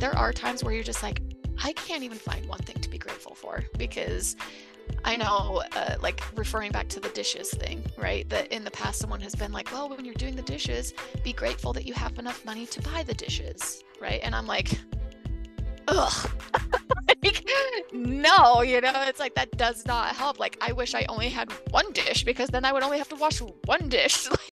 there 0.00 0.16
are 0.16 0.32
times 0.32 0.64
where 0.64 0.72
you're 0.72 0.82
just 0.82 1.02
like, 1.02 1.20
I 1.62 1.74
can't 1.74 2.02
even 2.02 2.16
find 2.16 2.46
one 2.46 2.58
thing 2.60 2.80
to 2.80 2.88
be 2.88 2.96
grateful 2.96 3.34
for 3.34 3.62
because 3.76 4.34
I 5.04 5.16
know, 5.16 5.62
uh, 5.72 5.96
like 6.00 6.22
referring 6.36 6.72
back 6.72 6.88
to 6.88 7.00
the 7.00 7.10
dishes 7.10 7.50
thing, 7.50 7.84
right? 7.98 8.28
That 8.30 8.48
in 8.50 8.64
the 8.64 8.70
past, 8.70 8.98
someone 8.98 9.20
has 9.20 9.34
been 9.34 9.52
like, 9.52 9.70
well, 9.72 9.88
when 9.90 10.04
you're 10.04 10.14
doing 10.14 10.36
the 10.36 10.42
dishes, 10.42 10.94
be 11.22 11.34
grateful 11.34 11.74
that 11.74 11.86
you 11.86 11.92
have 11.94 12.18
enough 12.18 12.44
money 12.46 12.66
to 12.66 12.80
buy 12.80 13.02
the 13.02 13.14
dishes, 13.14 13.84
right? 14.00 14.20
And 14.22 14.34
I'm 14.34 14.46
like, 14.46 14.70
ugh. 15.86 16.30
like, 17.08 17.46
no, 17.92 18.62
you 18.62 18.80
know, 18.80 18.92
it's 19.06 19.20
like 19.20 19.34
that 19.34 19.56
does 19.58 19.84
not 19.84 20.16
help. 20.16 20.38
Like, 20.38 20.56
I 20.62 20.72
wish 20.72 20.94
I 20.94 21.04
only 21.10 21.28
had 21.28 21.52
one 21.70 21.92
dish 21.92 22.24
because 22.24 22.48
then 22.48 22.64
I 22.64 22.72
would 22.72 22.82
only 22.82 22.98
have 22.98 23.08
to 23.10 23.16
wash 23.16 23.40
one 23.66 23.88
dish. 23.90 24.28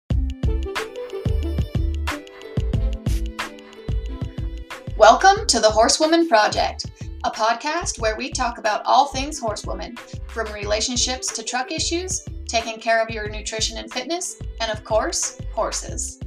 Welcome 4.98 5.46
to 5.46 5.60
the 5.60 5.70
Horsewoman 5.70 6.26
Project, 6.28 6.86
a 7.22 7.30
podcast 7.30 8.00
where 8.00 8.16
we 8.16 8.32
talk 8.32 8.58
about 8.58 8.82
all 8.84 9.06
things 9.06 9.38
horsewoman, 9.38 9.94
from 10.26 10.52
relationships 10.52 11.32
to 11.34 11.44
truck 11.44 11.70
issues, 11.70 12.26
taking 12.48 12.80
care 12.80 13.00
of 13.00 13.08
your 13.08 13.28
nutrition 13.28 13.78
and 13.78 13.92
fitness, 13.92 14.42
and 14.60 14.72
of 14.72 14.82
course, 14.82 15.40
horses. 15.54 16.18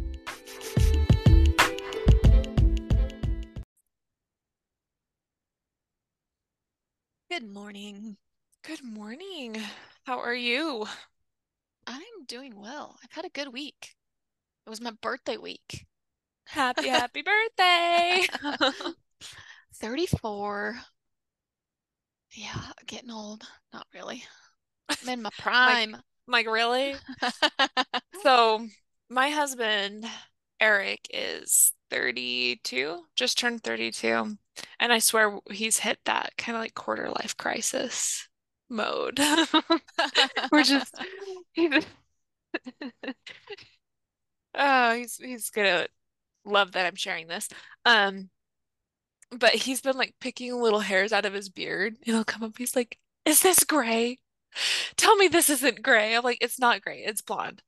Good 7.29 7.43
morning. 7.43 8.15
Good 8.63 8.85
morning. 8.85 9.61
How 10.05 10.17
are 10.17 10.33
you? 10.33 10.85
I'm 11.87 12.25
doing 12.25 12.57
well. 12.57 12.97
I've 13.03 13.11
had 13.11 13.25
a 13.25 13.29
good 13.29 13.51
week. 13.51 13.97
It 14.65 14.69
was 14.69 14.79
my 14.79 14.91
birthday 15.01 15.35
week. 15.35 15.87
Happy, 16.45 16.87
happy 16.89 17.21
birthday. 17.21 18.25
34. 19.75 20.79
Yeah, 22.33 22.61
getting 22.87 23.11
old. 23.11 23.43
Not 23.73 23.87
really. 23.93 24.23
I'm 24.89 25.09
in 25.09 25.21
my 25.21 25.29
prime. 25.37 25.97
like, 26.27 26.47
really? 26.47 26.95
So, 28.23 28.67
my 29.09 29.29
husband, 29.29 30.05
Eric, 30.59 31.07
is 31.13 31.73
32, 31.89 32.99
just 33.15 33.37
turned 33.37 33.63
32. 33.63 34.37
And 34.79 34.93
I 34.93 34.99
swear 34.99 35.39
he's 35.51 35.79
hit 35.79 35.99
that 36.05 36.31
kind 36.37 36.55
of 36.55 36.61
like 36.61 36.73
quarter 36.73 37.09
life 37.09 37.35
crisis 37.37 38.27
mode. 38.69 39.19
We're 40.51 40.63
just, 40.63 40.95
he's, 41.53 41.85
oh, 44.55 44.93
he's, 44.95 45.17
he's 45.17 45.49
gonna 45.49 45.87
love 46.45 46.73
that 46.73 46.85
I'm 46.85 46.95
sharing 46.95 47.27
this. 47.27 47.49
Um, 47.85 48.29
but 49.31 49.51
he's 49.55 49.81
been 49.81 49.97
like 49.97 50.15
picking 50.19 50.53
little 50.59 50.79
hairs 50.79 51.13
out 51.13 51.25
of 51.25 51.33
his 51.33 51.49
beard. 51.49 51.95
And 52.05 52.15
he'll 52.15 52.23
come 52.25 52.43
up, 52.43 52.57
he's 52.57 52.75
like, 52.75 52.97
Is 53.25 53.41
this 53.41 53.63
gray? 53.63 54.17
Tell 54.97 55.15
me 55.15 55.27
this 55.27 55.49
isn't 55.49 55.81
gray. 55.81 56.15
I'm 56.15 56.23
like, 56.23 56.39
It's 56.41 56.59
not 56.59 56.81
gray, 56.81 57.03
it's 57.05 57.21
blonde. 57.21 57.61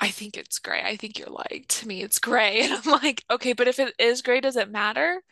I 0.00 0.08
think 0.10 0.36
it's 0.36 0.58
gray. 0.60 0.82
I 0.84 0.96
think 0.96 1.18
you're 1.18 1.28
lying 1.28 1.64
to 1.68 1.88
me. 1.88 2.02
It's 2.02 2.18
gray. 2.18 2.60
And 2.64 2.72
I'm 2.74 2.92
like, 3.02 3.24
Okay, 3.30 3.52
but 3.52 3.68
if 3.68 3.78
it 3.78 3.94
is 3.98 4.22
gray, 4.22 4.40
does 4.40 4.56
it 4.56 4.70
matter? 4.70 5.22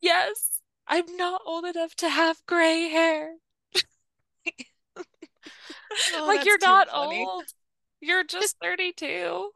Yes, 0.00 0.60
I'm 0.86 1.16
not 1.16 1.42
old 1.46 1.64
enough 1.64 1.94
to 1.96 2.08
have 2.08 2.38
gray 2.46 2.88
hair. 2.88 3.34
Oh, 6.14 6.24
like, 6.26 6.44
you're 6.46 6.58
not 6.58 6.88
funny. 6.88 7.24
old. 7.26 7.44
You're 8.00 8.24
just 8.24 8.56
32. 8.62 9.50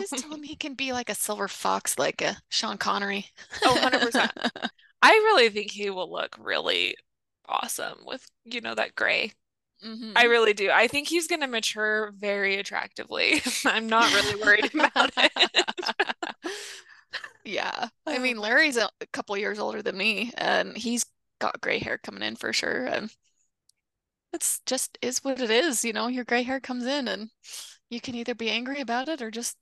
Just 0.00 0.18
tell 0.18 0.32
him 0.34 0.42
he 0.44 0.56
can 0.56 0.74
be 0.74 0.92
like 0.92 1.08
a 1.10 1.14
silver 1.14 1.48
fox, 1.48 1.98
like 1.98 2.22
a 2.22 2.38
Sean 2.48 2.78
Connery. 2.78 3.26
Oh, 3.64 3.74
100%. 3.74 4.32
I 5.02 5.10
really 5.10 5.48
think 5.50 5.70
he 5.70 5.90
will 5.90 6.10
look 6.12 6.36
really 6.38 6.96
awesome 7.46 7.98
with, 8.06 8.26
you 8.44 8.60
know, 8.60 8.74
that 8.74 8.94
gray. 8.94 9.32
Mhm. 9.84 10.12
I 10.16 10.24
really 10.24 10.52
do. 10.52 10.70
I 10.70 10.88
think 10.88 11.08
he's 11.08 11.26
going 11.26 11.40
to 11.40 11.46
mature 11.46 12.12
very 12.18 12.56
attractively. 12.58 13.42
I'm 13.64 13.88
not 13.88 14.12
really 14.12 14.40
worried 14.42 14.74
about 14.74 15.12
it. 15.16 15.32
yeah. 17.44 17.88
I 18.06 18.16
Oh. 18.16 18.18
mean, 18.18 18.38
Larry's 18.38 18.76
a 18.76 18.90
a 19.00 19.06
couple 19.12 19.36
years 19.36 19.58
older 19.58 19.82
than 19.82 19.96
me, 19.96 20.32
and 20.36 20.76
he's 20.76 21.06
got 21.38 21.60
gray 21.60 21.78
hair 21.78 21.98
coming 21.98 22.22
in 22.22 22.36
for 22.36 22.52
sure. 22.52 22.84
And 22.86 23.10
it's 24.32 24.60
just 24.66 24.98
is 25.02 25.22
what 25.24 25.40
it 25.40 25.50
is, 25.50 25.84
you 25.84 25.92
know, 25.92 26.06
your 26.06 26.24
gray 26.24 26.42
hair 26.42 26.60
comes 26.60 26.84
in, 26.86 27.08
and 27.08 27.30
you 27.90 28.00
can 28.00 28.14
either 28.14 28.34
be 28.34 28.50
angry 28.50 28.80
about 28.80 29.08
it 29.08 29.22
or 29.22 29.30
just 29.30 29.56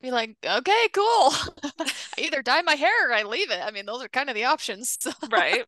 be 0.00 0.10
like, 0.10 0.36
okay, 0.44 0.88
cool. 0.92 1.04
I 1.80 1.90
either 2.18 2.42
dye 2.42 2.62
my 2.62 2.74
hair 2.74 3.08
or 3.10 3.12
I 3.14 3.22
leave 3.22 3.50
it. 3.50 3.60
I 3.62 3.70
mean, 3.70 3.86
those 3.86 4.02
are 4.02 4.08
kind 4.08 4.28
of 4.28 4.34
the 4.34 4.44
options. 4.44 4.98
Right. 5.30 5.64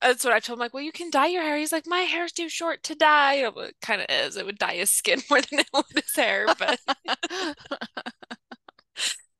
That's 0.00 0.24
what 0.24 0.32
I 0.32 0.40
told 0.40 0.58
him. 0.58 0.60
Like, 0.60 0.72
well, 0.74 0.82
you 0.82 0.92
can 0.92 1.10
dye 1.10 1.26
your 1.26 1.42
hair. 1.42 1.58
He's 1.58 1.72
like, 1.72 1.86
my 1.86 2.00
hair's 2.00 2.32
too 2.32 2.48
short 2.48 2.82
to 2.84 2.94
dye. 2.94 3.34
It 3.34 3.54
kind 3.82 4.00
of 4.00 4.06
is. 4.08 4.36
It 4.36 4.46
would 4.46 4.58
dye 4.58 4.76
his 4.76 4.90
skin 4.90 5.20
more 5.30 5.40
than 5.42 5.60
it 5.60 5.68
would 5.74 5.84
his 5.94 6.14
hair, 6.16 6.46
but 6.58 6.80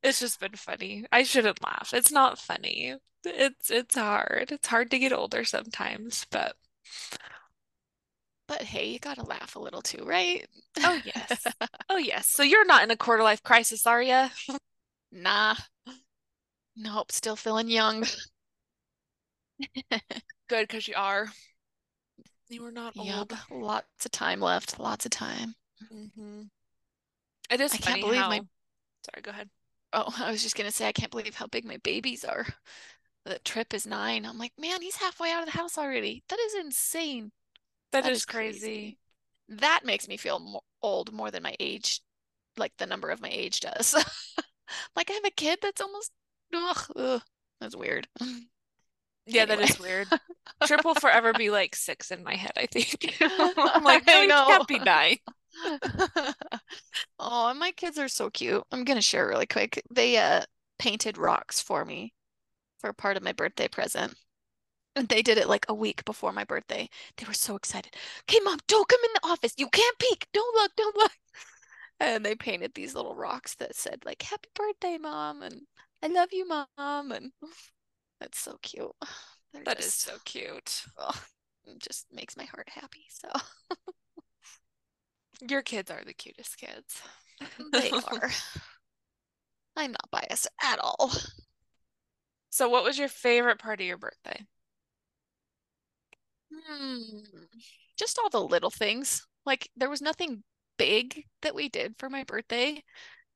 it's 0.03 0.21
just 0.21 0.41
been 0.41 0.54
funny. 0.56 1.04
I 1.12 1.22
shouldn't 1.22 1.62
laugh. 1.62 1.91
It's 1.92 2.12
not 2.12 2.38
funny. 2.38 2.97
It's 3.25 3.71
it's 3.71 3.94
hard. 3.97 4.50
It's 4.53 4.69
hard 4.69 4.91
to 4.91 4.98
get 4.98 5.12
older 5.12 5.44
sometimes, 5.44 6.27
but 6.31 6.56
But 8.50 8.62
hey, 8.62 8.88
you 8.88 8.98
gotta 8.98 9.22
laugh 9.22 9.54
a 9.54 9.60
little 9.60 9.80
too, 9.80 10.02
right? 10.04 10.44
oh 10.82 11.00
yes. 11.04 11.46
Oh 11.88 11.98
yes. 11.98 12.26
So 12.26 12.42
you're 12.42 12.66
not 12.66 12.82
in 12.82 12.90
a 12.90 12.96
quarter 12.96 13.22
life 13.22 13.44
crisis, 13.44 13.86
are 13.86 14.02
you? 14.02 14.26
Nah. 15.12 15.54
Nope, 16.76 17.12
still 17.12 17.36
feeling 17.36 17.68
young. 17.68 18.04
Good, 20.48 20.66
because 20.66 20.88
you 20.88 20.94
are. 20.96 21.28
You 22.48 22.64
are 22.66 22.72
not 22.72 22.96
Yep, 22.96 23.32
old. 23.50 23.62
lots 23.62 24.04
of 24.04 24.10
time 24.10 24.40
left. 24.40 24.80
Lots 24.80 25.04
of 25.06 25.12
time. 25.12 25.54
Mm-hmm. 25.92 26.42
It 27.50 27.60
is 27.60 27.72
I 27.72 27.76
can't 27.78 28.00
believe 28.00 28.20
how. 28.20 28.30
my- 28.30 28.40
Sorry, 29.04 29.22
go 29.22 29.30
ahead. 29.30 29.48
Oh, 29.92 30.12
I 30.18 30.32
was 30.32 30.42
just 30.42 30.56
gonna 30.56 30.72
say 30.72 30.88
I 30.88 30.92
can't 30.92 31.10
believe 31.12 31.36
how 31.36 31.46
big 31.46 31.64
my 31.64 31.76
babies 31.84 32.24
are. 32.24 32.46
The 33.24 33.38
trip 33.44 33.74
is 33.74 33.86
nine. 33.86 34.24
I'm 34.26 34.38
like, 34.38 34.52
man, 34.58 34.82
he's 34.82 34.96
halfway 34.96 35.30
out 35.30 35.46
of 35.46 35.52
the 35.52 35.58
house 35.58 35.78
already. 35.78 36.24
That 36.28 36.38
is 36.40 36.54
insane. 36.54 37.30
That 37.92 38.04
That 38.04 38.12
is 38.12 38.16
is 38.16 38.24
crazy. 38.24 38.60
crazy. 38.60 38.98
That 39.48 39.82
makes 39.84 40.08
me 40.08 40.16
feel 40.16 40.38
mo 40.40 40.62
old 40.82 41.12
more 41.12 41.30
than 41.30 41.42
my 41.42 41.56
age, 41.60 42.00
like 42.56 42.76
the 42.78 42.86
number 42.86 43.10
of 43.10 43.20
my 43.22 43.30
age 43.30 43.60
does. 43.60 43.94
Like 44.96 45.10
I 45.10 45.14
have 45.14 45.24
a 45.26 45.30
kid 45.30 45.60
that's 45.62 45.80
almost, 45.80 46.12
ugh, 46.54 46.86
ugh, 46.96 47.22
that's 47.60 47.76
weird. 47.76 48.08
Yeah, 49.26 49.46
that 49.46 49.60
Anyway. 49.60 49.60
is 49.60 49.78
weird. 49.78 50.12
Trip 50.62 50.84
will 50.84 50.94
forever 50.94 51.32
be 51.34 51.50
like 51.50 51.76
six 51.76 52.10
in 52.10 52.22
my 52.24 52.34
head, 52.34 52.52
I 52.56 52.66
think. 52.66 53.16
I'm 53.74 53.84
like, 53.84 54.06
no, 54.06 54.22
you 54.22 54.26
know. 54.26 54.46
can't 54.46 54.66
be 54.66 54.78
nine. 54.78 55.18
Oh, 57.20 57.54
my 57.54 57.70
kids 57.72 57.98
are 57.98 58.08
so 58.08 58.30
cute. 58.30 58.64
I'm 58.72 58.84
gonna 58.84 59.00
share 59.02 59.26
really 59.28 59.46
quick. 59.46 59.80
They 59.90 60.16
uh 60.16 60.44
painted 60.78 61.16
rocks 61.18 61.60
for 61.60 61.84
me 61.84 62.14
for 62.80 62.92
part 62.92 63.16
of 63.18 63.22
my 63.24 63.32
birthday 63.32 63.68
present. 63.68 64.16
And 64.96 65.08
they 65.08 65.22
did 65.22 65.38
it 65.38 65.48
like 65.48 65.66
a 65.68 65.74
week 65.74 66.04
before 66.04 66.32
my 66.32 66.44
birthday. 66.44 66.88
They 67.16 67.26
were 67.26 67.32
so 67.32 67.56
excited. 67.56 67.94
Okay, 68.22 68.40
mom, 68.42 68.58
don't 68.66 68.88
come 68.88 69.00
in 69.04 69.10
the 69.14 69.28
office. 69.28 69.54
You 69.56 69.68
can't 69.68 69.98
peek. 69.98 70.26
Don't 70.32 70.54
look, 70.54 70.72
don't 70.76 70.96
look. 70.96 71.12
And 72.02 72.24
they 72.24 72.34
painted 72.34 72.72
these 72.72 72.94
little 72.94 73.14
rocks 73.14 73.54
that 73.56 73.76
said 73.76 74.06
like 74.06 74.22
happy 74.22 74.48
birthday, 74.54 74.96
mom, 74.96 75.42
and 75.42 75.60
I 76.02 76.06
love 76.06 76.30
you, 76.32 76.48
mom, 76.48 77.12
and 77.12 77.30
that's 78.20 78.40
so 78.40 78.56
cute. 78.62 78.90
They're 79.52 79.64
That 79.64 79.80
is 79.80 79.84
just, 79.84 80.00
so 80.00 80.16
cute. 80.24 80.84
oh, 80.98 81.22
it 81.66 81.78
just 81.78 82.06
makes 82.10 82.38
my 82.38 82.44
heart 82.44 82.70
happy. 82.70 83.04
So 83.10 83.28
Your 85.48 85.62
kids 85.62 85.90
are 85.90 86.02
the 86.04 86.12
cutest 86.12 86.58
kids. 86.58 87.02
they 87.72 87.90
are. 87.90 88.30
I'm 89.76 89.92
not 89.92 90.10
biased 90.10 90.48
at 90.62 90.78
all. 90.78 91.10
So, 92.50 92.68
what 92.68 92.84
was 92.84 92.98
your 92.98 93.09
favorite 93.09 93.59
part 93.59 93.80
of 93.80 93.86
your 93.86 93.97
birthday? 93.97 94.44
Hmm. 96.52 97.20
Just 97.97 98.18
all 98.18 98.30
the 98.30 98.41
little 98.41 98.70
things. 98.70 99.26
Like 99.47 99.68
there 99.76 99.91
was 99.91 100.02
nothing 100.02 100.42
big 100.78 101.24
that 101.42 101.54
we 101.54 101.68
did 101.68 101.94
for 101.98 102.10
my 102.10 102.24
birthday. 102.24 102.82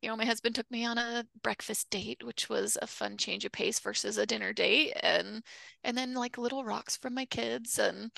You 0.02 0.10
know, 0.10 0.16
my 0.16 0.26
husband 0.26 0.54
took 0.54 0.70
me 0.70 0.84
on 0.86 0.98
a 0.98 1.26
breakfast 1.42 1.90
date, 1.90 2.24
which 2.24 2.48
was 2.48 2.78
a 2.82 2.86
fun 2.86 3.18
change 3.18 3.44
of 3.44 3.52
pace 3.52 3.80
versus 3.80 4.18
a 4.18 4.26
dinner 4.26 4.52
date, 4.52 4.94
and 5.02 5.42
and 5.84 5.98
then 5.98 6.14
like 6.14 6.38
little 6.38 6.64
rocks 6.64 6.96
from 6.98 7.14
my 7.14 7.26
kids 7.26 7.78
and 7.78 8.10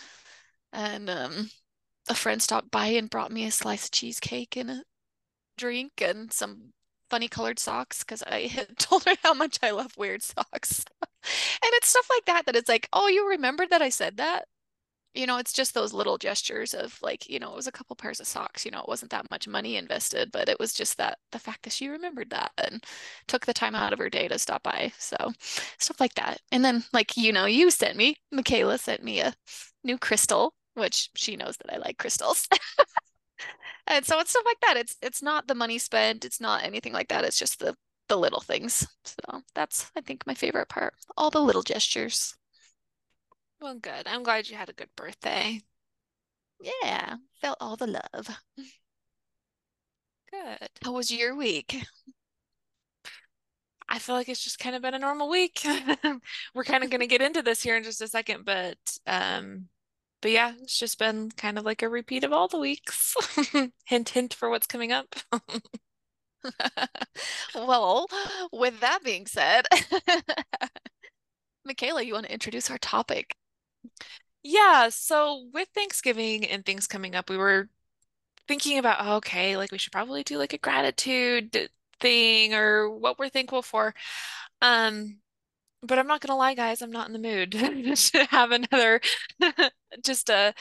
and 0.72 1.10
um 1.10 1.50
a 2.08 2.14
friend 2.14 2.42
stopped 2.42 2.70
by 2.70 2.88
and 2.88 3.10
brought 3.10 3.32
me 3.32 3.46
a 3.46 3.50
slice 3.52 3.86
of 3.86 3.92
cheesecake 3.92 4.56
and 4.56 4.70
a 4.70 4.84
drink 5.58 5.92
and 6.02 6.32
some 6.32 6.72
funny 7.10 7.28
colored 7.28 7.58
socks 7.58 8.00
because 8.00 8.22
I 8.24 8.42
had 8.48 8.78
told 8.78 9.04
her 9.06 9.16
how 9.24 9.34
much 9.34 9.58
I 9.62 9.72
love 9.72 9.96
weird 9.98 10.22
socks. 10.22 10.84
And 11.62 11.70
it's 11.74 11.88
stuff 11.88 12.08
like 12.10 12.24
that 12.26 12.46
that 12.46 12.56
it's 12.56 12.68
like, 12.68 12.88
oh, 12.92 13.08
you 13.08 13.28
remembered 13.30 13.70
that 13.70 13.82
I 13.82 13.88
said 13.90 14.18
that? 14.18 14.46
You 15.16 15.26
know, 15.26 15.38
it's 15.38 15.52
just 15.52 15.74
those 15.74 15.92
little 15.92 16.18
gestures 16.18 16.74
of 16.74 16.98
like, 17.02 17.28
you 17.28 17.38
know, 17.38 17.50
it 17.50 17.56
was 17.56 17.66
a 17.66 17.72
couple 17.72 17.96
pairs 17.96 18.20
of 18.20 18.26
socks, 18.26 18.64
you 18.64 18.70
know, 18.70 18.80
it 18.80 18.88
wasn't 18.88 19.10
that 19.12 19.30
much 19.30 19.48
money 19.48 19.76
invested, 19.76 20.30
but 20.30 20.48
it 20.48 20.58
was 20.60 20.74
just 20.74 20.98
that 20.98 21.18
the 21.32 21.38
fact 21.38 21.62
that 21.62 21.72
she 21.72 21.88
remembered 21.88 22.30
that 22.30 22.52
and 22.58 22.84
took 23.26 23.46
the 23.46 23.54
time 23.54 23.74
out 23.74 23.92
of 23.92 23.98
her 23.98 24.10
day 24.10 24.28
to 24.28 24.38
stop 24.38 24.62
by. 24.62 24.92
So 24.98 25.16
stuff 25.78 26.00
like 26.00 26.14
that. 26.14 26.40
And 26.52 26.64
then 26.64 26.84
like, 26.92 27.16
you 27.16 27.32
know, 27.32 27.46
you 27.46 27.70
sent 27.70 27.96
me, 27.96 28.16
McKayla 28.34 28.78
sent 28.78 29.02
me 29.02 29.20
a 29.20 29.34
new 29.84 29.98
crystal, 29.98 30.54
which 30.74 31.10
she 31.16 31.36
knows 31.36 31.56
that 31.58 31.72
I 31.72 31.78
like 31.78 31.98
crystals. 31.98 32.48
and 33.86 34.04
so 34.04 34.18
it's 34.20 34.30
stuff 34.30 34.44
like 34.44 34.60
that. 34.62 34.76
It's 34.76 34.96
it's 35.02 35.22
not 35.22 35.46
the 35.46 35.54
money 35.54 35.78
spent, 35.78 36.24
it's 36.24 36.40
not 36.40 36.64
anything 36.64 36.92
like 36.92 37.08
that. 37.08 37.24
It's 37.24 37.38
just 37.38 37.58
the 37.60 37.74
the 38.08 38.16
little 38.16 38.40
things. 38.40 38.86
So 39.04 39.42
that's 39.54 39.90
I 39.96 40.00
think 40.00 40.26
my 40.26 40.34
favorite 40.34 40.68
part. 40.68 40.94
All 41.16 41.30
the 41.30 41.40
little 41.40 41.62
gestures. 41.62 42.34
Well, 43.60 43.74
good. 43.74 44.06
I'm 44.06 44.22
glad 44.22 44.48
you 44.48 44.56
had 44.56 44.70
a 44.70 44.72
good 44.72 44.94
birthday. 44.96 45.60
Yeah, 46.60 47.16
felt 47.40 47.58
all 47.60 47.76
the 47.76 47.86
love. 47.86 48.28
Good. 50.30 50.68
How 50.84 50.92
was 50.92 51.10
your 51.10 51.34
week? 51.34 51.84
I 53.88 53.98
feel 53.98 54.14
like 54.16 54.28
it's 54.28 54.42
just 54.42 54.58
kind 54.58 54.74
of 54.74 54.82
been 54.82 54.94
a 54.94 54.98
normal 54.98 55.28
week. 55.28 55.64
We're 56.54 56.64
kind 56.64 56.82
of 56.82 56.90
going 56.90 57.00
to 57.00 57.06
get 57.06 57.22
into 57.22 57.42
this 57.42 57.62
here 57.62 57.76
in 57.76 57.84
just 57.84 58.00
a 58.02 58.08
second, 58.08 58.44
but 58.44 58.78
um 59.06 59.68
but 60.22 60.30
yeah, 60.32 60.54
it's 60.62 60.78
just 60.78 60.98
been 60.98 61.30
kind 61.32 61.58
of 61.58 61.64
like 61.64 61.82
a 61.82 61.88
repeat 61.88 62.24
of 62.24 62.32
all 62.32 62.48
the 62.48 62.58
weeks. 62.58 63.14
hint 63.86 64.08
hint 64.08 64.34
for 64.34 64.50
what's 64.50 64.66
coming 64.66 64.90
up. 64.90 65.14
well, 67.54 68.06
with 68.52 68.80
that 68.80 69.00
being 69.04 69.26
said, 69.26 69.66
McKayla, 71.68 72.06
you 72.06 72.14
want 72.14 72.24
to 72.26 72.32
introduce 72.32 72.70
our 72.70 72.78
topic? 72.78 73.36
Yeah, 74.42 74.88
so 74.90 75.48
with 75.52 75.68
Thanksgiving 75.74 76.44
and 76.46 76.64
things 76.64 76.86
coming 76.86 77.14
up, 77.14 77.28
we 77.30 77.36
were 77.36 77.68
thinking 78.48 78.78
about, 78.78 78.98
oh, 79.00 79.16
okay, 79.16 79.56
like 79.56 79.72
we 79.72 79.78
should 79.78 79.92
probably 79.92 80.22
do 80.24 80.38
like 80.38 80.52
a 80.52 80.58
gratitude 80.58 81.70
thing 82.00 82.54
or 82.54 82.90
what 82.90 83.18
we're 83.18 83.28
thankful 83.30 83.62
for. 83.62 83.94
Um, 84.62 85.18
but 85.82 85.98
I'm 85.98 86.06
not 86.08 86.20
gonna 86.22 86.36
lie, 86.38 86.54
guys, 86.54 86.82
I'm 86.82 86.92
not 86.92 87.08
in 87.08 87.14
the 87.14 87.18
mood 87.20 87.52
to 88.12 88.26
have 88.30 88.52
another 88.52 89.00
just 90.04 90.30
a 90.30 90.54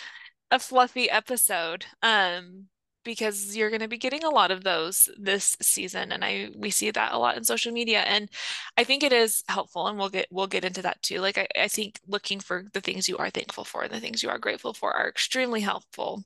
a 0.52 0.60
fluffy 0.60 1.10
episode. 1.10 1.86
Um, 2.04 2.68
because 3.06 3.56
you're 3.56 3.70
going 3.70 3.82
to 3.82 3.88
be 3.88 3.98
getting 3.98 4.24
a 4.24 4.30
lot 4.30 4.52
of 4.52 4.64
those 4.64 5.08
this 5.18 5.56
season 5.62 6.12
and 6.12 6.26
I 6.26 6.50
we 6.58 6.70
see 6.72 6.92
that 6.92 7.14
a 7.14 7.18
lot 7.18 7.38
in 7.38 7.44
social 7.46 7.72
media 7.72 8.00
and 8.02 8.30
I 8.78 8.84
think 8.84 9.04
it 9.04 9.14
is 9.14 9.44
helpful 9.48 9.88
and 9.88 9.98
we'll 9.98 10.10
get 10.10 10.28
we'll 10.32 10.48
get 10.48 10.66
into 10.66 10.82
that 10.82 11.02
too 11.02 11.20
like 11.20 11.38
I, 11.38 11.48
I 11.58 11.68
think 11.70 12.00
looking 12.08 12.40
for 12.40 12.66
the 12.74 12.82
things 12.82 13.08
you 13.08 13.18
are 13.18 13.30
thankful 13.30 13.64
for 13.64 13.84
and 13.84 13.94
the 13.94 14.00
things 14.02 14.22
you 14.24 14.30
are 14.30 14.40
grateful 14.40 14.74
for 14.74 14.92
are 14.92 15.08
extremely 15.08 15.62
helpful 15.62 16.24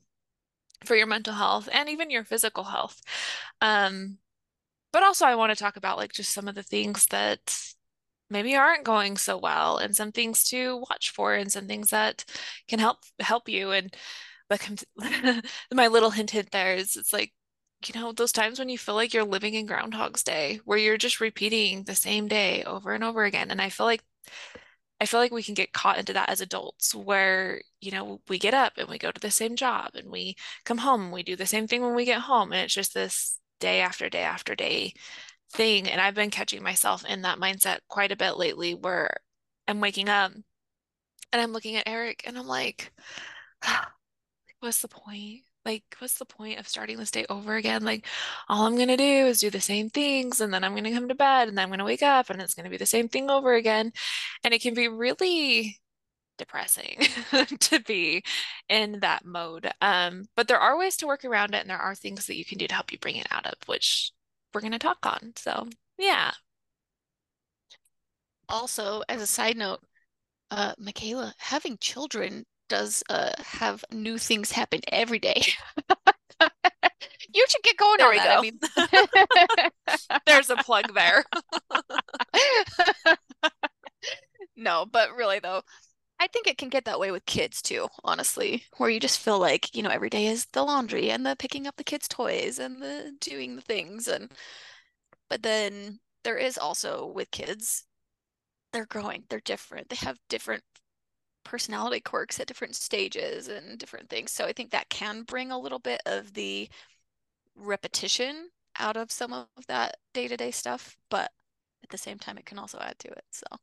for 0.84 0.96
your 0.96 1.06
mental 1.06 1.34
health 1.34 1.68
and 1.72 1.88
even 1.88 2.10
your 2.10 2.24
physical 2.24 2.64
health 2.64 3.00
um 3.60 4.18
but 4.92 5.02
also 5.02 5.26
I 5.26 5.36
want 5.36 5.50
to 5.50 5.62
talk 5.62 5.76
about 5.76 5.98
like 5.98 6.12
just 6.12 6.32
some 6.32 6.48
of 6.48 6.54
the 6.54 6.62
things 6.62 7.06
that 7.06 7.56
maybe 8.30 8.54
aren't 8.56 8.84
going 8.84 9.16
so 9.16 9.36
well 9.36 9.78
and 9.78 9.94
some 9.94 10.12
things 10.12 10.48
to 10.50 10.78
watch 10.88 11.10
for 11.10 11.34
and 11.34 11.50
some 11.50 11.66
things 11.66 11.90
that 11.90 12.24
can 12.68 12.78
help 12.78 12.98
help 13.18 13.48
you 13.48 13.72
and 13.72 13.94
like 14.50 14.68
my 15.72 15.86
little 15.86 16.10
hint 16.10 16.30
hint 16.30 16.50
there 16.50 16.74
is 16.74 16.96
it's 16.96 17.12
like 17.12 17.32
you 17.86 17.98
know 17.98 18.12
those 18.12 18.32
times 18.32 18.58
when 18.58 18.68
you 18.68 18.76
feel 18.76 18.94
like 18.94 19.14
you're 19.14 19.24
living 19.24 19.54
in 19.54 19.66
groundhog's 19.66 20.22
day 20.22 20.60
where 20.64 20.78
you're 20.78 20.98
just 20.98 21.20
repeating 21.20 21.84
the 21.84 21.94
same 21.94 22.28
day 22.28 22.62
over 22.64 22.92
and 22.92 23.04
over 23.04 23.24
again 23.24 23.50
and 23.50 23.60
i 23.62 23.68
feel 23.70 23.86
like 23.86 24.02
i 25.00 25.06
feel 25.06 25.20
like 25.20 25.32
we 25.32 25.42
can 25.42 25.54
get 25.54 25.72
caught 25.72 25.98
into 25.98 26.12
that 26.12 26.28
as 26.28 26.40
adults 26.40 26.94
where 26.94 27.60
you 27.80 27.90
know 27.90 28.20
we 28.28 28.38
get 28.38 28.54
up 28.54 28.72
and 28.76 28.88
we 28.88 28.98
go 28.98 29.10
to 29.10 29.20
the 29.20 29.30
same 29.30 29.56
job 29.56 29.90
and 29.94 30.10
we 30.10 30.34
come 30.64 30.78
home 30.78 31.04
and 31.04 31.12
we 31.12 31.22
do 31.22 31.36
the 31.36 31.46
same 31.46 31.66
thing 31.66 31.80
when 31.82 31.94
we 31.94 32.04
get 32.04 32.20
home 32.20 32.52
and 32.52 32.62
it's 32.62 32.74
just 32.74 32.92
this 32.92 33.38
day 33.60 33.80
after 33.80 34.08
day 34.10 34.22
after 34.22 34.54
day 34.54 34.92
thing 35.52 35.88
and 35.88 36.00
i've 36.00 36.14
been 36.14 36.30
catching 36.30 36.62
myself 36.62 37.04
in 37.06 37.22
that 37.22 37.38
mindset 37.38 37.78
quite 37.88 38.12
a 38.12 38.16
bit 38.16 38.36
lately 38.36 38.74
where 38.74 39.10
i'm 39.66 39.80
waking 39.80 40.08
up 40.08 40.32
and 40.32 41.42
i'm 41.42 41.52
looking 41.52 41.76
at 41.76 41.88
eric 41.88 42.22
and 42.26 42.38
i'm 42.38 42.46
like 42.46 42.92
what's 44.60 44.82
the 44.82 44.88
point? 44.88 45.42
Like, 45.64 45.84
what's 45.98 46.18
the 46.18 46.24
point 46.24 46.58
of 46.58 46.68
starting 46.68 46.96
this 46.96 47.10
day 47.10 47.26
over 47.28 47.56
again? 47.56 47.84
Like, 47.84 48.06
all 48.48 48.66
I'm 48.66 48.78
gonna 48.78 48.96
do 48.96 49.04
is 49.04 49.40
do 49.40 49.50
the 49.50 49.60
same 49.60 49.90
things, 49.90 50.40
and 50.40 50.52
then 50.52 50.64
I'm 50.64 50.74
gonna 50.74 50.92
come 50.92 51.08
to 51.08 51.14
bed, 51.14 51.48
and 51.48 51.58
then 51.58 51.64
I'm 51.64 51.70
gonna 51.70 51.84
wake 51.84 52.02
up, 52.02 52.30
and 52.30 52.40
it's 52.40 52.54
gonna 52.54 52.70
be 52.70 52.76
the 52.78 52.86
same 52.86 53.08
thing 53.08 53.30
over 53.30 53.54
again. 53.54 53.92
And 54.44 54.54
it 54.54 54.62
can 54.62 54.74
be 54.74 54.88
really 54.88 55.78
depressing 56.38 57.00
to 57.60 57.80
be 57.80 58.22
in 58.68 59.00
that 59.00 59.24
mode. 59.24 59.70
Um, 59.82 60.26
but 60.36 60.48
there 60.48 60.58
are 60.60 60.78
ways 60.78 60.96
to 60.98 61.06
work 61.06 61.24
around 61.24 61.54
it, 61.54 61.60
and 61.62 61.70
there 61.70 61.78
are 61.78 61.94
things 61.94 62.26
that 62.26 62.36
you 62.36 62.44
can 62.44 62.58
do 62.58 62.66
to 62.68 62.74
help 62.74 62.92
you 62.92 62.98
bring 62.98 63.16
it 63.16 63.28
out 63.30 63.46
of, 63.46 63.54
which 63.66 64.12
we're 64.54 64.60
gonna 64.62 64.78
talk 64.78 65.04
on. 65.06 65.32
So, 65.36 65.68
yeah. 65.98 66.32
Also, 68.48 69.02
as 69.08 69.22
a 69.22 69.26
side 69.26 69.56
note, 69.56 69.80
uh, 70.50 70.74
McKayla, 70.76 71.32
having 71.38 71.78
children 71.78 72.44
does 72.70 73.02
uh, 73.10 73.32
have 73.38 73.84
new 73.92 74.16
things 74.16 74.52
happen 74.52 74.80
every 74.88 75.18
day. 75.18 75.42
you 77.34 77.44
should 77.48 77.62
get 77.62 77.76
going 77.76 77.98
there 77.98 78.06
on 78.06 78.12
we 78.40 78.50
that. 78.50 78.58
Go. 78.76 78.86
I 78.86 79.60
mean, 79.60 80.20
there's 80.26 80.48
a 80.48 80.56
plug 80.56 80.94
there. 80.94 81.24
no, 84.56 84.86
but 84.90 85.14
really 85.14 85.40
though, 85.40 85.60
I 86.18 86.28
think 86.28 86.46
it 86.46 86.56
can 86.58 86.68
get 86.68 86.84
that 86.84 87.00
way 87.00 87.10
with 87.10 87.26
kids 87.26 87.60
too, 87.60 87.88
honestly, 88.04 88.64
where 88.78 88.90
you 88.90 89.00
just 89.00 89.18
feel 89.18 89.38
like, 89.38 89.74
you 89.74 89.82
know, 89.82 89.90
every 89.90 90.10
day 90.10 90.26
is 90.26 90.46
the 90.52 90.62
laundry 90.62 91.10
and 91.10 91.26
the 91.26 91.36
picking 91.36 91.66
up 91.66 91.76
the 91.76 91.84
kids' 91.84 92.08
toys 92.08 92.58
and 92.58 92.80
the 92.80 93.12
doing 93.20 93.56
the 93.56 93.62
things 93.62 94.08
and 94.08 94.32
but 95.28 95.42
then 95.42 96.00
there 96.24 96.36
is 96.36 96.58
also 96.58 97.06
with 97.06 97.30
kids, 97.30 97.84
they're 98.72 98.86
growing, 98.86 99.24
they're 99.28 99.40
different. 99.40 99.88
They 99.88 99.96
have 99.96 100.18
different 100.28 100.62
personality 101.44 102.00
quirks 102.00 102.38
at 102.40 102.46
different 102.46 102.76
stages 102.76 103.48
and 103.48 103.78
different 103.78 104.08
things. 104.08 104.30
So 104.32 104.44
I 104.44 104.52
think 104.52 104.70
that 104.70 104.88
can 104.88 105.22
bring 105.22 105.50
a 105.50 105.58
little 105.58 105.78
bit 105.78 106.00
of 106.06 106.34
the 106.34 106.68
repetition 107.56 108.50
out 108.78 108.96
of 108.96 109.10
some 109.10 109.32
of 109.32 109.46
that 109.68 109.96
day 110.14 110.28
to 110.28 110.36
day 110.36 110.50
stuff, 110.50 110.96
but 111.10 111.30
at 111.82 111.90
the 111.90 111.98
same 111.98 112.18
time, 112.18 112.38
it 112.38 112.46
can 112.46 112.58
also 112.58 112.78
add 112.78 112.98
to 113.00 113.08
it. 113.08 113.24
So 113.30 113.44
I 113.52 113.56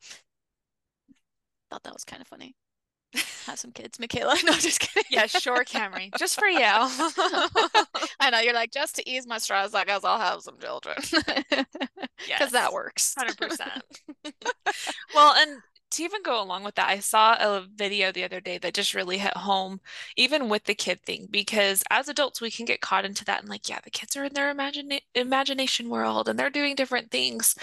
thought 1.69 1.83
that 1.83 1.93
was 1.93 2.03
kind 2.03 2.21
of 2.21 2.27
funny. 2.27 2.55
Have 3.45 3.59
some 3.59 3.71
kids, 3.71 3.97
McKayla. 3.97 4.43
No, 4.43 4.53
just 4.53 4.79
kidding. 4.79 5.03
Yeah, 5.09 5.27
sure, 5.27 5.63
Camri. 5.63 6.13
Just 6.17 6.37
for 6.39 6.47
you. 6.47 6.59
I 8.19 8.29
know 8.31 8.39
you're 8.39 8.53
like 8.53 8.71
just 8.71 8.95
to 8.97 9.09
ease 9.09 9.25
my 9.25 9.37
stress. 9.37 9.73
I 9.73 9.85
guess 9.85 10.03
I'll 10.03 10.19
have 10.19 10.41
some 10.41 10.57
children. 10.59 10.97
Because 12.27 12.51
that 12.51 12.73
works. 12.73 13.15
Hundred 13.17 13.37
percent. 13.37 13.81
Well, 15.13 15.33
and 15.35 15.61
to 15.91 16.03
even 16.03 16.21
go 16.23 16.41
along 16.41 16.63
with 16.63 16.75
that, 16.75 16.89
I 16.89 16.99
saw 16.99 17.33
a 17.33 17.65
video 17.75 18.11
the 18.11 18.23
other 18.23 18.41
day 18.41 18.57
that 18.57 18.73
just 18.73 18.93
really 18.93 19.17
hit 19.17 19.35
home, 19.35 19.79
even 20.15 20.49
with 20.49 20.63
the 20.65 20.75
kid 20.75 21.01
thing, 21.03 21.27
because 21.31 21.83
as 21.89 22.09
adults, 22.09 22.41
we 22.41 22.51
can 22.51 22.65
get 22.65 22.81
caught 22.81 23.05
into 23.05 23.25
that 23.25 23.41
and 23.41 23.49
like, 23.49 23.69
yeah, 23.69 23.79
the 23.83 23.91
kids 23.91 24.15
are 24.17 24.25
in 24.25 24.33
their 24.33 24.49
imagine 24.49 24.89
imagination 25.15 25.89
world 25.89 26.27
and 26.27 26.37
they're 26.37 26.49
doing 26.49 26.75
different 26.75 27.11
things. 27.11 27.55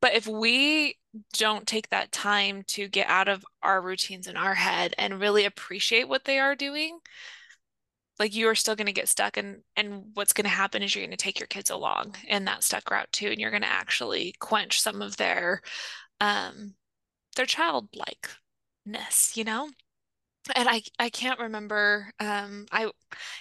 But 0.00 0.14
if 0.14 0.26
we 0.26 0.96
don't 1.32 1.66
take 1.66 1.88
that 1.90 2.12
time 2.12 2.62
to 2.68 2.88
get 2.88 3.08
out 3.08 3.28
of 3.28 3.44
our 3.62 3.80
routines 3.82 4.28
in 4.28 4.36
our 4.36 4.54
head 4.54 4.94
and 4.96 5.20
really 5.20 5.44
appreciate 5.44 6.08
what 6.08 6.24
they 6.24 6.38
are 6.38 6.54
doing, 6.54 6.98
like 8.18 8.34
you 8.34 8.48
are 8.48 8.54
still 8.54 8.76
going 8.76 8.86
to 8.86 8.92
get 8.92 9.08
stuck 9.08 9.36
and 9.36 9.62
and 9.76 10.04
what's 10.14 10.32
going 10.32 10.44
to 10.44 10.50
happen 10.50 10.82
is 10.82 10.94
you're 10.94 11.04
going 11.04 11.16
to 11.16 11.16
take 11.16 11.38
your 11.38 11.46
kids 11.46 11.70
along 11.70 12.16
in 12.26 12.44
that 12.44 12.64
stuck 12.64 12.90
route 12.90 13.10
too 13.12 13.28
and 13.28 13.38
you're 13.40 13.50
going 13.50 13.62
to 13.62 13.68
actually 13.68 14.34
quench 14.40 14.80
some 14.80 15.02
of 15.02 15.16
their 15.16 15.60
um 16.20 16.74
their 17.38 17.46
childlikeness, 17.46 19.36
you 19.36 19.44
know? 19.44 19.70
And 20.56 20.68
I 20.68 20.82
I 20.98 21.10
can't 21.10 21.40
remember 21.40 22.12
um 22.20 22.66
I 22.72 22.90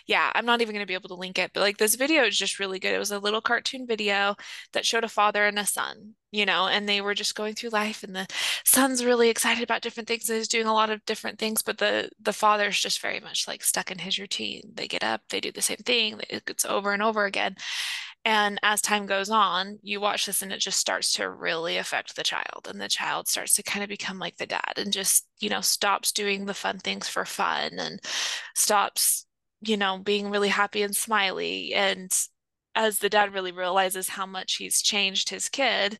yeah, 0.07 0.31
I'm 0.35 0.45
not 0.45 0.61
even 0.61 0.73
going 0.75 0.83
to 0.83 0.87
be 0.87 0.95
able 0.95 1.09
to 1.09 1.15
link 1.15 1.39
it, 1.39 1.51
but 1.53 1.61
like 1.61 1.77
this 1.77 1.95
video 1.95 2.23
is 2.25 2.37
just 2.37 2.59
really 2.59 2.79
good. 2.79 2.93
It 2.95 2.99
was 2.99 3.11
a 3.11 3.19
little 3.19 3.41
cartoon 3.41 3.87
video 3.87 4.35
that 4.73 4.85
showed 4.85 5.03
a 5.05 5.09
father 5.09 5.45
and 5.47 5.59
a 5.59 5.65
son, 5.65 6.15
you 6.31 6.45
know, 6.45 6.67
and 6.67 6.89
they 6.89 7.01
were 7.01 7.15
just 7.15 7.35
going 7.35 7.55
through 7.55 7.71
life 7.71 8.03
and 8.03 8.15
the 8.15 8.27
son's 8.65 9.05
really 9.05 9.29
excited 9.29 9.63
about 9.63 9.81
different 9.83 10.07
things 10.09 10.29
and 10.29 10.37
he's 10.37 10.47
doing 10.49 10.67
a 10.67 10.73
lot 10.73 10.89
of 10.91 11.05
different 11.05 11.39
things, 11.39 11.61
but 11.63 11.77
the 11.79 12.09
the 12.21 12.33
father's 12.33 12.79
just 12.79 13.01
very 13.01 13.19
much 13.21 13.47
like 13.47 13.63
stuck 13.63 13.91
in 13.91 13.99
his 13.99 14.19
routine. 14.19 14.63
They 14.75 14.87
get 14.87 15.03
up, 15.03 15.21
they 15.29 15.41
do 15.41 15.51
the 15.51 15.61
same 15.61 15.77
thing, 15.85 16.21
it's 16.29 16.65
over 16.65 16.93
and 16.93 17.03
over 17.03 17.25
again. 17.25 17.55
And 18.25 18.59
as 18.61 18.81
time 18.81 19.05
goes 19.05 19.29
on, 19.29 19.79
you 19.81 20.01
watch 20.01 20.25
this 20.25 20.41
and 20.41 20.51
it 20.51 20.59
just 20.59 20.79
starts 20.79 21.13
to 21.13 21.29
really 21.29 21.77
affect 21.77 22.15
the 22.15 22.23
child. 22.23 22.67
And 22.67 22.79
the 22.79 22.89
child 22.89 23.29
starts 23.29 23.55
to 23.55 23.63
kind 23.63 23.83
of 23.83 23.89
become 23.89 24.19
like 24.19 24.35
the 24.35 24.45
dad 24.45 24.73
and 24.75 24.91
just, 24.91 25.25
you 25.39 25.49
know, 25.49 25.61
stops 25.61 26.11
doing 26.11 26.45
the 26.45 26.53
fun 26.53 26.79
things 26.79 27.07
for 27.07 27.23
fun 27.23 27.79
and 27.79 28.01
stops, 28.53 29.25
you 29.61 29.77
know, 29.77 29.97
being 29.97 30.29
really 30.29 30.49
happy 30.49 30.81
and 30.81 30.95
smiley. 30.95 31.73
And 31.73 32.11
as 32.75 32.99
the 32.99 33.09
dad 33.09 33.33
really 33.33 33.53
realizes 33.53 34.09
how 34.09 34.25
much 34.25 34.55
he's 34.55 34.81
changed 34.81 35.29
his 35.29 35.47
kid 35.47 35.97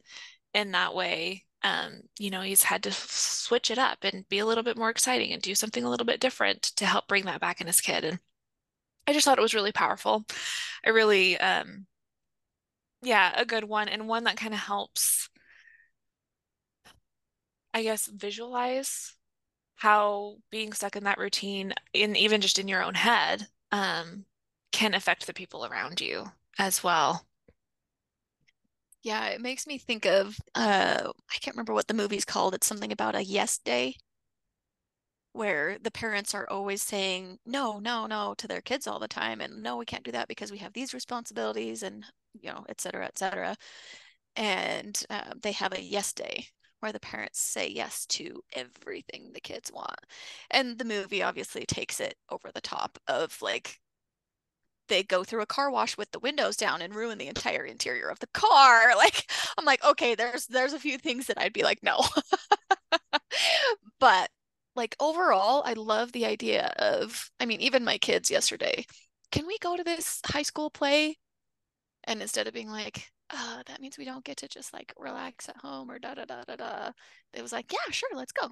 in 0.54 0.72
that 0.72 0.94
way, 0.94 1.46
um, 1.64 2.02
you 2.20 2.30
know, 2.30 2.42
he's 2.42 2.64
had 2.64 2.84
to 2.84 2.92
switch 2.92 3.72
it 3.72 3.78
up 3.78 4.00
and 4.04 4.28
be 4.30 4.40
a 4.40 4.46
little 4.46 4.64
bit 4.64 4.78
more 4.78 4.90
exciting 4.90 5.32
and 5.32 5.42
do 5.42 5.56
something 5.56 5.84
a 5.84 5.90
little 5.90 6.06
bit 6.06 6.20
different 6.20 6.62
to 6.62 6.86
help 6.86 7.08
bring 7.08 7.26
that 7.26 7.42
back 7.42 7.62
in 7.62 7.68
his 7.68 7.82
kid. 7.82 8.04
And 8.04 8.20
I 9.08 9.14
just 9.14 9.26
thought 9.26 9.38
it 9.38 9.42
was 9.42 9.54
really 9.54 9.72
powerful. 9.72 10.26
I 10.86 10.90
really, 10.90 11.38
um, 11.40 11.88
yeah, 13.02 13.34
a 13.36 13.46
good 13.46 13.64
one 13.64 13.88
and 13.90 14.08
one 14.08 14.24
that 14.26 14.38
kind 14.38 14.54
of 14.54 14.60
helps, 14.60 15.30
I 17.74 17.84
guess, 17.84 18.08
visualize 18.08 19.14
how 19.76 20.38
being 20.52 20.74
stuck 20.74 20.96
in 20.98 21.06
that 21.06 21.20
routine, 21.20 21.74
in 21.94 22.16
even 22.18 22.42
just 22.42 22.60
in 22.60 22.68
your 22.70 22.84
own 22.84 22.96
head, 22.96 23.48
um, 23.72 24.26
can 24.72 24.94
affect 24.96 25.28
the 25.28 25.34
people 25.34 25.66
around 25.66 26.02
you 26.02 26.32
as 26.60 26.84
well. 26.84 27.28
Yeah, 29.02 29.28
it 29.30 29.42
makes 29.42 29.66
me 29.68 29.78
think 29.80 30.06
of 30.06 30.40
uh 30.56 31.12
I 31.32 31.38
can't 31.40 31.56
remember 31.56 31.74
what 31.74 31.88
the 31.88 31.94
movie's 31.96 32.26
called. 32.26 32.54
It's 32.54 32.68
something 32.68 32.92
about 32.92 33.16
a 33.16 33.24
yes 33.24 33.58
day 33.58 33.96
where 35.34 35.78
the 35.80 35.92
parents 35.92 36.34
are 36.34 36.50
always 36.50 36.82
saying 36.82 37.40
no, 37.46 37.80
no, 37.80 38.08
no 38.08 38.34
to 38.36 38.48
their 38.48 38.62
kids 38.62 38.88
all 38.88 39.00
the 39.00 39.08
time 39.08 39.40
and 39.40 39.62
no, 39.62 39.78
we 39.78 39.86
can't 39.86 40.04
do 40.04 40.12
that 40.12 40.28
because 40.28 40.52
we 40.52 40.58
have 40.58 40.74
these 40.74 40.94
responsibilities 40.94 41.84
and 41.84 42.06
you 42.42 42.52
know, 42.52 42.66
et 42.70 42.82
cetera, 42.82 43.06
et 43.06 43.18
cetera. 43.18 43.56
And 44.36 45.02
uh, 45.10 45.34
they 45.42 45.54
have 45.54 45.74
a 45.74 45.82
yes 45.82 46.14
day 46.14 46.48
where 46.80 46.92
the 46.92 47.00
parents 47.00 47.40
say 47.42 47.68
yes 47.70 48.06
to 48.08 48.44
everything 48.54 49.32
the 49.34 49.42
kids 49.42 49.72
want. 49.72 50.00
And 50.52 50.78
the 50.78 50.86
movie 50.86 51.24
obviously 51.24 51.66
takes 51.66 52.00
it 52.00 52.16
over 52.30 52.52
the 52.54 52.62
top 52.62 53.00
of 53.08 53.42
like 53.42 53.80
they 54.88 55.04
go 55.04 55.24
through 55.24 55.42
a 55.42 55.46
car 55.46 55.70
wash 55.70 55.98
with 55.98 56.12
the 56.12 56.20
windows 56.20 56.56
down 56.56 56.82
and 56.82 56.96
ruin 56.96 57.18
the 57.18 57.28
entire 57.28 57.66
interior 57.66 58.08
of 58.08 58.20
the 58.20 58.28
car. 58.28 58.92
Like 58.98 59.30
I'm 59.58 59.66
like, 59.66 59.84
okay, 59.84 60.16
there's 60.16 60.48
there's 60.48 60.74
a 60.74 60.80
few 60.80 60.98
things 60.98 61.28
that 61.28 61.40
I'd 61.40 61.54
be 61.54 61.64
like, 61.64 61.84
no. 61.84 62.04
but 64.00 64.30
like 64.76 64.96
overall, 65.00 65.64
I 65.66 65.74
love 65.74 66.12
the 66.12 66.26
idea 66.26 66.74
of, 66.78 67.30
I 67.40 67.46
mean, 67.46 67.62
even 67.62 67.84
my 67.84 67.98
kids 67.98 68.30
yesterday, 68.30 68.86
can 69.32 69.48
we 69.48 69.58
go 69.60 69.76
to 69.76 69.84
this 69.84 70.22
high 70.26 70.44
school 70.44 70.70
play? 70.70 71.18
And 72.08 72.22
instead 72.22 72.48
of 72.48 72.56
being 72.56 72.70
like, 72.70 73.12
uh, 73.30 73.62
that 73.68 73.82
means 73.82 73.98
we 73.98 74.06
don't 74.06 74.26
get 74.26 74.38
to 74.38 74.48
just 74.48 74.74
like 74.74 74.94
relax 74.98 75.50
at 75.50 75.58
home 75.58 75.92
or 75.92 76.00
da 76.00 76.16
da 76.16 76.26
da 76.26 76.44
da 76.44 76.56
da. 76.56 76.92
It 77.34 77.44
was 77.44 77.52
like, 77.54 77.72
yeah, 77.72 77.92
sure, 77.92 78.10
let's 78.16 78.32
go. 78.32 78.50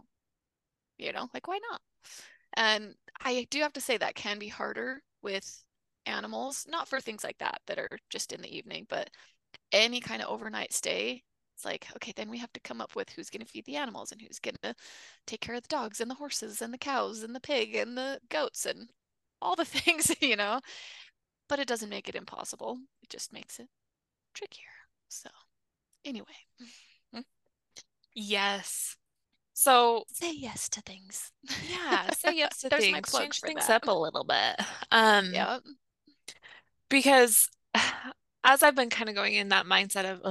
You 0.98 1.12
know, 1.14 1.30
like 1.34 1.48
why 1.48 1.60
not? 1.72 1.82
And 2.58 2.96
I 3.22 3.48
do 3.50 3.60
have 3.62 3.74
to 3.74 3.82
say 3.82 3.98
that 3.98 4.16
can 4.16 4.40
be 4.40 4.48
harder 4.48 5.02
with 5.22 5.64
animals, 6.06 6.66
not 6.70 6.88
for 6.88 7.02
things 7.02 7.24
like 7.24 7.38
that 7.40 7.62
that 7.68 7.80
are 7.80 8.00
just 8.10 8.34
in 8.34 8.42
the 8.42 8.56
evening, 8.56 8.86
but 8.90 9.10
any 9.72 10.00
kind 10.00 10.22
of 10.22 10.30
overnight 10.30 10.74
stay. 10.74 11.24
It's 11.56 11.66
like, 11.66 11.88
okay, 11.98 12.14
then 12.16 12.30
we 12.30 12.40
have 12.40 12.54
to 12.54 12.60
come 12.62 12.82
up 12.82 12.96
with 12.96 13.10
who's 13.10 13.30
going 13.30 13.42
to 13.42 13.52
feed 13.52 13.66
the 13.66 13.78
animals 13.78 14.12
and 14.12 14.22
who's 14.22 14.40
going 14.40 14.58
to 14.64 14.76
take 15.28 15.42
care 15.42 15.56
of 15.56 15.64
the 15.64 15.70
dogs 15.70 16.02
and 16.02 16.12
the 16.12 16.16
horses 16.16 16.62
and 16.62 16.74
the 16.74 16.78
cows 16.78 17.24
and 17.24 17.36
the 17.36 17.40
pig 17.42 17.76
and 17.76 17.98
the 17.98 18.20
goats 18.30 18.66
and 18.66 18.90
all 19.42 19.56
the 19.56 19.66
things, 19.66 20.12
you 20.22 20.36
know. 20.36 20.60
But 21.48 21.60
it 21.60 21.68
doesn't 21.68 21.90
make 21.90 22.10
it 22.10 22.16
impossible. 22.16 22.80
It 23.04 23.10
just 23.10 23.32
makes 23.34 23.60
it 23.60 23.68
trickier. 24.34 24.64
So, 25.10 25.30
anyway. 26.04 26.34
Yes. 28.14 28.96
So 29.54 30.04
say 30.12 30.34
yes 30.34 30.70
to 30.70 30.82
things. 30.82 31.32
Yeah, 31.70 32.10
say 32.12 32.36
yes 32.36 32.60
to 32.62 32.70
There's 32.70 32.84
things. 32.84 32.94
my 32.94 33.02
plug 33.02 33.24
Change 33.24 33.42
things 33.42 33.68
that. 33.68 33.84
up 33.84 33.88
a 33.88 33.92
little 33.92 34.24
bit. 34.24 34.60
Um, 34.92 35.34
Yeah. 35.34 35.60
because 36.90 37.50
as 38.44 38.64
I've 38.64 38.76
been 38.76 38.90
kind 38.90 39.10
of 39.10 39.16
going 39.16 39.34
in 39.34 39.50
that 39.50 39.66
mindset 39.66 40.06
of, 40.06 40.22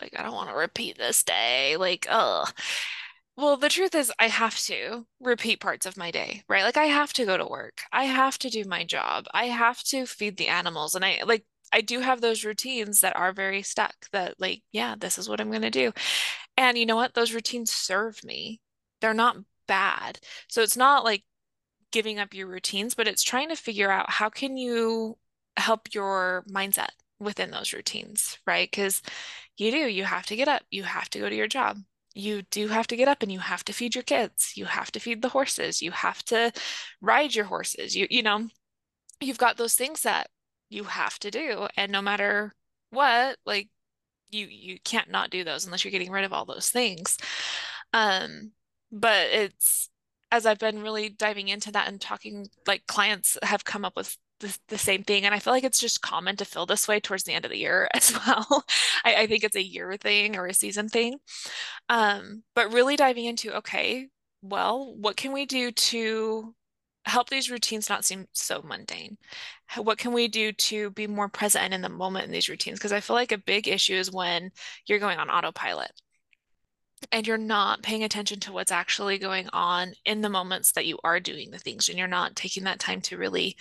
like, 0.00 0.14
I 0.18 0.22
don't 0.22 0.34
want 0.34 0.48
to 0.50 0.54
repeat 0.56 0.98
this 0.98 1.22
day, 1.22 1.76
like, 1.76 2.06
oh, 2.10 2.46
well, 3.36 3.56
the 3.56 3.68
truth 3.68 3.94
is, 3.94 4.12
I 4.18 4.28
have 4.28 4.58
to 4.60 5.06
repeat 5.20 5.60
parts 5.60 5.86
of 5.86 5.96
my 5.96 6.10
day, 6.10 6.42
right? 6.48 6.64
Like, 6.64 6.76
I 6.76 6.84
have 6.84 7.12
to 7.14 7.24
go 7.24 7.36
to 7.36 7.46
work, 7.46 7.80
I 7.92 8.04
have 8.04 8.38
to 8.40 8.50
do 8.50 8.64
my 8.64 8.84
job, 8.84 9.26
I 9.32 9.46
have 9.46 9.82
to 9.84 10.06
feed 10.06 10.36
the 10.36 10.48
animals, 10.48 10.94
and 10.94 11.04
I 11.04 11.22
like, 11.24 11.44
I 11.72 11.80
do 11.80 12.00
have 12.00 12.20
those 12.20 12.44
routines 12.44 13.00
that 13.00 13.16
are 13.16 13.32
very 13.32 13.62
stuck 13.62 13.94
that, 14.12 14.34
like, 14.38 14.62
yeah, 14.72 14.94
this 14.98 15.18
is 15.18 15.28
what 15.28 15.40
I'm 15.40 15.50
going 15.50 15.62
to 15.62 15.70
do. 15.70 15.92
And 16.56 16.76
you 16.78 16.86
know 16.86 16.96
what? 16.96 17.14
Those 17.14 17.32
routines 17.32 17.72
serve 17.72 18.22
me. 18.24 18.60
They're 19.00 19.14
not 19.14 19.36
bad. 19.66 20.20
So 20.48 20.62
it's 20.62 20.76
not 20.76 21.04
like 21.04 21.24
giving 21.92 22.18
up 22.18 22.34
your 22.34 22.46
routines, 22.48 22.94
but 22.94 23.08
it's 23.08 23.22
trying 23.22 23.48
to 23.50 23.56
figure 23.56 23.90
out 23.90 24.10
how 24.10 24.28
can 24.28 24.56
you 24.56 25.16
help 25.56 25.94
your 25.94 26.44
mindset 26.50 26.90
within 27.20 27.50
those 27.50 27.72
routines, 27.72 28.38
right? 28.46 28.70
Because 28.70 29.02
you 29.56 29.70
do, 29.70 29.78
you 29.78 30.04
have 30.04 30.26
to 30.26 30.36
get 30.36 30.48
up, 30.48 30.62
you 30.70 30.82
have 30.84 31.08
to 31.10 31.20
go 31.20 31.28
to 31.28 31.36
your 31.36 31.48
job. 31.48 31.78
You 32.14 32.42
do 32.42 32.68
have 32.68 32.86
to 32.88 32.96
get 32.96 33.08
up 33.08 33.22
and 33.22 33.32
you 33.32 33.38
have 33.40 33.64
to 33.64 33.72
feed 33.72 33.94
your 33.94 34.04
kids. 34.04 34.52
You 34.56 34.66
have 34.66 34.92
to 34.92 35.00
feed 35.00 35.22
the 35.22 35.30
horses. 35.30 35.82
You 35.82 35.90
have 35.92 36.22
to 36.26 36.52
ride 37.00 37.34
your 37.34 37.46
horses. 37.46 37.96
You 37.96 38.06
you 38.10 38.22
know, 38.22 38.48
you've 39.20 39.38
got 39.38 39.56
those 39.56 39.74
things 39.74 40.02
that 40.02 40.28
you 40.70 40.84
have 40.84 41.18
to 41.20 41.30
do. 41.30 41.68
And 41.76 41.92
no 41.92 42.02
matter 42.02 42.52
what, 42.90 43.38
like 43.46 43.68
you 44.30 44.46
you 44.46 44.78
can't 44.84 45.10
not 45.10 45.30
do 45.30 45.44
those 45.44 45.64
unless 45.64 45.84
you're 45.84 45.92
getting 45.92 46.10
rid 46.10 46.24
of 46.24 46.32
all 46.32 46.44
those 46.44 46.70
things. 46.70 47.18
Um, 47.92 48.52
but 48.90 49.28
it's 49.32 49.88
as 50.30 50.46
I've 50.46 50.58
been 50.58 50.82
really 50.82 51.10
diving 51.10 51.48
into 51.48 51.72
that 51.72 51.88
and 51.88 52.00
talking, 52.00 52.48
like 52.66 52.86
clients 52.86 53.36
have 53.42 53.64
come 53.64 53.84
up 53.84 53.96
with 53.96 54.16
the, 54.42 54.58
the 54.68 54.78
same 54.78 55.02
thing. 55.04 55.24
And 55.24 55.34
I 55.34 55.38
feel 55.38 55.52
like 55.54 55.64
it's 55.64 55.80
just 55.80 56.02
common 56.02 56.36
to 56.36 56.44
feel 56.44 56.66
this 56.66 56.86
way 56.86 57.00
towards 57.00 57.24
the 57.24 57.32
end 57.32 57.44
of 57.46 57.50
the 57.50 57.58
year 57.58 57.88
as 57.94 58.12
well. 58.26 58.64
I, 59.04 59.14
I 59.22 59.26
think 59.26 59.44
it's 59.44 59.56
a 59.56 59.62
year 59.62 59.96
thing 59.96 60.36
or 60.36 60.46
a 60.46 60.54
season 60.54 60.88
thing. 60.88 61.18
Um, 61.88 62.42
but 62.54 62.72
really 62.72 62.96
diving 62.96 63.24
into, 63.24 63.56
okay, 63.58 64.08
well, 64.42 64.94
what 64.96 65.16
can 65.16 65.32
we 65.32 65.46
do 65.46 65.72
to 65.72 66.54
help 67.04 67.30
these 67.30 67.50
routines 67.50 67.88
not 67.88 68.04
seem 68.04 68.26
so 68.32 68.62
mundane? 68.62 69.16
What 69.76 69.98
can 69.98 70.12
we 70.12 70.28
do 70.28 70.52
to 70.52 70.90
be 70.90 71.06
more 71.06 71.28
present 71.28 71.74
in 71.74 71.80
the 71.82 71.88
moment 71.88 72.26
in 72.26 72.32
these 72.32 72.48
routines? 72.48 72.78
Because 72.78 72.92
I 72.92 73.00
feel 73.00 73.16
like 73.16 73.32
a 73.32 73.38
big 73.38 73.68
issue 73.68 73.94
is 73.94 74.12
when 74.12 74.50
you're 74.86 74.98
going 74.98 75.18
on 75.18 75.30
autopilot 75.30 75.92
and 77.10 77.26
you're 77.26 77.38
not 77.38 77.82
paying 77.82 78.04
attention 78.04 78.40
to 78.40 78.52
what's 78.52 78.72
actually 78.72 79.18
going 79.18 79.48
on 79.52 79.94
in 80.04 80.20
the 80.20 80.28
moments 80.28 80.72
that 80.72 80.86
you 80.86 80.98
are 81.04 81.20
doing 81.20 81.50
the 81.50 81.58
things 81.58 81.88
and 81.88 81.98
you're 81.98 82.06
not 82.06 82.36
taking 82.36 82.64
that 82.64 82.78
time 82.78 83.00
to 83.02 83.16
really 83.16 83.56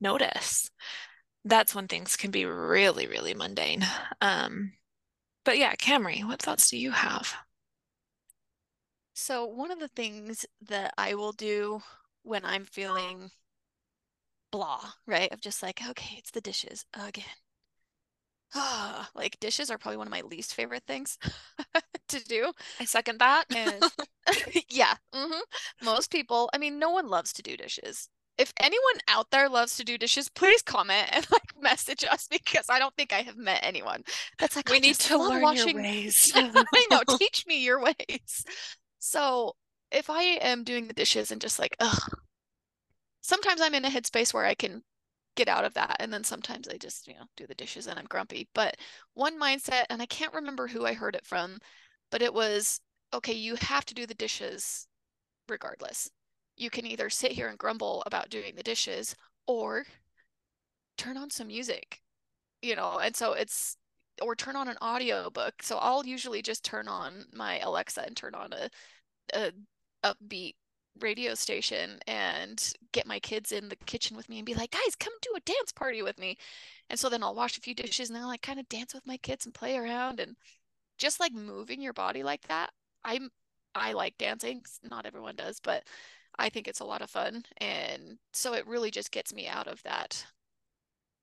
notice. 0.00 0.70
That's 1.44 1.74
when 1.74 1.88
things 1.88 2.16
can 2.16 2.30
be 2.30 2.44
really, 2.44 3.06
really 3.06 3.34
mundane. 3.34 3.84
Um, 4.20 4.72
but 5.44 5.58
yeah, 5.58 5.74
Camri, 5.76 6.24
what 6.24 6.42
thoughts 6.42 6.70
do 6.70 6.76
you 6.76 6.90
have? 6.90 7.34
So, 9.14 9.46
one 9.46 9.70
of 9.70 9.80
the 9.80 9.88
things 9.88 10.46
that 10.68 10.94
I 10.96 11.14
will 11.14 11.32
do 11.32 11.82
when 12.22 12.44
I'm 12.44 12.64
feeling 12.64 13.30
blah, 14.50 14.92
right? 15.06 15.32
Of 15.32 15.40
just 15.40 15.62
like, 15.62 15.80
okay, 15.88 16.16
it's 16.18 16.30
the 16.30 16.40
dishes 16.40 16.84
again. 16.94 17.24
Like 19.14 19.38
dishes 19.40 19.70
are 19.70 19.78
probably 19.78 19.96
one 19.98 20.06
of 20.06 20.12
my 20.12 20.22
least 20.22 20.54
favorite 20.54 20.84
things 20.86 21.18
to 22.08 22.24
do. 22.24 22.52
I 22.80 22.84
second 22.84 23.18
that. 23.20 23.44
And 23.54 23.82
yeah, 24.68 24.94
mhm. 25.14 25.40
Most 25.82 26.10
people, 26.10 26.50
I 26.52 26.58
mean, 26.58 26.78
no 26.78 26.90
one 26.90 27.08
loves 27.08 27.32
to 27.34 27.42
do 27.42 27.56
dishes. 27.56 28.08
If 28.36 28.52
anyone 28.60 29.00
out 29.08 29.30
there 29.30 29.48
loves 29.48 29.76
to 29.76 29.84
do 29.84 29.98
dishes, 29.98 30.28
please 30.28 30.62
comment 30.62 31.08
and 31.12 31.26
like 31.32 31.52
message 31.60 32.04
us 32.04 32.28
because 32.30 32.66
I 32.70 32.78
don't 32.78 32.94
think 32.96 33.12
I 33.12 33.22
have 33.22 33.36
met 33.36 33.60
anyone 33.62 34.02
that's 34.38 34.54
like, 34.56 34.70
We 34.70 34.76
I 34.76 34.80
need 34.80 34.98
to 35.00 35.18
learn 35.18 35.52
your 35.52 35.68
ways. 35.70 36.32
I 36.34 36.86
know, 36.90 37.02
teach 37.08 37.46
me 37.46 37.62
your 37.64 37.80
ways. 37.80 38.44
So 38.98 39.56
if 39.90 40.10
I 40.10 40.22
am 40.22 40.64
doing 40.64 40.86
the 40.86 40.94
dishes 40.94 41.30
and 41.32 41.40
just 41.40 41.58
like, 41.58 41.76
ugh, 41.80 42.18
sometimes 43.20 43.60
I'm 43.60 43.74
in 43.74 43.84
a 43.84 43.90
headspace 43.90 44.32
where 44.34 44.44
I 44.44 44.54
can 44.54 44.82
get 45.38 45.48
out 45.48 45.64
of 45.64 45.74
that. 45.74 45.96
And 46.00 46.12
then 46.12 46.24
sometimes 46.24 46.68
I 46.68 46.76
just, 46.76 47.06
you 47.06 47.14
know, 47.14 47.24
do 47.36 47.46
the 47.46 47.54
dishes 47.54 47.86
and 47.86 47.98
I'm 47.98 48.06
grumpy. 48.06 48.48
But 48.54 48.76
one 49.14 49.40
mindset, 49.40 49.84
and 49.88 50.02
I 50.02 50.06
can't 50.06 50.34
remember 50.34 50.66
who 50.66 50.84
I 50.84 50.92
heard 50.94 51.14
it 51.14 51.24
from, 51.24 51.58
but 52.10 52.22
it 52.22 52.34
was 52.34 52.80
okay, 53.14 53.32
you 53.32 53.54
have 53.56 53.86
to 53.86 53.94
do 53.94 54.06
the 54.06 54.14
dishes 54.14 54.86
regardless. 55.48 56.10
You 56.56 56.70
can 56.70 56.84
either 56.86 57.08
sit 57.08 57.32
here 57.32 57.48
and 57.48 57.56
grumble 57.56 58.02
about 58.04 58.28
doing 58.28 58.54
the 58.56 58.62
dishes 58.62 59.14
or 59.46 59.86
turn 60.98 61.16
on 61.16 61.30
some 61.30 61.46
music, 61.46 62.02
you 62.60 62.76
know, 62.76 62.98
and 62.98 63.14
so 63.16 63.32
it's 63.32 63.76
or 64.20 64.34
turn 64.34 64.56
on 64.56 64.68
an 64.68 64.76
audio 64.80 65.30
book. 65.30 65.62
So 65.62 65.78
I'll 65.78 66.04
usually 66.04 66.42
just 66.42 66.64
turn 66.64 66.88
on 66.88 67.24
my 67.32 67.60
Alexa 67.60 68.02
and 68.04 68.16
turn 68.16 68.34
on 68.34 68.52
a, 68.52 68.68
a 69.32 69.52
upbeat 70.04 70.54
radio 71.00 71.34
station 71.34 71.98
and 72.06 72.72
get 72.92 73.06
my 73.06 73.18
kids 73.18 73.52
in 73.52 73.68
the 73.68 73.76
kitchen 73.76 74.16
with 74.16 74.28
me 74.28 74.38
and 74.38 74.46
be 74.46 74.54
like, 74.54 74.70
guys, 74.70 74.94
come 74.98 75.12
do 75.22 75.30
a 75.36 75.40
dance 75.40 75.72
party 75.72 76.02
with 76.02 76.18
me. 76.18 76.36
And 76.90 76.98
so 76.98 77.08
then 77.08 77.22
I'll 77.22 77.34
wash 77.34 77.58
a 77.58 77.60
few 77.60 77.74
dishes 77.74 78.08
and 78.08 78.16
then 78.16 78.22
I'll 78.22 78.28
like 78.28 78.42
kind 78.42 78.60
of 78.60 78.68
dance 78.68 78.94
with 78.94 79.06
my 79.06 79.16
kids 79.18 79.44
and 79.46 79.54
play 79.54 79.76
around 79.76 80.20
and 80.20 80.36
just 80.98 81.20
like 81.20 81.32
moving 81.32 81.80
your 81.80 81.92
body 81.92 82.22
like 82.22 82.46
that. 82.48 82.70
I'm 83.04 83.30
I 83.74 83.92
like 83.92 84.18
dancing. 84.18 84.62
Not 84.88 85.06
everyone 85.06 85.36
does, 85.36 85.60
but 85.60 85.84
I 86.38 86.48
think 86.48 86.68
it's 86.68 86.80
a 86.80 86.84
lot 86.84 87.02
of 87.02 87.10
fun. 87.10 87.44
And 87.58 88.18
so 88.32 88.54
it 88.54 88.66
really 88.66 88.90
just 88.90 89.12
gets 89.12 89.34
me 89.34 89.46
out 89.48 89.68
of 89.68 89.82
that 89.84 90.24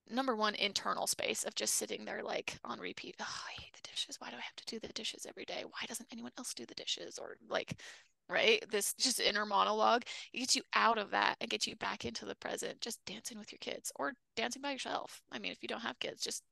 number 0.09 0.35
one 0.35 0.55
internal 0.55 1.07
space 1.07 1.43
of 1.43 1.55
just 1.55 1.75
sitting 1.75 2.05
there 2.05 2.21
like 2.23 2.57
on 2.63 2.79
repeat. 2.79 3.15
Oh, 3.19 3.25
I 3.49 3.61
hate 3.61 3.73
the 3.73 3.89
dishes. 3.89 4.19
Why 4.19 4.29
do 4.29 4.35
I 4.37 4.41
have 4.41 4.55
to 4.57 4.65
do 4.65 4.79
the 4.79 4.93
dishes 4.93 5.25
every 5.27 5.45
day? 5.45 5.63
Why 5.63 5.85
doesn't 5.87 6.09
anyone 6.11 6.31
else 6.37 6.53
do 6.53 6.65
the 6.65 6.75
dishes? 6.75 7.17
Or 7.17 7.37
like, 7.49 7.75
right? 8.29 8.63
This 8.69 8.93
just 8.93 9.19
inner 9.19 9.45
monologue. 9.45 10.03
It 10.33 10.39
gets 10.39 10.55
you 10.55 10.63
out 10.73 10.97
of 10.97 11.11
that 11.11 11.35
and 11.39 11.49
gets 11.49 11.67
you 11.67 11.75
back 11.75 12.05
into 12.05 12.25
the 12.25 12.35
present, 12.35 12.81
just 12.81 13.03
dancing 13.05 13.37
with 13.39 13.51
your 13.51 13.59
kids 13.59 13.91
or 13.95 14.13
dancing 14.35 14.61
by 14.61 14.71
yourself. 14.71 15.21
I 15.31 15.39
mean, 15.39 15.51
if 15.51 15.59
you 15.61 15.67
don't 15.67 15.81
have 15.81 15.99
kids, 15.99 16.23
just 16.23 16.43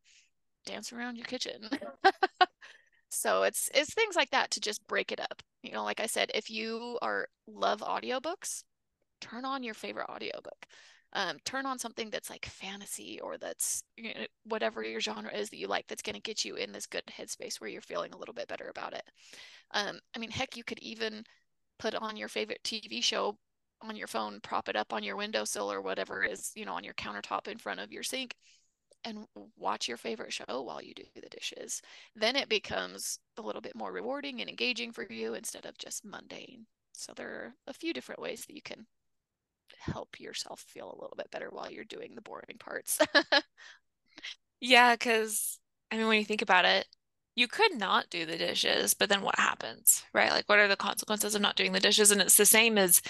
dance 0.65 0.93
around 0.93 1.17
your 1.17 1.25
kitchen. 1.25 1.69
so 3.09 3.43
it's 3.43 3.69
it's 3.73 3.93
things 3.93 4.15
like 4.15 4.31
that 4.31 4.51
to 4.51 4.59
just 4.59 4.85
break 4.87 5.11
it 5.11 5.19
up. 5.19 5.41
You 5.61 5.71
know, 5.71 5.83
like 5.83 5.99
I 5.99 6.07
said, 6.07 6.31
if 6.33 6.49
you 6.49 6.97
are 7.01 7.27
love 7.47 7.81
audiobooks, 7.81 8.63
turn 9.21 9.45
on 9.45 9.63
your 9.63 9.73
favorite 9.73 10.09
audiobook 10.09 10.65
um, 11.13 11.37
turn 11.45 11.65
on 11.65 11.77
something 11.77 12.09
that's 12.09 12.29
like 12.29 12.45
fantasy 12.45 13.19
or 13.21 13.37
that's 13.37 13.83
you 13.95 14.13
know, 14.13 14.25
whatever 14.45 14.83
your 14.83 14.99
genre 14.99 15.31
is 15.31 15.49
that 15.49 15.57
you 15.57 15.67
like 15.67 15.87
that's 15.87 16.01
going 16.01 16.15
to 16.15 16.21
get 16.21 16.43
you 16.43 16.55
in 16.55 16.71
this 16.71 16.87
good 16.87 17.03
headspace 17.07 17.61
where 17.61 17.69
you're 17.69 17.81
feeling 17.81 18.11
a 18.13 18.17
little 18.17 18.33
bit 18.33 18.47
better 18.47 18.67
about 18.69 18.93
it 18.93 19.03
um, 19.71 19.99
i 20.15 20.19
mean 20.19 20.31
heck 20.31 20.57
you 20.57 20.63
could 20.63 20.79
even 20.79 21.23
put 21.83 21.95
on 21.95 22.15
your 22.15 22.29
favorite 22.29 22.61
tv 22.63 23.03
show 23.03 23.35
on 23.81 23.97
your 23.97 24.07
phone 24.07 24.39
prop 24.41 24.69
it 24.69 24.75
up 24.77 24.93
on 24.93 25.03
your 25.03 25.17
windowsill 25.17 25.69
or 25.69 25.81
whatever 25.81 26.23
is 26.23 26.51
you 26.55 26.63
know 26.63 26.73
on 26.73 26.83
your 26.83 26.93
countertop 26.93 27.49
in 27.49 27.57
front 27.57 27.81
of 27.81 27.91
your 27.91 28.03
sink 28.03 28.35
and 29.03 29.25
watch 29.57 29.89
your 29.89 29.97
favorite 29.97 30.31
show 30.31 30.61
while 30.61 30.81
you 30.81 30.93
do 30.93 31.03
the 31.15 31.27
dishes 31.29 31.81
then 32.15 32.37
it 32.37 32.47
becomes 32.47 33.19
a 33.37 33.41
little 33.41 33.61
bit 33.61 33.75
more 33.75 33.91
rewarding 33.91 34.39
and 34.39 34.49
engaging 34.49 34.93
for 34.93 35.05
you 35.09 35.33
instead 35.33 35.65
of 35.65 35.77
just 35.77 36.05
mundane 36.05 36.65
so 36.93 37.11
there 37.17 37.29
are 37.29 37.53
a 37.67 37.73
few 37.73 37.91
different 37.91 38.21
ways 38.21 38.45
that 38.45 38.55
you 38.55 38.61
can 38.61 38.85
help 39.77 40.19
yourself 40.19 40.61
feel 40.61 40.85
a 40.87 41.01
little 41.01 41.17
bit 41.17 41.29
better 41.31 41.49
while 41.51 41.69
you're 41.69 41.83
doing 41.83 42.15
the 42.15 42.21
boring 42.21 42.57
parts. 42.59 42.99
yeah, 44.61 44.93
because 44.93 45.59
I 45.91 45.97
mean, 45.97 46.07
when 46.07 46.19
you 46.19 46.25
think 46.25 46.41
about 46.41 46.65
it, 46.65 46.85
you 47.35 47.47
could 47.47 47.75
not 47.77 48.09
do 48.09 48.25
the 48.25 48.37
dishes, 48.37 48.93
but 48.93 49.09
then 49.09 49.21
what 49.21 49.39
happens, 49.39 50.03
right? 50.13 50.31
Like, 50.31 50.47
what 50.47 50.59
are 50.59 50.67
the 50.67 50.75
consequences 50.75 51.35
of 51.35 51.41
not 51.41 51.55
doing 51.55 51.71
the 51.71 51.79
dishes? 51.79 52.11
And 52.11 52.21
it's 52.21 52.37
the 52.37 52.45
same 52.45 52.77
as 52.77 53.01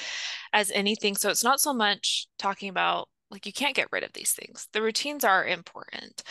as 0.53 0.72
anything. 0.72 1.15
So 1.15 1.30
it's 1.30 1.44
not 1.44 1.60
so 1.60 1.74
much 1.74 2.27
talking 2.38 2.70
about 2.70 3.10
like 3.32 3.46
you 3.48 3.53
can't 3.53 3.75
get 3.75 3.88
rid 3.92 4.03
of 4.03 4.13
these 4.13 4.32
things. 4.32 4.68
The 4.74 4.82
routines 4.82 5.24
are 5.24 5.46
important. 5.46 6.22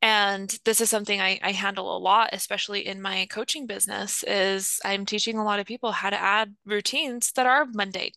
And 0.00 0.58
this 0.64 0.80
is 0.80 0.88
something 0.88 1.20
I, 1.20 1.38
I 1.42 1.52
handle 1.52 1.94
a 1.94 1.98
lot, 1.98 2.30
especially 2.32 2.86
in 2.86 3.02
my 3.02 3.26
coaching 3.30 3.66
business, 3.66 4.24
is 4.26 4.80
I'm 4.84 5.04
teaching 5.04 5.36
a 5.36 5.44
lot 5.44 5.60
of 5.60 5.66
people 5.66 5.92
how 5.92 6.08
to 6.10 6.20
add 6.20 6.54
routines 6.64 7.32
that 7.32 7.46
are 7.46 7.66
mundane 7.66 8.12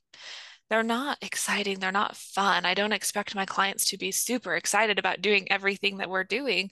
they're 0.70 0.84
not 0.84 1.18
exciting. 1.22 1.80
They're 1.80 1.92
not 1.92 2.16
fun. 2.16 2.66
I 2.66 2.74
don't 2.74 2.94
expect 2.94 3.36
my 3.36 3.46
clients 3.46 3.86
to 3.86 3.98
be 3.98 4.12
super 4.12 4.56
excited 4.56 5.00
about 5.00 5.22
doing 5.22 5.52
everything 5.52 5.98
that 5.98 6.10
we're 6.10 6.24
doing. 6.24 6.70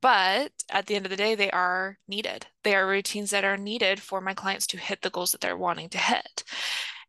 But 0.00 0.52
at 0.70 0.86
the 0.86 0.94
end 0.94 1.04
of 1.04 1.10
the 1.10 1.16
day, 1.16 1.34
they 1.34 1.50
are 1.50 1.98
needed. 2.08 2.46
They 2.62 2.74
are 2.74 2.86
routines 2.86 3.30
that 3.30 3.44
are 3.44 3.58
needed 3.58 4.00
for 4.00 4.20
my 4.20 4.32
clients 4.32 4.66
to 4.68 4.78
hit 4.78 5.02
the 5.02 5.10
goals 5.10 5.32
that 5.32 5.40
they're 5.42 5.56
wanting 5.56 5.90
to 5.90 5.98
hit. 5.98 6.44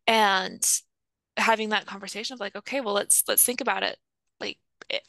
And 0.06 0.62
having 1.36 1.70
that 1.70 1.86
conversation 1.86 2.34
of 2.34 2.40
like, 2.40 2.56
okay, 2.56 2.80
well, 2.80 2.94
let's 2.94 3.22
let's 3.28 3.44
think 3.44 3.60
about 3.60 3.82
it. 3.82 3.98
Like 4.40 4.58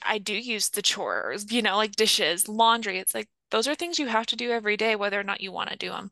I 0.02 0.18
do 0.18 0.34
use 0.34 0.70
the 0.70 0.82
chores, 0.82 1.52
you 1.52 1.62
know, 1.62 1.76
like 1.76 1.96
dishes, 1.96 2.48
laundry. 2.48 3.00
It's 3.00 3.14
like 3.14 3.28
those 3.52 3.68
are 3.68 3.76
things 3.76 4.00
you 4.00 4.08
have 4.08 4.26
to 4.28 4.36
do 4.36 4.52
every 4.52 4.78
day, 4.78 4.96
whether 4.96 5.20
or 5.20 5.24
not 5.24 5.42
you 5.42 5.52
want 5.52 5.70
to 5.70 5.78
do 5.78 5.90
them. 5.90 6.12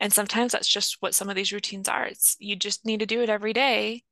And 0.00 0.12
sometimes 0.12 0.52
that's 0.52 0.68
just 0.68 0.96
what 1.00 1.14
some 1.14 1.28
of 1.28 1.36
these 1.36 1.52
routines 1.52 1.88
are. 1.88 2.04
It's 2.04 2.36
you 2.40 2.56
just 2.56 2.84
need 2.84 3.00
to 3.00 3.06
do 3.06 3.22
it 3.22 3.28
every 3.30 3.52
day 3.52 4.02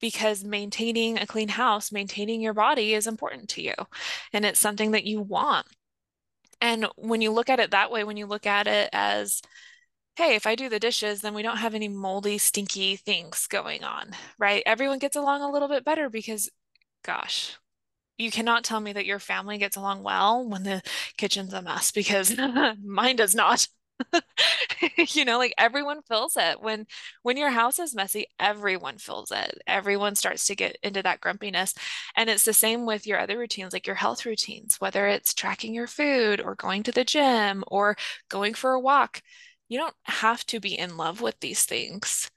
because 0.00 0.44
maintaining 0.44 1.18
a 1.18 1.26
clean 1.26 1.48
house, 1.48 1.92
maintaining 1.92 2.40
your 2.40 2.54
body 2.54 2.94
is 2.94 3.06
important 3.06 3.48
to 3.50 3.62
you 3.62 3.74
and 4.32 4.44
it's 4.44 4.60
something 4.60 4.92
that 4.92 5.04
you 5.04 5.20
want. 5.20 5.66
And 6.60 6.86
when 6.96 7.20
you 7.20 7.30
look 7.32 7.48
at 7.48 7.60
it 7.60 7.70
that 7.70 7.90
way, 7.90 8.04
when 8.04 8.16
you 8.16 8.26
look 8.26 8.46
at 8.46 8.66
it 8.66 8.90
as, 8.92 9.40
hey, 10.16 10.34
if 10.34 10.46
I 10.46 10.54
do 10.56 10.68
the 10.68 10.80
dishes, 10.80 11.20
then 11.22 11.34
we 11.34 11.42
don't 11.42 11.58
have 11.58 11.74
any 11.74 11.88
moldy, 11.88 12.38
stinky 12.38 12.96
things 12.96 13.46
going 13.48 13.84
on, 13.84 14.12
right? 14.38 14.62
Everyone 14.66 14.98
gets 14.98 15.16
along 15.16 15.42
a 15.42 15.50
little 15.50 15.68
bit 15.68 15.84
better 15.84 16.10
because, 16.10 16.50
gosh, 17.04 17.56
you 18.18 18.30
cannot 18.30 18.64
tell 18.64 18.80
me 18.80 18.92
that 18.92 19.06
your 19.06 19.20
family 19.20 19.58
gets 19.58 19.76
along 19.76 20.02
well 20.02 20.46
when 20.48 20.64
the 20.64 20.82
kitchen's 21.16 21.54
a 21.54 21.62
mess 21.62 21.92
because 21.92 22.36
mine 22.84 23.16
does 23.16 23.34
not. 23.34 23.68
you 25.14 25.24
know 25.24 25.38
like 25.38 25.54
everyone 25.58 26.02
feels 26.02 26.36
it. 26.36 26.60
When 26.60 26.86
when 27.22 27.36
your 27.36 27.50
house 27.50 27.78
is 27.78 27.94
messy 27.94 28.26
everyone 28.38 28.98
feels 28.98 29.30
it. 29.30 29.60
Everyone 29.66 30.14
starts 30.14 30.46
to 30.46 30.56
get 30.56 30.76
into 30.82 31.02
that 31.02 31.20
grumpiness. 31.20 31.74
And 32.16 32.30
it's 32.30 32.44
the 32.44 32.52
same 32.52 32.86
with 32.86 33.06
your 33.06 33.18
other 33.20 33.38
routines 33.38 33.72
like 33.72 33.86
your 33.86 33.96
health 33.96 34.24
routines 34.26 34.76
whether 34.80 35.06
it's 35.06 35.34
tracking 35.34 35.74
your 35.74 35.86
food 35.86 36.40
or 36.40 36.54
going 36.54 36.82
to 36.84 36.92
the 36.92 37.04
gym 37.04 37.64
or 37.68 37.96
going 38.28 38.54
for 38.54 38.72
a 38.72 38.80
walk. 38.80 39.22
You 39.68 39.78
don't 39.78 39.94
have 40.04 40.46
to 40.46 40.60
be 40.60 40.78
in 40.78 40.96
love 40.96 41.20
with 41.20 41.40
these 41.40 41.64
things. 41.64 42.30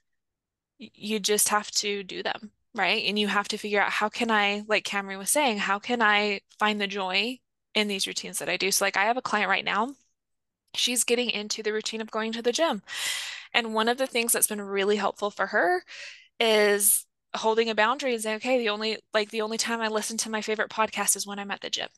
You 0.78 1.20
just 1.20 1.48
have 1.50 1.70
to 1.72 2.02
do 2.04 2.22
them 2.22 2.52
right? 2.74 3.04
And 3.06 3.18
you 3.18 3.28
have 3.28 3.48
to 3.48 3.58
figure 3.58 3.82
out 3.82 3.90
how 3.92 4.08
can 4.08 4.30
i 4.30 4.64
like 4.68 4.84
Camri 4.86 5.18
was 5.18 5.30
saying 5.30 5.58
how 5.58 5.78
can 5.78 6.00
i 6.02 6.40
find 6.58 6.80
the 6.80 6.86
joy 6.86 7.38
in 7.74 7.88
these 7.88 8.06
routines 8.06 8.38
that 8.38 8.48
i 8.48 8.56
do? 8.56 8.70
So 8.70 8.84
like 8.84 8.96
i 8.96 9.04
have 9.04 9.16
a 9.18 9.22
client 9.22 9.50
right 9.50 9.64
now 9.64 9.90
she's 10.74 11.04
getting 11.04 11.30
into 11.30 11.62
the 11.62 11.72
routine 11.72 12.00
of 12.00 12.10
going 12.10 12.32
to 12.32 12.42
the 12.42 12.52
gym. 12.52 12.82
And 13.54 13.74
one 13.74 13.88
of 13.88 13.98
the 13.98 14.06
things 14.06 14.32
that's 14.32 14.46
been 14.46 14.60
really 14.60 14.96
helpful 14.96 15.30
for 15.30 15.48
her 15.48 15.82
is 16.40 17.06
holding 17.34 17.70
a 17.70 17.74
boundary 17.74 18.14
and 18.14 18.22
saying, 18.22 18.36
okay, 18.36 18.58
the 18.58 18.68
only 18.68 18.98
like 19.14 19.30
the 19.30 19.40
only 19.40 19.58
time 19.58 19.80
I 19.80 19.88
listen 19.88 20.16
to 20.18 20.30
my 20.30 20.42
favorite 20.42 20.70
podcast 20.70 21.16
is 21.16 21.26
when 21.26 21.38
I'm 21.38 21.50
at 21.50 21.60
the 21.60 21.70
gym. 21.70 21.88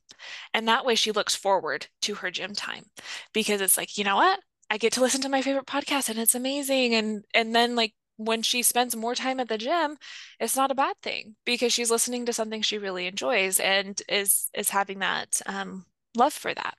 And 0.53 0.69
that 0.69 0.85
way 0.85 0.95
she 0.95 1.13
looks 1.13 1.35
forward 1.35 1.89
to 2.03 2.17
her 2.17 2.31
gym 2.31 2.55
time 2.55 2.85
because 3.33 3.61
it's 3.61 3.77
like, 3.77 3.99
you 3.99 4.05
know 4.05 4.17
what? 4.17 4.41
I 4.71 4.79
get 4.79 4.93
to 4.95 5.01
listen 5.01 5.21
to 5.23 5.29
my 5.29 5.43
favorite 5.43 5.67
podcast 5.67 6.09
and 6.09 6.19
it's 6.19 6.35
amazing. 6.35 6.95
And 6.95 7.25
and 7.35 7.55
then 7.55 7.75
like 7.77 7.95
when 8.17 8.43
she 8.43 8.63
spends 8.63 8.95
more 8.95 9.15
time 9.15 9.41
at 9.41 9.49
the 9.49 9.59
gym, 9.59 9.97
it's 10.39 10.57
not 10.57 10.71
a 10.71 10.75
bad 10.75 10.97
thing 11.03 11.35
because 11.45 11.73
she's 11.73 11.91
listening 11.91 12.27
to 12.27 12.33
something 12.33 12.63
she 12.63 12.79
really 12.79 13.07
enjoys 13.07 13.59
and 13.59 14.01
is 14.09 14.51
is 14.55 14.71
having 14.71 15.01
that 15.01 15.41
um, 15.47 15.85
love 16.17 16.33
for 16.33 16.55
that. 16.55 16.75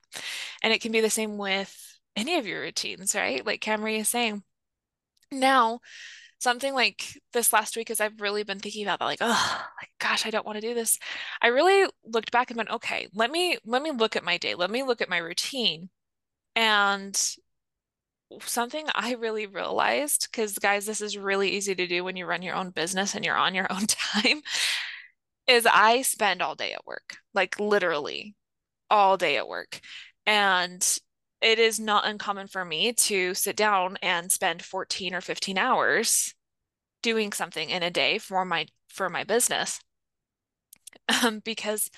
And 0.62 0.72
it 0.72 0.80
can 0.80 0.92
be 0.92 1.00
the 1.00 1.10
same 1.10 1.38
with 1.38 1.98
any 2.16 2.36
of 2.36 2.46
your 2.46 2.62
routines, 2.62 3.14
right? 3.14 3.44
Like 3.44 3.60
Camri 3.60 4.00
is 4.00 4.08
saying. 4.08 4.42
Now, 5.32 5.80
something 6.38 6.74
like 6.74 7.20
this 7.32 7.52
last 7.52 7.76
week 7.76 7.90
as 7.90 8.00
I've 8.00 8.20
really 8.20 8.44
been 8.44 8.58
thinking 8.58 8.84
about 8.84 9.00
that, 9.00 9.06
like, 9.06 9.18
oh, 9.20 9.66
like 9.80 9.90
gosh, 10.00 10.26
I 10.26 10.30
don't 10.30 10.46
want 10.46 10.56
to 10.56 10.66
do 10.66 10.74
this. 10.74 10.98
I 11.42 11.48
really 11.48 11.90
looked 12.04 12.30
back 12.32 12.50
and 12.50 12.56
went, 12.56 12.70
okay, 12.70 13.08
let 13.14 13.30
me 13.30 13.58
let 13.64 13.82
me 13.82 13.90
look 13.90 14.16
at 14.16 14.24
my 14.24 14.38
day. 14.38 14.54
Let 14.54 14.70
me 14.70 14.82
look 14.82 15.00
at 15.00 15.08
my 15.08 15.18
routine. 15.18 15.90
And 16.54 17.18
something 18.40 18.86
I 18.94 19.14
really 19.14 19.46
realized, 19.46 20.28
because 20.30 20.58
guys, 20.58 20.86
this 20.86 21.00
is 21.00 21.18
really 21.18 21.50
easy 21.50 21.74
to 21.74 21.86
do 21.86 22.04
when 22.04 22.16
you 22.16 22.26
run 22.26 22.42
your 22.42 22.54
own 22.54 22.70
business 22.70 23.14
and 23.14 23.24
you're 23.24 23.36
on 23.36 23.54
your 23.54 23.70
own 23.70 23.86
time, 23.86 24.42
is 25.48 25.66
I 25.66 26.02
spend 26.02 26.42
all 26.42 26.54
day 26.54 26.72
at 26.72 26.86
work, 26.86 27.18
like 27.34 27.58
literally 27.60 28.35
all 28.90 29.16
day 29.16 29.36
at 29.36 29.48
work. 29.48 29.80
And 30.26 30.82
it 31.40 31.58
is 31.58 31.78
not 31.78 32.06
uncommon 32.06 32.48
for 32.48 32.64
me 32.64 32.92
to 32.92 33.34
sit 33.34 33.56
down 33.56 33.98
and 34.02 34.30
spend 34.32 34.62
14 34.62 35.14
or 35.14 35.20
15 35.20 35.58
hours 35.58 36.34
doing 37.02 37.32
something 37.32 37.70
in 37.70 37.82
a 37.82 37.90
day 37.90 38.18
for 38.18 38.44
my 38.44 38.66
for 38.88 39.08
my 39.08 39.22
business 39.24 39.80
um, 41.24 41.40
because 41.44 41.90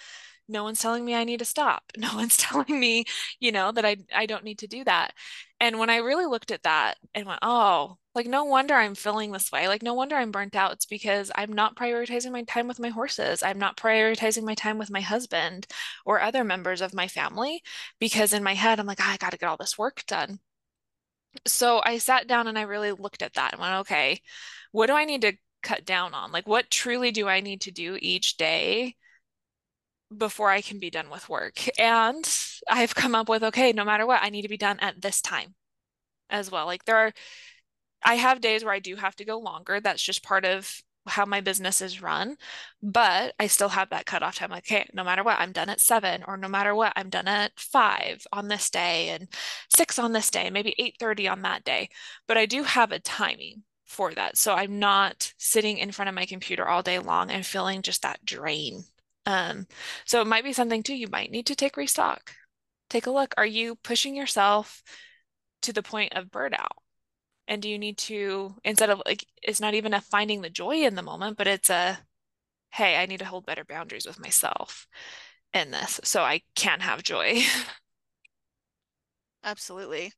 no 0.49 0.65
one's 0.65 0.81
telling 0.81 1.05
me 1.05 1.15
I 1.15 1.25
need 1.25 1.39
to 1.41 1.45
stop. 1.45 1.85
No 1.99 2.15
one's 2.15 2.37
telling 2.37 2.79
me, 2.81 3.05
you 3.41 3.53
know, 3.53 3.73
that 3.73 3.85
I 3.85 3.97
I 4.15 4.27
don't 4.27 4.45
need 4.45 4.61
to 4.61 4.67
do 4.67 4.85
that. 4.85 5.13
And 5.61 5.79
when 5.79 5.91
I 5.91 5.97
really 5.99 6.27
looked 6.27 6.51
at 6.51 6.63
that 6.63 6.97
and 7.15 7.27
went, 7.27 7.41
oh, 7.43 7.99
like 8.15 8.27
no 8.27 8.45
wonder 8.45 8.75
I'm 8.75 8.95
feeling 8.95 9.33
this 9.33 9.53
way. 9.53 9.69
Like 9.69 9.83
no 9.83 9.95
wonder 9.95 10.17
I'm 10.17 10.31
burnt 10.33 10.57
out. 10.57 10.73
It's 10.73 10.87
because 10.87 11.31
I'm 11.35 11.53
not 11.53 11.77
prioritizing 11.77 12.33
my 12.33 12.45
time 12.45 12.69
with 12.69 12.81
my 12.81 12.89
horses. 12.91 13.43
I'm 13.43 13.59
not 13.59 13.77
prioritizing 13.77 14.43
my 14.45 14.55
time 14.55 14.79
with 14.79 14.91
my 14.91 15.01
husband 15.01 15.67
or 16.07 16.21
other 16.21 16.45
members 16.45 16.81
of 16.81 16.95
my 16.95 17.09
family 17.09 17.63
because 17.99 18.33
in 18.33 18.43
my 18.43 18.55
head 18.55 18.81
I'm 18.81 18.87
like, 18.87 19.01
oh, 19.01 19.09
I 19.09 19.17
got 19.19 19.33
to 19.33 19.39
get 19.39 19.49
all 19.49 19.57
this 19.57 19.79
work 19.79 20.05
done. 20.07 20.41
So 21.47 21.81
I 21.85 21.99
sat 21.99 22.27
down 22.27 22.47
and 22.49 22.59
I 22.59 22.63
really 22.63 22.93
looked 22.93 23.23
at 23.23 23.35
that 23.35 23.53
and 23.53 23.61
went, 23.61 23.75
okay, 23.81 24.21
what 24.73 24.87
do 24.87 24.95
I 24.95 25.05
need 25.05 25.23
to 25.23 25.35
cut 25.63 25.85
down 25.85 26.15
on? 26.15 26.33
Like 26.33 26.47
what 26.47 26.71
truly 26.71 27.11
do 27.11 27.29
I 27.29 27.41
need 27.41 27.63
to 27.63 27.71
do 27.71 27.99
each 28.01 28.37
day 28.37 28.97
before 30.16 30.51
I 30.51 30.61
can 30.62 30.79
be 30.79 30.90
done 30.90 31.11
with 31.11 31.29
work. 31.29 31.68
And 31.79 32.29
I've 32.68 32.94
come 32.94 33.14
up 33.14 33.29
with 33.29 33.42
okay, 33.44 33.73
no 33.73 33.85
matter 33.85 34.07
what, 34.07 34.23
I 34.23 34.31
need 34.31 34.42
to 34.42 34.49
be 34.49 34.57
done 34.57 34.79
at 34.81 35.03
this 35.03 35.21
time 35.21 35.55
as 36.31 36.51
well. 36.51 36.66
Like 36.66 36.85
there 36.85 36.97
are, 36.97 37.12
I 38.03 38.16
have 38.16 38.40
days 38.40 38.64
where 38.64 38.75
I 38.75 38.79
do 38.81 38.97
have 38.97 39.16
to 39.16 39.25
go 39.25 39.38
longer. 39.38 39.81
That's 39.81 40.03
just 40.03 40.23
part 40.23 40.44
of 40.44 40.83
how 41.07 41.25
my 41.25 41.40
business 41.40 41.81
is 41.81 42.03
run. 42.03 42.37
But 42.83 43.35
I 43.40 43.47
still 43.47 43.71
have 43.71 43.90
that 43.90 44.07
cutoff 44.07 44.37
time. 44.37 44.51
Like, 44.51 44.64
okay, 44.71 44.88
no 44.92 45.05
matter 45.05 45.25
what, 45.25 45.38
I'm 45.38 45.53
done 45.53 45.71
at 45.71 45.81
seven, 45.81 46.23
or 46.27 46.37
no 46.37 46.49
matter 46.49 46.75
what, 46.75 46.92
I'm 46.97 47.11
done 47.11 47.29
at 47.29 47.59
five 47.59 48.27
on 48.33 48.49
this 48.49 48.71
day 48.71 49.11
and 49.11 49.29
six 49.75 49.99
on 49.99 50.12
this 50.12 50.31
day, 50.31 50.51
maybe 50.51 50.75
8:30 50.79 51.29
on 51.29 51.42
that 51.42 51.64
day. 51.64 51.88
But 52.27 52.38
I 52.38 52.47
do 52.47 52.62
have 52.64 52.92
a 52.92 52.99
timing 53.01 53.64
for 53.85 54.12
that. 54.14 54.37
So 54.37 54.55
I'm 54.55 54.79
not 54.79 55.33
sitting 55.38 55.79
in 55.79 55.92
front 55.92 56.09
of 56.11 56.14
my 56.14 56.27
computer 56.27 56.68
all 56.68 56.83
day 56.83 56.99
long 56.99 57.31
and 57.31 57.44
feeling 57.47 57.83
just 57.83 58.03
that 58.03 58.25
drain 58.25 58.85
Um, 59.29 59.67
so 60.07 60.23
it 60.23 60.27
might 60.27 60.43
be 60.43 60.55
something 60.55 60.83
too, 60.83 60.95
you 60.95 61.07
might 61.12 61.31
need 61.31 61.45
to 61.47 61.55
take 61.55 61.77
restock. 61.77 62.33
Take 62.88 63.07
a 63.07 63.11
look. 63.11 63.35
Are 63.37 63.45
you 63.47 63.75
pushing 63.77 64.17
yourself 64.17 64.83
to 65.61 65.73
the 65.73 65.83
point 65.83 66.14
of 66.14 66.31
burnout? 66.31 66.79
And 67.47 67.61
do 67.61 67.69
you 67.69 67.79
need 67.79 67.99
to, 67.99 68.55
instead 68.64 68.88
of 68.88 69.03
like, 69.05 69.27
it's 69.43 69.61
not 69.61 69.75
even 69.75 69.93
a 69.93 70.01
finding 70.01 70.41
the 70.41 70.49
joy 70.49 70.77
in 70.77 70.95
the 70.95 71.03
moment, 71.03 71.37
but 71.37 71.47
it's 71.47 71.69
a, 71.69 71.99
hey, 72.71 72.97
I 72.97 73.05
need 73.05 73.19
to 73.19 73.27
hold 73.27 73.45
better 73.45 73.67
boundaries 73.67 74.07
with 74.07 74.19
myself 74.19 74.87
in 75.53 75.73
this 75.73 76.01
so 76.05 76.23
I 76.23 76.41
can 76.55 76.81
have 76.81 77.03
joy. 77.03 77.43
Absolutely. 79.45 80.07
It 80.07 80.14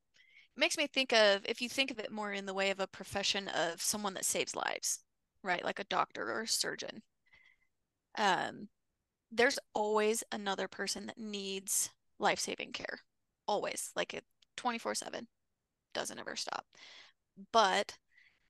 makes 0.57 0.79
me 0.79 0.87
think 0.87 1.13
of 1.13 1.45
if 1.47 1.61
you 1.61 1.69
think 1.69 1.91
of 1.91 1.99
it 1.99 2.13
more 2.13 2.33
in 2.33 2.47
the 2.47 2.55
way 2.55 2.71
of 2.71 2.79
a 2.79 2.87
profession 2.87 3.49
of 3.49 3.83
someone 3.83 4.15
that 4.15 4.25
saves 4.25 4.55
lives, 4.55 5.01
right? 5.43 5.65
Like 5.65 5.81
a 5.81 5.85
doctor 5.85 6.31
or 6.31 6.43
a 6.43 6.49
surgeon. 6.49 7.03
Um, 8.17 8.69
there's 9.31 9.59
always 9.75 10.25
another 10.33 10.69
person 10.69 11.07
that 11.07 11.19
needs 11.19 11.91
life-saving 12.19 12.73
care. 12.73 13.01
Always, 13.47 13.91
like 13.97 14.15
it 14.15 14.25
24/7. 14.57 15.27
Doesn't 15.93 16.19
ever 16.19 16.37
stop. 16.37 16.67
But 17.53 17.99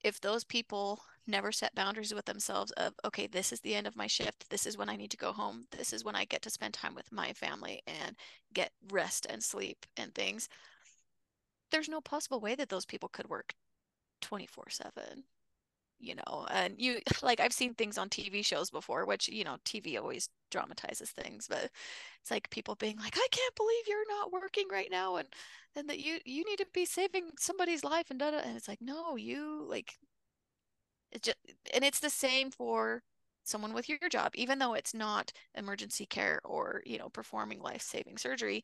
if 0.03 0.21
those 0.21 0.45
people 0.45 1.03
never 1.27 1.53
set 1.53 1.75
boundaries 1.75 2.15
with 2.15 2.25
themselves 2.25 2.73
of 2.73 2.95
okay 3.05 3.27
this 3.27 3.53
is 3.53 3.61
the 3.61 3.75
end 3.75 3.87
of 3.87 3.97
my 3.97 4.07
shift 4.07 4.49
this 4.51 4.67
is 4.67 4.77
when 4.77 4.89
i 4.89 4.97
need 4.97 5.11
to 5.11 5.17
go 5.17 5.33
home 5.33 5.67
this 5.71 5.93
is 5.93 6.05
when 6.05 6.17
i 6.17 6.25
get 6.25 6.43
to 6.43 6.51
spend 6.51 6.75
time 6.75 6.95
with 6.95 7.13
my 7.13 7.33
family 7.33 7.83
and 7.87 8.17
get 8.53 8.73
rest 8.91 9.27
and 9.29 9.43
sleep 9.43 9.87
and 9.97 10.15
things 10.15 10.49
there's 11.71 11.89
no 11.89 12.01
possible 12.01 12.41
way 12.41 12.55
that 12.55 12.69
those 12.69 12.87
people 12.87 13.09
could 13.09 13.29
work 13.29 13.55
24 14.23 14.71
7 14.71 15.25
you 16.01 16.15
know 16.15 16.47
and 16.51 16.75
you 16.79 16.99
like 17.23 17.41
i've 17.41 17.53
seen 17.53 17.75
things 17.75 17.99
on 17.99 18.09
tv 18.09 18.45
shows 18.45 18.71
before 18.71 19.05
which 19.05 19.29
you 19.29 19.45
know 19.45 19.57
tv 19.65 19.99
always 19.99 20.29
dramatizes 20.51 21.11
things 21.11 21.47
but 21.49 21.71
it's 22.21 22.31
like 22.31 22.51
people 22.51 22.75
being 22.75 22.97
like 22.97 23.17
i 23.17 23.27
can't 23.31 23.55
believe 23.57 23.85
you're 23.87 24.09
not 24.09 24.33
working 24.33 24.67
right 24.71 24.91
now 24.91 25.17
and 25.17 25.29
and 25.77 25.89
that 25.89 26.01
you 26.01 26.19
you 26.25 26.45
need 26.45 26.59
to 26.59 26.67
be 26.73 26.85
saving 26.85 27.31
somebody's 27.39 27.85
life 27.85 28.07
and 28.11 28.19
da, 28.19 28.31
da. 28.31 28.39
and 28.39 28.57
it's 28.57 28.69
like 28.69 28.81
no 28.81 29.17
you 29.17 29.65
like 29.69 29.95
it's 31.13 31.27
just, 31.27 31.39
and 31.75 31.85
it's 31.85 32.01
the 32.01 32.11
same 32.11 32.51
for 32.51 33.03
someone 33.45 33.73
with 33.73 33.89
your 33.89 33.99
job, 34.11 34.33
even 34.35 34.59
though 34.59 34.75
it's 34.75 34.95
not 34.95 35.33
emergency 35.55 36.07
care 36.07 36.41
or, 36.45 36.83
you 36.87 36.99
know, 36.99 37.09
performing 37.09 37.61
life-saving 37.61 38.17
surgery, 38.19 38.63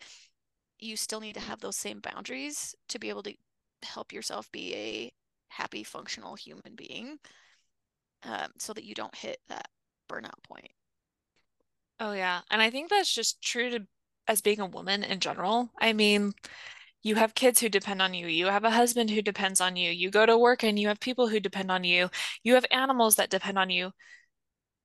you 0.79 0.96
still 0.96 1.20
need 1.20 1.35
to 1.35 1.40
have 1.40 1.61
those 1.61 1.77
same 1.77 2.01
boundaries 2.01 2.75
to 2.88 2.99
be 2.99 3.09
able 3.09 3.22
to 3.22 3.35
help 3.83 4.12
yourself 4.12 4.51
be 4.53 4.75
a 4.75 5.12
happy, 5.49 5.83
functional 5.83 6.35
human 6.35 6.75
being 6.75 7.19
um, 8.25 8.51
so 8.59 8.73
that 8.73 8.85
you 8.85 8.95
don't 8.95 9.15
hit 9.15 9.39
that 9.49 9.69
burnout 10.09 10.43
point. 10.47 10.71
Oh, 11.99 12.13
yeah. 12.13 12.41
And 12.51 12.61
I 12.61 12.71
think 12.71 12.91
that's 12.91 13.13
just 13.13 13.43
true 13.43 13.71
to 13.71 13.87
as 14.29 14.41
being 14.41 14.61
a 14.61 14.67
woman 14.67 15.05
in 15.05 15.21
general. 15.21 15.71
I 15.81 15.93
mean, 15.93 16.33
you 17.03 17.15
have 17.15 17.35
kids 17.35 17.61
who 17.61 17.69
depend 17.69 18.03
on 18.03 18.13
you. 18.15 18.27
You 18.27 18.47
have 18.47 18.65
a 18.65 18.71
husband 18.71 19.11
who 19.11 19.23
depends 19.23 19.61
on 19.61 19.77
you. 19.77 19.91
You 19.91 20.11
go 20.11 20.27
to 20.27 20.37
work 20.37 20.65
and 20.65 20.79
you 20.79 20.89
have 20.89 21.01
people 21.01 21.29
who 21.29 21.41
depend 21.41 21.71
on 21.71 21.85
you. 21.85 22.11
You 22.43 22.55
have 22.55 22.67
animals 22.71 23.17
that 23.17 23.31
depend 23.31 23.59
on 23.59 23.71
you. 23.71 23.93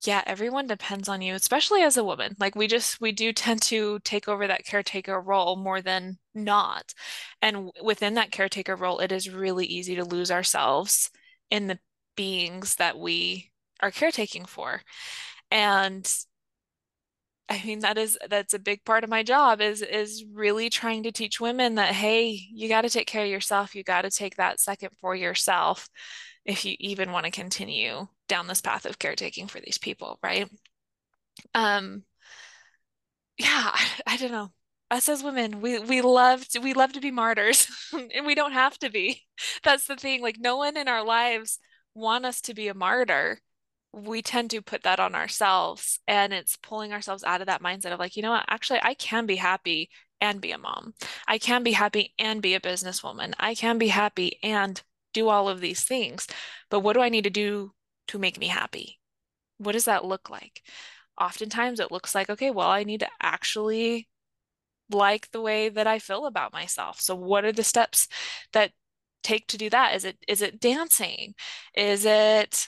Yeah, 0.03 0.23
everyone 0.25 0.65
depends 0.65 1.07
on 1.07 1.21
you, 1.21 1.35
especially 1.35 1.81
as 1.83 1.95
a 1.95 2.03
woman. 2.03 2.35
Like 2.39 2.55
we 2.55 2.67
just, 2.67 2.99
we 2.99 3.11
do 3.11 3.31
tend 3.33 3.61
to 3.63 3.99
take 3.99 4.27
over 4.27 4.47
that 4.47 4.65
caretaker 4.65 5.19
role 5.21 5.55
more 5.55 5.79
than 5.81 6.17
not. 6.33 6.93
And 7.41 7.71
within 7.83 8.15
that 8.15 8.31
caretaker 8.31 8.75
role, 8.75 8.99
it 8.99 9.11
is 9.11 9.29
really 9.29 9.65
easy 9.67 9.95
to 9.95 10.03
lose 10.03 10.31
ourselves 10.31 11.11
in 11.51 11.67
the 11.67 11.79
beings 12.15 12.75
that 12.75 12.97
we 12.97 13.51
are 13.79 13.91
caretaking 13.91 14.45
for. 14.45 14.81
And 15.51 16.09
I 17.49 17.61
mean, 17.65 17.79
that 17.79 17.97
is 17.97 18.17
that's 18.29 18.53
a 18.53 18.59
big 18.59 18.85
part 18.85 19.03
of 19.03 19.09
my 19.09 19.23
job 19.23 19.59
is 19.59 19.81
is 19.81 20.23
really 20.31 20.69
trying 20.69 21.03
to 21.03 21.11
teach 21.11 21.41
women 21.41 21.75
that 21.75 21.93
hey, 21.93 22.29
you 22.53 22.69
got 22.69 22.81
to 22.83 22.89
take 22.89 23.07
care 23.07 23.23
of 23.25 23.29
yourself. 23.29 23.75
You 23.75 23.83
got 23.83 24.03
to 24.03 24.09
take 24.09 24.37
that 24.37 24.59
second 24.61 24.91
for 25.01 25.15
yourself 25.15 25.89
if 26.45 26.65
you 26.65 26.75
even 26.79 27.11
want 27.11 27.25
to 27.25 27.31
continue 27.31 28.07
down 28.27 28.47
this 28.47 28.61
path 28.61 28.85
of 28.85 28.99
caretaking 28.99 29.47
for 29.47 29.59
these 29.59 29.77
people, 29.77 30.19
right? 30.23 30.49
Um 31.53 32.03
yeah, 33.37 33.75
I, 34.07 34.17
don't 34.17 34.31
know. 34.31 34.51
Us 34.91 35.09
as 35.09 35.23
women, 35.23 35.61
we 35.61 35.79
we 35.79 36.01
love 36.01 36.47
to, 36.49 36.59
we 36.59 36.73
love 36.73 36.93
to 36.93 37.01
be 37.01 37.11
martyrs 37.11 37.67
and 37.93 38.25
we 38.25 38.35
don't 38.35 38.53
have 38.53 38.77
to 38.79 38.89
be. 38.89 39.21
That's 39.63 39.87
the 39.87 39.95
thing. 39.95 40.21
Like 40.21 40.37
no 40.39 40.57
one 40.57 40.77
in 40.77 40.87
our 40.87 41.03
lives 41.03 41.59
want 41.93 42.25
us 42.25 42.41
to 42.41 42.53
be 42.53 42.67
a 42.67 42.73
martyr 42.73 43.39
we 43.93 44.21
tend 44.21 44.49
to 44.51 44.61
put 44.61 44.83
that 44.83 44.99
on 44.99 45.15
ourselves 45.15 45.99
and 46.07 46.31
it's 46.31 46.55
pulling 46.57 46.93
ourselves 46.93 47.23
out 47.23 47.41
of 47.41 47.47
that 47.47 47.61
mindset 47.61 47.91
of 47.91 47.99
like 47.99 48.15
you 48.15 48.23
know 48.23 48.31
what 48.31 48.45
actually 48.47 48.79
i 48.83 48.93
can 48.93 49.25
be 49.25 49.35
happy 49.35 49.89
and 50.21 50.39
be 50.39 50.51
a 50.51 50.57
mom 50.57 50.93
i 51.27 51.37
can 51.37 51.63
be 51.63 51.73
happy 51.73 52.13
and 52.17 52.41
be 52.41 52.53
a 52.53 52.59
businesswoman 52.59 53.33
i 53.39 53.53
can 53.53 53.77
be 53.77 53.89
happy 53.89 54.39
and 54.43 54.81
do 55.13 55.29
all 55.29 55.49
of 55.49 55.61
these 55.61 55.83
things 55.83 56.27
but 56.69 56.81
what 56.81 56.93
do 56.93 57.01
i 57.01 57.09
need 57.09 57.23
to 57.23 57.29
do 57.29 57.71
to 58.07 58.19
make 58.19 58.39
me 58.39 58.47
happy? 58.47 58.99
What 59.57 59.73
does 59.73 59.85
that 59.85 60.05
look 60.05 60.29
like? 60.29 60.63
Oftentimes 61.19 61.79
it 61.79 61.91
looks 61.91 62.15
like 62.15 62.29
okay 62.29 62.51
well 62.51 62.69
i 62.69 62.83
need 62.83 63.01
to 63.01 63.09
actually 63.21 64.07
like 64.91 65.31
the 65.31 65.41
way 65.41 65.69
that 65.69 65.87
i 65.87 65.99
feel 65.99 66.25
about 66.25 66.53
myself. 66.53 66.99
So 67.01 67.15
what 67.15 67.45
are 67.45 67.51
the 67.51 67.63
steps 67.63 68.07
that 68.53 68.71
take 69.23 69.47
to 69.47 69.57
do 69.57 69.69
that? 69.69 69.95
Is 69.95 70.05
it 70.05 70.17
is 70.27 70.41
it 70.41 70.59
dancing? 70.59 71.35
Is 71.75 72.05
it 72.05 72.67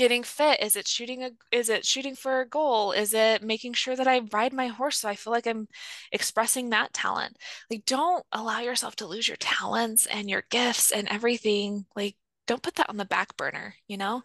getting 0.00 0.22
fit? 0.22 0.62
Is 0.62 0.76
it 0.76 0.88
shooting 0.88 1.22
a 1.22 1.30
is 1.52 1.68
it 1.68 1.84
shooting 1.84 2.14
for 2.14 2.40
a 2.40 2.48
goal? 2.48 2.92
Is 2.92 3.12
it 3.12 3.42
making 3.42 3.74
sure 3.74 3.94
that 3.94 4.08
I 4.08 4.20
ride 4.32 4.54
my 4.54 4.68
horse 4.68 4.96
so 4.96 5.10
I 5.10 5.14
feel 5.14 5.30
like 5.30 5.46
I'm 5.46 5.68
expressing 6.10 6.70
that 6.70 6.94
talent? 6.94 7.36
Like 7.70 7.84
don't 7.84 8.24
allow 8.32 8.60
yourself 8.60 8.96
to 8.96 9.06
lose 9.06 9.28
your 9.28 9.36
talents 9.36 10.06
and 10.06 10.30
your 10.30 10.44
gifts 10.48 10.90
and 10.90 11.06
everything. 11.08 11.84
Like 11.94 12.16
don't 12.46 12.62
put 12.62 12.76
that 12.76 12.88
on 12.88 12.96
the 12.96 13.04
back 13.04 13.36
burner, 13.36 13.74
you 13.88 13.98
know? 13.98 14.22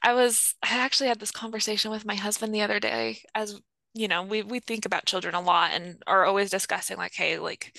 I 0.00 0.14
was 0.14 0.54
I 0.62 0.78
actually 0.78 1.08
had 1.08 1.18
this 1.18 1.32
conversation 1.32 1.90
with 1.90 2.06
my 2.06 2.14
husband 2.14 2.54
the 2.54 2.62
other 2.62 2.78
day 2.78 3.18
as 3.34 3.60
you 3.94 4.06
know, 4.06 4.22
we 4.22 4.42
we 4.42 4.60
think 4.60 4.86
about 4.86 5.06
children 5.06 5.34
a 5.34 5.40
lot 5.40 5.72
and 5.72 6.00
are 6.06 6.24
always 6.24 6.50
discussing 6.50 6.98
like, 6.98 7.14
hey, 7.14 7.40
like 7.40 7.76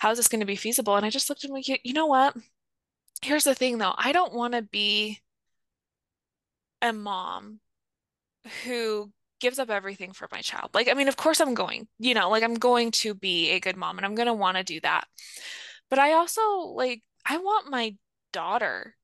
how 0.00 0.10
is 0.10 0.18
this 0.18 0.28
going 0.28 0.40
to 0.40 0.46
be 0.46 0.56
feasible? 0.56 0.96
And 0.96 1.06
I 1.06 1.10
just 1.10 1.28
looked 1.30 1.44
at 1.44 1.50
him 1.50 1.54
like, 1.54 1.68
you 1.68 1.92
know 1.92 2.06
what? 2.06 2.36
Here's 3.22 3.44
the 3.44 3.54
thing 3.54 3.78
though, 3.78 3.94
I 3.96 4.10
don't 4.10 4.34
want 4.34 4.54
to 4.54 4.62
be 4.62 5.20
a 6.82 6.92
mom 6.92 7.60
who 8.64 9.12
gives 9.40 9.58
up 9.58 9.70
everything 9.70 10.12
for 10.12 10.28
my 10.30 10.40
child. 10.40 10.70
Like, 10.74 10.88
I 10.88 10.94
mean, 10.94 11.08
of 11.08 11.16
course 11.16 11.40
I'm 11.40 11.54
going, 11.54 11.88
you 11.98 12.14
know, 12.14 12.30
like 12.30 12.42
I'm 12.42 12.54
going 12.54 12.90
to 12.92 13.14
be 13.14 13.50
a 13.50 13.60
good 13.60 13.76
mom 13.76 13.98
and 13.98 14.06
I'm 14.06 14.14
going 14.14 14.26
to 14.26 14.34
want 14.34 14.56
to 14.56 14.64
do 14.64 14.80
that. 14.80 15.04
But 15.88 15.98
I 15.98 16.12
also 16.12 16.42
like, 16.74 17.02
I 17.26 17.38
want 17.38 17.70
my 17.70 17.96
daughter 18.32 18.94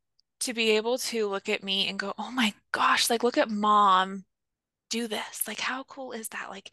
to 0.40 0.54
be 0.54 0.72
able 0.72 0.98
to 0.98 1.26
look 1.28 1.48
at 1.48 1.64
me 1.64 1.88
and 1.88 1.98
go, 1.98 2.12
oh 2.18 2.30
my 2.30 2.52
gosh, 2.72 3.08
like, 3.10 3.22
look 3.22 3.38
at 3.38 3.50
mom 3.50 4.24
do 4.88 5.08
this. 5.08 5.42
Like, 5.48 5.60
how 5.60 5.84
cool 5.84 6.12
is 6.12 6.28
that? 6.28 6.46
Like, 6.48 6.70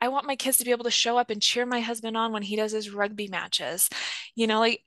I 0.00 0.08
want 0.08 0.26
my 0.26 0.36
kids 0.36 0.58
to 0.58 0.64
be 0.64 0.70
able 0.70 0.84
to 0.84 0.90
show 0.90 1.18
up 1.18 1.30
and 1.30 1.42
cheer 1.42 1.66
my 1.66 1.80
husband 1.80 2.16
on 2.16 2.32
when 2.32 2.42
he 2.42 2.56
does 2.56 2.72
his 2.72 2.90
rugby 2.90 3.28
matches. 3.28 3.88
You 4.34 4.46
know, 4.46 4.60
like, 4.60 4.84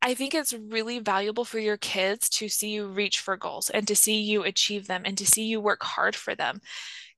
I 0.00 0.14
think 0.14 0.34
it's 0.34 0.52
really 0.52 1.00
valuable 1.00 1.44
for 1.44 1.58
your 1.58 1.76
kids 1.76 2.28
to 2.30 2.48
see 2.48 2.70
you 2.70 2.86
reach 2.86 3.18
for 3.20 3.36
goals 3.36 3.68
and 3.70 3.86
to 3.88 3.96
see 3.96 4.20
you 4.20 4.44
achieve 4.44 4.86
them 4.86 5.02
and 5.04 5.18
to 5.18 5.26
see 5.26 5.44
you 5.44 5.60
work 5.60 5.82
hard 5.82 6.14
for 6.14 6.34
them 6.34 6.60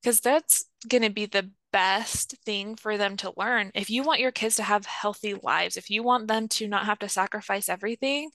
because 0.02 0.20
that's 0.20 0.64
going 0.88 1.02
to 1.02 1.10
be 1.10 1.26
the 1.26 1.50
best 1.72 2.36
thing 2.44 2.76
for 2.76 2.96
them 2.96 3.16
to 3.18 3.32
learn. 3.36 3.70
If 3.74 3.90
you 3.90 4.02
want 4.02 4.20
your 4.20 4.32
kids 4.32 4.56
to 4.56 4.62
have 4.62 4.86
healthy 4.86 5.34
lives, 5.34 5.76
if 5.76 5.90
you 5.90 6.02
want 6.02 6.26
them 6.26 6.48
to 6.48 6.68
not 6.68 6.86
have 6.86 6.98
to 7.00 7.08
sacrifice 7.08 7.68
everything, 7.68 8.30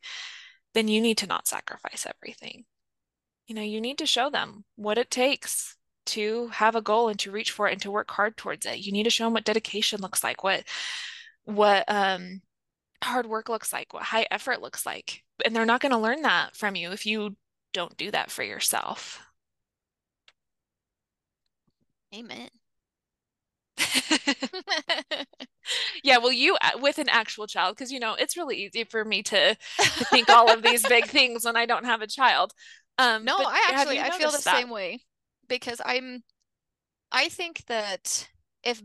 then 0.74 0.88
you 0.88 1.02
need 1.02 1.18
to 1.20 1.28
not 1.28 1.48
sacrifice 1.48 2.06
everything. 2.06 2.66
You 3.48 3.56
know, 3.56 3.62
you 3.62 3.82
need 3.82 3.98
to 4.00 4.06
show 4.06 4.30
them 4.30 4.66
what 4.76 4.98
it 4.98 5.10
takes 5.12 5.76
to 6.08 6.50
have 6.50 6.76
a 6.76 6.82
goal 6.82 7.10
and 7.10 7.20
to 7.20 7.32
reach 7.32 7.52
for 7.52 7.68
it 7.68 7.74
and 7.74 7.82
to 7.82 7.92
work 7.92 8.12
hard 8.12 8.38
towards 8.38 8.66
it. 8.66 8.80
You 8.80 8.92
need 8.92 9.04
to 9.04 9.10
show 9.10 9.26
them 9.26 9.34
what 9.34 9.44
dedication 9.46 10.02
looks 10.02 10.24
like, 10.24 10.44
what 10.44 10.64
what 11.46 11.86
um 11.88 12.42
hard 13.04 13.26
work 13.26 13.50
looks 13.50 13.72
like, 13.74 13.94
what 13.94 14.04
high 14.04 14.28
effort 14.32 14.62
looks 14.62 14.86
like. 14.86 15.24
And 15.44 15.56
they're 15.56 15.66
not 15.66 15.82
going 15.82 15.92
to 15.92 15.98
learn 15.98 16.22
that 16.22 16.56
from 16.56 16.76
you 16.76 16.92
if 16.92 17.06
you 17.06 17.36
don't 17.74 17.98
do 17.98 18.12
that 18.12 18.32
for 18.32 18.44
yourself. 18.44 19.22
Amen. 22.14 22.50
yeah, 26.04 26.18
well, 26.18 26.32
you 26.32 26.58
uh, 26.62 26.72
with 26.80 26.98
an 26.98 27.10
actual 27.10 27.48
child, 27.48 27.76
because 27.76 27.92
you 27.92 28.00
know 28.00 28.16
it's 28.16 28.38
really 28.38 28.58
easy 28.58 28.84
for 28.84 29.04
me 29.04 29.24
to, 29.24 29.56
to 29.56 30.06
think 30.06 30.30
all 30.30 30.52
of 30.52 30.62
these 30.62 30.88
big 30.88 31.06
things 31.10 31.46
when 31.46 31.56
I 31.56 31.66
don't 31.66 31.86
have 31.86 32.02
a 32.02 32.08
child. 32.08 32.54
Um, 32.98 33.26
no, 33.26 33.36
I 33.38 33.70
actually 33.72 34.00
I 34.00 34.12
feel 34.12 34.32
the 34.32 34.42
that? 34.44 34.58
same 34.58 34.70
way 34.70 35.02
because 35.48 35.82
I'm. 35.84 36.24
I 37.12 37.30
think 37.30 37.66
that 37.68 38.28
if 38.64 38.82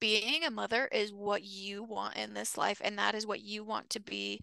being 0.00 0.44
a 0.44 0.50
mother 0.50 0.88
is 0.92 1.12
what 1.12 1.42
you 1.42 1.82
want 1.82 2.16
in 2.16 2.34
this 2.34 2.56
life 2.56 2.80
and 2.84 2.98
that 2.98 3.14
is 3.14 3.26
what 3.26 3.40
you 3.40 3.64
want 3.64 3.90
to 3.90 4.00
be 4.00 4.40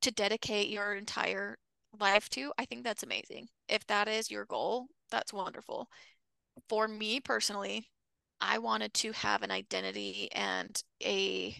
to 0.00 0.10
dedicate 0.10 0.68
your 0.68 0.94
entire 0.94 1.56
life 2.00 2.28
to 2.28 2.52
i 2.58 2.64
think 2.64 2.84
that's 2.84 3.02
amazing 3.02 3.46
if 3.68 3.86
that 3.86 4.08
is 4.08 4.30
your 4.30 4.44
goal 4.44 4.86
that's 5.10 5.32
wonderful 5.32 5.88
for 6.68 6.88
me 6.88 7.20
personally 7.20 7.88
I 8.42 8.58
wanted 8.58 8.92
to 8.94 9.12
have 9.12 9.42
an 9.42 9.52
identity 9.52 10.28
and 10.32 10.82
a 11.02 11.56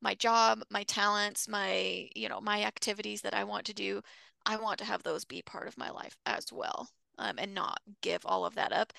my 0.00 0.14
job, 0.14 0.62
my 0.70 0.84
talents, 0.84 1.48
my, 1.48 2.08
you 2.14 2.28
know, 2.28 2.40
my 2.40 2.62
activities 2.62 3.22
that 3.22 3.34
I 3.34 3.44
want 3.44 3.64
to 3.66 3.74
do, 3.74 4.00
I 4.46 4.56
want 4.56 4.78
to 4.78 4.84
have 4.84 5.02
those 5.02 5.24
be 5.24 5.42
part 5.42 5.66
of 5.66 5.76
my 5.76 5.90
life 5.90 6.16
as 6.24 6.52
well 6.52 6.88
um, 7.18 7.36
and 7.38 7.52
not 7.54 7.80
give 8.02 8.24
all 8.24 8.44
of 8.44 8.54
that 8.54 8.72
up. 8.72 8.92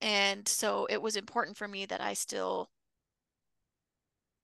And 0.00 0.46
so 0.48 0.86
it 0.86 1.00
was 1.02 1.16
important 1.16 1.56
for 1.56 1.68
me 1.68 1.86
that 1.86 2.00
I 2.00 2.14
still 2.14 2.70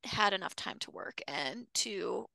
had 0.04 0.32
enough 0.32 0.54
time 0.54 0.78
to 0.80 0.90
work 0.90 1.20
and 1.26 1.66
to 1.74 2.26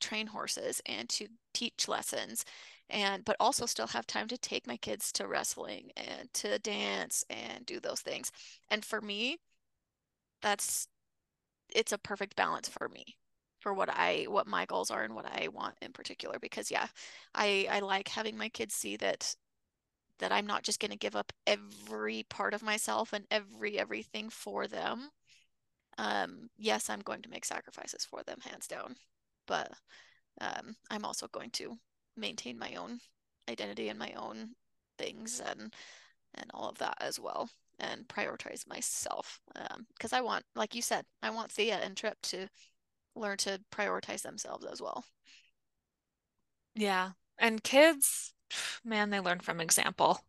train 0.00 0.26
horses 0.28 0.80
and 0.86 1.08
to 1.08 1.26
teach 1.54 1.88
lessons 1.88 2.44
and 2.90 3.24
but 3.24 3.36
also 3.40 3.66
still 3.66 3.88
have 3.88 4.06
time 4.06 4.28
to 4.28 4.38
take 4.38 4.66
my 4.66 4.76
kids 4.76 5.10
to 5.10 5.26
wrestling 5.26 5.90
and 5.96 6.32
to 6.34 6.58
dance 6.58 7.24
and 7.30 7.66
do 7.66 7.80
those 7.80 8.00
things. 8.00 8.30
And 8.70 8.84
for 8.84 9.00
me, 9.00 9.38
that's 10.42 10.88
it's 11.74 11.92
a 11.92 11.98
perfect 11.98 12.36
balance 12.36 12.68
for 12.68 12.88
me 12.90 13.04
for 13.60 13.74
what 13.74 13.90
I 13.90 14.26
what 14.28 14.46
my 14.46 14.66
goals 14.66 14.90
are 14.90 15.04
and 15.04 15.14
what 15.14 15.26
I 15.26 15.48
want 15.48 15.76
in 15.82 15.92
particular 15.92 16.38
because 16.40 16.70
yeah, 16.70 16.88
I 17.34 17.68
I 17.70 17.80
like 17.80 18.08
having 18.08 18.38
my 18.38 18.48
kids 18.48 18.74
see 18.74 18.96
that 18.98 19.34
that 20.18 20.32
I'm 20.32 20.46
not 20.46 20.62
just 20.62 20.80
going 20.80 20.90
to 20.90 20.96
give 20.96 21.16
up 21.16 21.32
every 21.46 22.24
part 22.28 22.54
of 22.54 22.62
myself 22.62 23.12
and 23.12 23.26
every 23.30 23.78
everything 23.78 24.30
for 24.30 24.66
them. 24.66 25.10
Um 25.98 26.50
yes, 26.58 26.90
I'm 26.90 27.00
going 27.00 27.22
to 27.22 27.30
make 27.30 27.44
sacrifices 27.44 28.04
for 28.04 28.22
them 28.22 28.40
hands 28.40 28.66
down. 28.66 28.96
But 29.46 29.72
um 30.40 30.76
I'm 30.90 31.04
also 31.04 31.28
going 31.28 31.50
to 31.52 31.78
maintain 32.16 32.58
my 32.58 32.74
own 32.74 33.00
identity 33.48 33.88
and 33.88 33.98
my 33.98 34.12
own 34.16 34.50
things 34.98 35.40
and 35.40 35.74
and 36.34 36.50
all 36.54 36.68
of 36.68 36.78
that 36.78 36.96
as 37.00 37.18
well 37.20 37.50
and 37.78 38.08
prioritize 38.08 38.66
myself 38.66 39.40
because 39.94 40.12
um, 40.12 40.18
I 40.18 40.22
want, 40.22 40.44
like 40.54 40.74
you 40.74 40.82
said, 40.82 41.04
I 41.22 41.30
want 41.30 41.52
Thea 41.52 41.78
and 41.82 41.96
Trip 41.96 42.16
to 42.22 42.48
learn 43.14 43.36
to 43.38 43.60
prioritize 43.72 44.22
themselves 44.22 44.64
as 44.64 44.80
well. 44.80 45.04
Yeah. 46.74 47.10
And 47.38 47.62
kids, 47.62 48.32
man, 48.84 49.10
they 49.10 49.20
learn 49.20 49.40
from 49.40 49.60
example. 49.60 50.20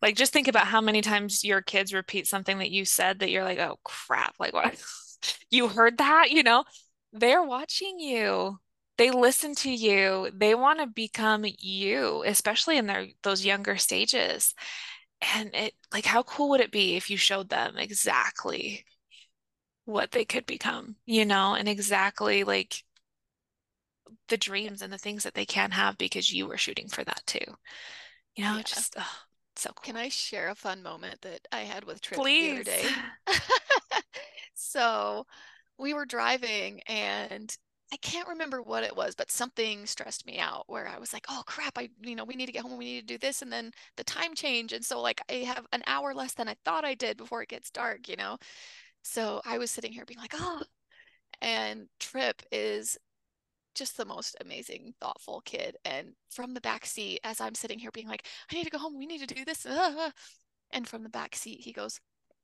Like 0.00 0.16
just 0.16 0.32
think 0.32 0.48
about 0.48 0.66
how 0.66 0.80
many 0.80 1.00
times 1.02 1.44
your 1.44 1.60
kids 1.60 1.92
repeat 1.92 2.26
something 2.26 2.58
that 2.58 2.70
you 2.70 2.84
said 2.84 3.18
that 3.20 3.30
you're 3.30 3.44
like, 3.44 3.58
oh 3.58 3.78
crap, 3.84 4.34
like 4.38 4.52
what? 4.52 4.80
you 5.50 5.68
heard 5.68 5.98
that, 5.98 6.30
you 6.30 6.42
know? 6.42 6.64
They're 7.12 7.42
watching 7.42 7.98
you. 7.98 8.58
They 8.96 9.10
listen 9.10 9.54
to 9.56 9.70
you. 9.70 10.30
They 10.34 10.54
want 10.54 10.80
to 10.80 10.86
become 10.86 11.44
you, 11.46 12.22
especially 12.26 12.78
in 12.78 12.86
their 12.86 13.06
those 13.22 13.44
younger 13.44 13.76
stages 13.76 14.54
and 15.20 15.50
it 15.54 15.74
like 15.92 16.04
how 16.04 16.22
cool 16.22 16.50
would 16.50 16.60
it 16.60 16.70
be 16.72 16.96
if 16.96 17.10
you 17.10 17.16
showed 17.16 17.48
them 17.48 17.76
exactly 17.76 18.84
what 19.84 20.10
they 20.12 20.24
could 20.24 20.46
become 20.46 20.96
you 21.06 21.24
know 21.24 21.54
and 21.54 21.68
exactly 21.68 22.44
like 22.44 22.82
the 24.28 24.36
dreams 24.36 24.82
and 24.82 24.92
the 24.92 24.98
things 24.98 25.24
that 25.24 25.34
they 25.34 25.46
can 25.46 25.70
have 25.70 25.98
because 25.98 26.32
you 26.32 26.46
were 26.46 26.56
shooting 26.56 26.88
for 26.88 27.04
that 27.04 27.22
too 27.26 27.38
you 28.36 28.44
know 28.44 28.56
yeah. 28.56 28.62
just 28.62 28.94
oh, 28.98 29.16
so 29.56 29.70
cool 29.70 29.92
can 29.92 29.96
i 29.96 30.08
share 30.08 30.48
a 30.48 30.54
fun 30.54 30.82
moment 30.82 31.20
that 31.22 31.40
i 31.52 31.60
had 31.60 31.84
with 31.84 32.00
trip 32.00 32.20
Please. 32.20 32.64
the 32.64 32.72
other 32.72 32.82
day 32.82 32.88
so 34.54 35.26
we 35.78 35.94
were 35.94 36.06
driving 36.06 36.80
and 36.88 37.56
I 37.92 37.96
can't 37.96 38.28
remember 38.28 38.60
what 38.60 38.84
it 38.84 38.94
was, 38.94 39.14
but 39.14 39.30
something 39.30 39.86
stressed 39.86 40.26
me 40.26 40.38
out 40.38 40.64
where 40.66 40.86
I 40.86 40.98
was 40.98 41.12
like, 41.12 41.24
oh 41.30 41.42
crap, 41.46 41.78
I, 41.78 41.88
you 42.02 42.14
know, 42.14 42.24
we 42.24 42.34
need 42.34 42.46
to 42.46 42.52
get 42.52 42.62
home, 42.62 42.76
we 42.76 42.84
need 42.84 43.08
to 43.08 43.14
do 43.14 43.18
this. 43.18 43.40
And 43.40 43.50
then 43.50 43.72
the 43.96 44.04
time 44.04 44.34
change. 44.34 44.74
And 44.74 44.84
so, 44.84 45.00
like, 45.00 45.22
I 45.30 45.36
have 45.36 45.66
an 45.72 45.82
hour 45.86 46.12
less 46.12 46.34
than 46.34 46.48
I 46.48 46.56
thought 46.64 46.84
I 46.84 46.94
did 46.94 47.16
before 47.16 47.42
it 47.42 47.48
gets 47.48 47.70
dark, 47.70 48.08
you 48.08 48.16
know? 48.16 48.36
So 49.02 49.40
I 49.46 49.58
was 49.58 49.70
sitting 49.70 49.92
here 49.92 50.04
being 50.04 50.18
like, 50.20 50.34
oh, 50.34 50.62
and 51.40 51.88
Trip 52.00 52.42
is 52.52 52.98
just 53.78 53.96
the 53.96 54.04
most 54.04 54.36
amazing, 54.40 54.94
thoughtful 55.00 55.40
kid. 55.44 55.76
And 55.84 56.14
from 56.30 56.54
the 56.54 56.60
back 56.60 56.84
seat, 56.86 57.20
as 57.24 57.40
I'm 57.40 57.54
sitting 57.54 57.78
here 57.78 57.90
being 57.92 58.08
like, 58.08 58.26
I 58.50 58.54
need 58.54 58.64
to 58.64 58.70
go 58.70 58.78
home, 58.78 58.98
we 58.98 59.06
need 59.06 59.26
to 59.26 59.34
do 59.34 59.44
this. 59.44 59.66
And 60.70 60.86
from 60.86 61.02
the 61.02 61.08
back 61.08 61.34
seat, 61.34 61.60
he 61.62 61.72
goes, 61.72 61.98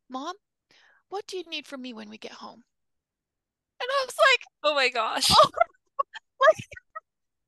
Mom, 0.08 0.34
what 1.10 1.26
do 1.26 1.36
you 1.36 1.44
need 1.46 1.66
from 1.66 1.82
me 1.82 1.92
when 1.92 2.08
we 2.08 2.16
get 2.16 2.32
home? 2.32 2.62
And 3.80 3.88
I 3.90 4.04
was 4.06 4.14
like, 4.18 4.40
oh 4.62 4.74
my 4.74 4.88
gosh. 4.88 5.30
Oh, 5.30 5.50
like, 6.40 6.64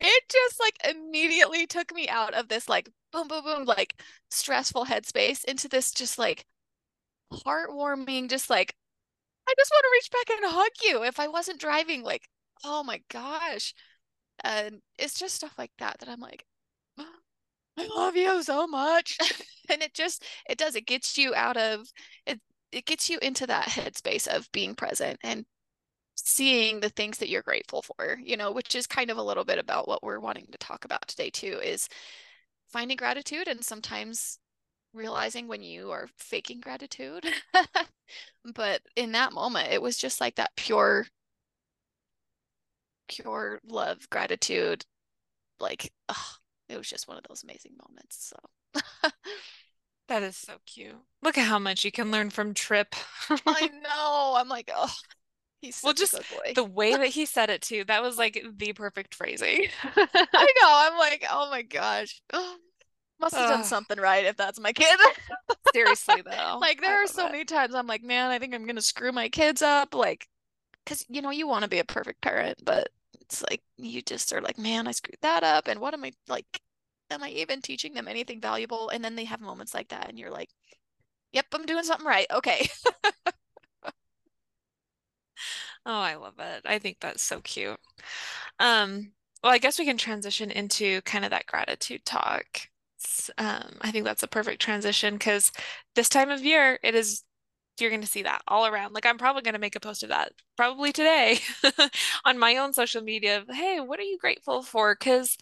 it 0.00 0.22
just 0.30 0.60
like 0.60 0.76
immediately 0.94 1.66
took 1.66 1.94
me 1.94 2.08
out 2.08 2.34
of 2.34 2.48
this 2.48 2.68
like 2.68 2.90
boom, 3.12 3.28
boom, 3.28 3.44
boom, 3.44 3.64
like 3.64 3.94
stressful 4.30 4.84
headspace 4.84 5.44
into 5.44 5.68
this 5.68 5.92
just 5.92 6.18
like 6.18 6.44
heartwarming, 7.32 8.28
just 8.28 8.50
like, 8.50 8.74
I 9.48 9.54
just 9.56 9.70
want 9.70 9.84
to 9.84 9.90
reach 9.92 10.10
back 10.10 10.36
and 10.36 10.52
hug 10.52 10.72
you 10.82 11.04
if 11.04 11.20
I 11.20 11.28
wasn't 11.28 11.60
driving. 11.60 12.02
Like, 12.02 12.28
oh 12.64 12.82
my 12.82 13.00
gosh. 13.10 13.74
And 14.44 14.80
it's 14.98 15.18
just 15.18 15.34
stuff 15.34 15.54
like 15.58 15.72
that 15.78 15.98
that 16.00 16.08
I'm 16.08 16.20
like, 16.20 16.44
I 16.98 17.86
love 17.96 18.16
you 18.16 18.42
so 18.42 18.66
much. 18.66 19.18
and 19.70 19.82
it 19.82 19.94
just, 19.94 20.24
it 20.48 20.58
does, 20.58 20.76
it 20.76 20.86
gets 20.86 21.16
you 21.18 21.34
out 21.34 21.56
of, 21.56 21.86
it, 22.26 22.40
it 22.72 22.86
gets 22.86 23.08
you 23.08 23.18
into 23.22 23.46
that 23.46 23.68
headspace 23.68 24.26
of 24.26 24.50
being 24.52 24.74
present 24.74 25.18
and 25.22 25.44
seeing 26.16 26.80
the 26.80 26.88
things 26.88 27.18
that 27.18 27.28
you're 27.28 27.42
grateful 27.42 27.82
for, 27.82 28.18
you 28.22 28.36
know, 28.36 28.52
which 28.52 28.74
is 28.74 28.86
kind 28.86 29.10
of 29.10 29.18
a 29.18 29.22
little 29.22 29.44
bit 29.44 29.58
about 29.58 29.86
what 29.88 30.02
we're 30.02 30.20
wanting 30.20 30.46
to 30.50 30.58
talk 30.58 30.84
about 30.84 31.06
today 31.08 31.30
too 31.30 31.60
is 31.62 31.88
finding 32.68 32.96
gratitude 32.96 33.48
and 33.48 33.64
sometimes 33.64 34.38
realizing 34.92 35.46
when 35.46 35.62
you 35.62 35.90
are 35.90 36.08
faking 36.18 36.60
gratitude. 36.60 37.26
but 38.54 38.80
in 38.96 39.12
that 39.12 39.32
moment, 39.32 39.72
it 39.72 39.82
was 39.82 39.96
just 39.96 40.20
like 40.20 40.36
that 40.36 40.50
pure 40.56 41.06
pure 43.08 43.60
love, 43.66 44.08
gratitude. 44.10 44.84
Like, 45.60 45.92
oh, 46.08 46.30
it 46.68 46.76
was 46.76 46.88
just 46.88 47.08
one 47.08 47.16
of 47.16 47.24
those 47.28 47.42
amazing 47.42 47.72
moments. 47.86 48.32
So 48.32 48.80
That 50.08 50.22
is 50.22 50.36
so 50.36 50.54
cute. 50.66 50.94
Look 51.22 51.36
at 51.36 51.46
how 51.46 51.58
much 51.58 51.84
you 51.84 51.90
can 51.90 52.12
learn 52.12 52.30
from 52.30 52.54
Trip. 52.54 52.94
I 53.28 53.68
know. 53.82 54.34
I'm 54.36 54.48
like, 54.48 54.70
oh, 54.74 54.92
He's 55.62 55.80
well, 55.82 55.94
just 55.94 56.14
the 56.54 56.64
way 56.64 56.94
that 56.94 57.08
he 57.08 57.26
said 57.26 57.50
it 57.50 57.62
too. 57.62 57.84
That 57.84 58.02
was 58.02 58.18
like 58.18 58.44
the 58.56 58.72
perfect 58.72 59.14
phrasing. 59.14 59.66
I 59.82 60.46
know. 60.62 60.70
I'm 60.92 60.98
like, 60.98 61.24
oh 61.30 61.50
my 61.50 61.62
gosh. 61.62 62.20
Must 63.18 63.34
have 63.34 63.48
done 63.48 63.64
something 63.64 63.98
right 63.98 64.26
if 64.26 64.36
that's 64.36 64.60
my 64.60 64.74
kid. 64.74 64.98
Seriously 65.72 66.22
though. 66.22 66.58
like 66.60 66.82
there 66.82 67.02
are 67.02 67.06
so 67.06 67.26
it. 67.26 67.32
many 67.32 67.44
times 67.46 67.74
I'm 67.74 67.86
like, 67.86 68.02
man, 68.02 68.30
I 68.30 68.38
think 68.38 68.54
I'm 68.54 68.66
gonna 68.66 68.82
screw 68.82 69.10
my 69.10 69.30
kids 69.30 69.62
up. 69.62 69.94
Like, 69.94 70.28
cause 70.84 71.02
you 71.08 71.22
know, 71.22 71.30
you 71.30 71.48
want 71.48 71.62
to 71.62 71.68
be 71.70 71.78
a 71.78 71.84
perfect 71.84 72.20
parent, 72.20 72.58
but 72.62 72.88
it's 73.28 73.42
like 73.50 73.62
you 73.76 74.02
just 74.02 74.32
are 74.32 74.40
like, 74.40 74.58
man, 74.58 74.86
I 74.88 74.92
screwed 74.92 75.18
that 75.22 75.42
up. 75.44 75.68
And 75.68 75.80
what 75.80 75.94
am 75.94 76.04
I 76.04 76.12
like? 76.28 76.46
Am 77.10 77.22
I 77.22 77.30
even 77.30 77.62
teaching 77.62 77.94
them 77.94 78.08
anything 78.08 78.40
valuable? 78.40 78.88
And 78.90 79.04
then 79.04 79.16
they 79.16 79.24
have 79.24 79.40
moments 79.40 79.74
like 79.74 79.88
that, 79.88 80.08
and 80.08 80.18
you're 80.18 80.30
like, 80.30 80.50
yep, 81.32 81.46
I'm 81.54 81.66
doing 81.66 81.84
something 81.84 82.06
right. 82.06 82.26
Okay. 82.32 82.68
Oh, 85.84 86.00
I 86.00 86.14
love 86.16 86.34
it. 86.38 86.62
I 86.64 86.78
think 86.78 86.98
that's 87.00 87.22
so 87.22 87.40
cute. 87.40 87.78
Um, 88.58 89.12
well, 89.42 89.52
I 89.52 89.58
guess 89.58 89.78
we 89.78 89.84
can 89.84 89.98
transition 89.98 90.50
into 90.50 91.02
kind 91.02 91.24
of 91.24 91.30
that 91.30 91.46
gratitude 91.46 92.04
talk. 92.04 92.46
Um, 93.38 93.78
I 93.82 93.90
think 93.92 94.04
that's 94.04 94.22
a 94.22 94.28
perfect 94.28 94.62
transition 94.62 95.14
because 95.14 95.52
this 95.94 96.08
time 96.08 96.30
of 96.30 96.44
year, 96.44 96.78
it 96.82 96.94
is 96.94 97.24
you're 97.80 97.90
going 97.90 98.02
to 98.02 98.06
see 98.06 98.22
that 98.22 98.42
all 98.48 98.66
around. 98.66 98.94
Like 98.94 99.06
I'm 99.06 99.18
probably 99.18 99.42
going 99.42 99.54
to 99.54 99.60
make 99.60 99.76
a 99.76 99.80
post 99.80 100.02
of 100.02 100.08
that 100.10 100.32
probably 100.56 100.92
today 100.92 101.38
on 102.24 102.38
my 102.38 102.56
own 102.56 102.72
social 102.72 103.02
media. 103.02 103.44
Hey, 103.50 103.80
what 103.80 103.98
are 103.98 104.04
you 104.04 104.18
grateful 104.18 104.62
for? 104.62 104.94
Because 104.94 105.36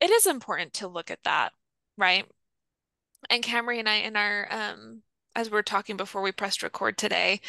it 0.00 0.10
is 0.10 0.26
important 0.26 0.74
to 0.74 0.88
look 0.88 1.10
at 1.10 1.22
that, 1.24 1.52
right? 1.96 2.26
And 3.30 3.42
Camri 3.42 3.78
and 3.78 3.88
I 3.88 3.96
in 3.96 4.16
our 4.16 4.48
um 4.50 5.02
as 5.34 5.50
we're 5.50 5.62
talking 5.62 5.96
before 5.96 6.22
we 6.22 6.32
pressed 6.32 6.62
record 6.62 6.98
today, 6.98 7.40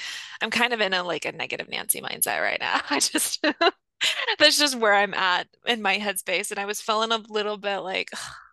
I'm 0.41 0.51
kind 0.51 0.73
of 0.73 0.81
in 0.81 0.93
a 0.93 1.03
like 1.03 1.25
a 1.25 1.31
negative 1.31 1.69
Nancy 1.69 2.01
mindset 2.01 2.41
right 2.41 2.59
now. 2.59 2.81
I 2.89 2.99
just 2.99 3.43
that's 4.39 4.59
just 4.59 4.75
where 4.77 4.93
I'm 4.93 5.13
at 5.13 5.47
in 5.65 5.81
my 5.81 5.97
headspace. 5.97 6.51
And 6.51 6.59
I 6.59 6.65
was 6.65 6.81
feeling 6.81 7.11
a 7.11 7.17
little 7.17 7.57
bit 7.57 7.79
like 7.79 8.11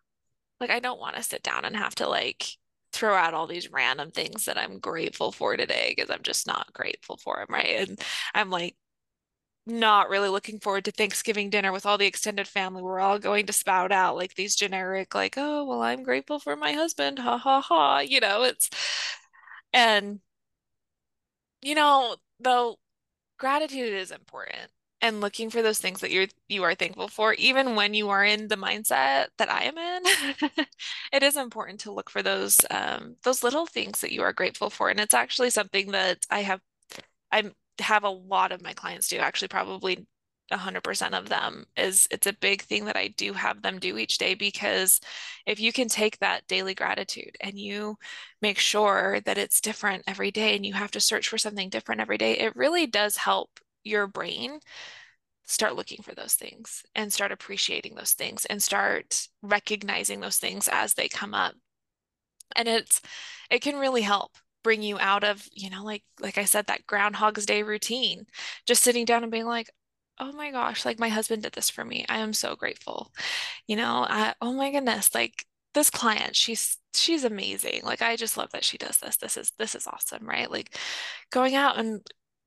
like 0.61 0.71
I 0.71 0.81
don't 0.81 1.01
want 1.01 1.17
to 1.17 1.23
sit 1.23 1.43
down 1.43 1.65
and 1.65 1.77
have 1.77 1.95
to 1.97 2.09
like 2.09 2.47
throw 2.97 3.15
out 3.15 3.35
all 3.35 3.47
these 3.47 3.71
random 3.71 4.11
things 4.11 4.47
that 4.47 4.59
I'm 4.59 4.79
grateful 4.79 5.33
for 5.33 5.57
today 5.57 5.95
because 5.97 6.11
I'm 6.11 6.23
just 6.23 6.47
not 6.47 6.73
grateful 6.73 7.17
for 7.19 7.37
them, 7.39 7.47
right? 7.51 7.89
And 7.89 8.01
I'm 8.35 8.51
like 8.51 8.77
not 9.67 10.09
really 10.11 10.29
looking 10.29 10.61
forward 10.61 10.85
to 10.87 10.93
Thanksgiving 10.93 11.51
dinner 11.51 11.73
with 11.73 11.87
all 11.87 11.99
the 11.99 12.07
extended 12.07 12.49
family. 12.49 12.83
We're 12.83 13.01
all 13.01 13.19
going 13.19 13.47
to 13.47 13.53
spout 13.53 13.93
out 13.93 14.17
like 14.17 14.35
these 14.35 14.57
generic, 14.57 15.15
like, 15.15 15.35
oh, 15.37 15.65
well, 15.65 15.83
I'm 15.83 16.03
grateful 16.05 16.39
for 16.39 16.57
my 16.57 16.73
husband. 16.73 17.19
Ha 17.19 17.39
ha 17.39 17.61
ha. 17.63 18.01
You 18.01 18.21
know, 18.21 18.45
it's 18.45 18.71
and, 19.73 20.21
you 21.63 21.75
know, 21.75 22.17
though, 22.41 22.79
gratitude 23.39 23.95
is 23.95 24.11
important. 24.11 24.71
And 25.07 25.21
looking 25.21 25.51
for 25.51 25.63
those 25.63 25.79
things 25.79 26.01
that 26.01 26.11
you're 26.11 26.27
you 26.49 26.63
are 26.65 26.75
thankful 26.75 27.09
for 27.09 27.35
even 27.35 27.77
when 27.77 27.95
you 27.95 28.09
are 28.09 28.25
in 28.25 28.49
the 28.49 28.57
mindset 28.57 29.27
that 29.39 29.51
I 29.51 29.65
am 29.65 29.79
in 29.79 30.67
it 31.13 31.23
is 31.23 31.37
important 31.37 31.81
to 31.81 31.93
look 31.93 32.11
for 32.11 32.23
those 32.23 32.61
um 32.71 33.17
those 33.23 33.43
little 33.45 33.67
things 33.67 34.01
that 34.01 34.13
you 34.13 34.23
are 34.23 34.33
grateful 34.33 34.71
for. 34.71 34.91
And 34.91 35.01
it's 35.01 35.15
actually 35.15 35.51
something 35.51 35.93
that 35.93 36.27
I 36.31 36.41
have 36.43 36.61
I 37.33 37.51
have 37.81 38.05
a 38.05 38.11
lot 38.11 38.53
of 38.53 38.63
my 38.63 38.73
clients 38.73 39.09
do 39.09 39.19
actually 39.19 39.49
probably 39.49 40.07
100% 40.53 41.15
of 41.15 41.29
them 41.29 41.67
is 41.77 42.07
it's 42.11 42.27
a 42.27 42.33
big 42.35 42.63
thing 42.63 42.85
that 42.87 42.97
I 42.97 43.09
do 43.09 43.33
have 43.33 43.63
them 43.63 43.79
do 43.81 43.99
each 43.99 44.19
day 44.19 44.35
because 44.35 45.01
if 45.47 45.59
you 45.61 45.73
can 45.73 45.89
take 45.89 46.19
that 46.21 46.47
daily 46.47 46.75
gratitude 46.75 47.37
and 47.41 47.59
you 47.59 47.97
make 48.43 48.59
sure 48.59 49.21
that 49.23 49.39
it's 49.39 49.61
different 49.61 50.05
every 50.07 50.31
day 50.31 50.55
and 50.57 50.65
you 50.65 50.75
have 50.75 50.93
to 50.93 51.01
search 51.01 51.29
for 51.29 51.39
something 51.39 51.69
different 51.69 52.01
every 52.01 52.19
day, 52.19 52.39
it 52.39 52.57
really 52.57 52.87
does 52.87 53.17
help 53.17 53.61
your 53.87 54.07
brain 54.07 54.61
start 55.45 55.77
looking 55.77 56.03
for 56.03 56.15
those 56.15 56.35
things 56.35 56.83
and 56.95 57.13
start 57.13 57.33
appreciating 57.33 57.95
those 57.95 58.13
things 58.13 58.45
and 58.47 58.63
start 58.63 59.29
recognizing 59.43 60.21
those 60.21 60.39
things 60.39 60.69
as 60.73 60.95
they 60.95 61.09
come 61.09 61.35
up. 61.35 61.55
And 62.55 62.69
it's 62.69 63.01
it 63.51 63.61
can 63.63 63.77
really 63.77 64.03
help 64.03 64.37
bring 64.63 64.83
you 64.83 64.99
out 64.99 65.25
of, 65.25 65.47
you 65.53 65.71
know, 65.71 65.85
like 65.85 66.03
like 66.21 66.39
I 66.39 66.45
said 66.45 66.67
that 66.67 66.87
groundhog's 66.87 67.47
day 67.47 67.63
routine. 67.63 68.27
Just 68.67 68.83
sitting 68.83 69.05
down 69.05 69.23
and 69.23 69.33
being 69.33 69.47
like, 69.47 69.71
"Oh 70.19 70.33
my 70.33 70.51
gosh, 70.51 70.85
like 70.85 70.99
my 70.99 71.09
husband 71.09 71.43
did 71.43 71.53
this 71.53 71.71
for 71.71 71.85
me. 71.85 72.05
I 72.09 72.19
am 72.19 72.33
so 72.33 72.57
grateful." 72.57 73.13
You 73.69 73.77
know, 73.77 74.07
I, 74.09 74.35
oh 74.43 74.53
my 74.53 74.71
goodness, 74.73 75.15
like 75.15 75.47
this 75.75 75.91
client, 75.91 76.37
she's 76.37 76.79
she's 76.95 77.25
amazing. 77.25 77.83
Like 77.85 78.03
I 78.03 78.17
just 78.17 78.37
love 78.37 78.51
that 78.53 78.65
she 78.65 78.79
does 78.79 78.99
this. 78.99 79.17
This 79.19 79.37
is 79.37 79.53
this 79.59 79.75
is 79.75 79.87
awesome, 79.87 80.27
right? 80.29 80.51
Like 80.51 80.77
going 81.31 81.55
out 81.57 81.79
and 81.79 82.01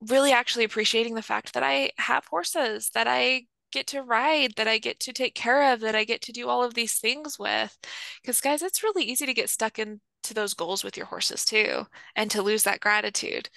really 0.08 0.32
actually 0.32 0.64
appreciating 0.64 1.16
the 1.16 1.22
fact 1.22 1.54
that 1.54 1.64
I 1.64 1.92
have 1.98 2.26
horses, 2.26 2.90
that 2.94 3.08
I 3.08 3.46
get 3.72 3.88
to 3.88 4.02
ride, 4.02 4.54
that 4.56 4.68
I 4.68 4.78
get 4.78 5.00
to 5.02 5.14
take 5.14 5.36
care 5.36 5.74
of, 5.74 5.82
that 5.82 5.96
I 5.96 6.04
get 6.04 6.22
to 6.24 6.32
do 6.32 6.48
all 6.48 6.64
of 6.64 6.74
these 6.74 7.00
things 7.00 7.38
with. 7.38 7.78
Because, 8.22 8.42
guys, 8.42 8.62
it's 8.62 8.84
really 8.84 9.04
easy 9.04 9.26
to 9.26 9.34
get 9.34 9.50
stuck 9.50 9.78
into 9.78 10.02
those 10.34 10.54
goals 10.54 10.84
with 10.84 10.98
your 10.98 11.06
horses 11.08 11.46
too, 11.46 11.86
and 12.16 12.30
to 12.32 12.42
lose 12.42 12.64
that 12.64 12.80
gratitude. 12.80 13.50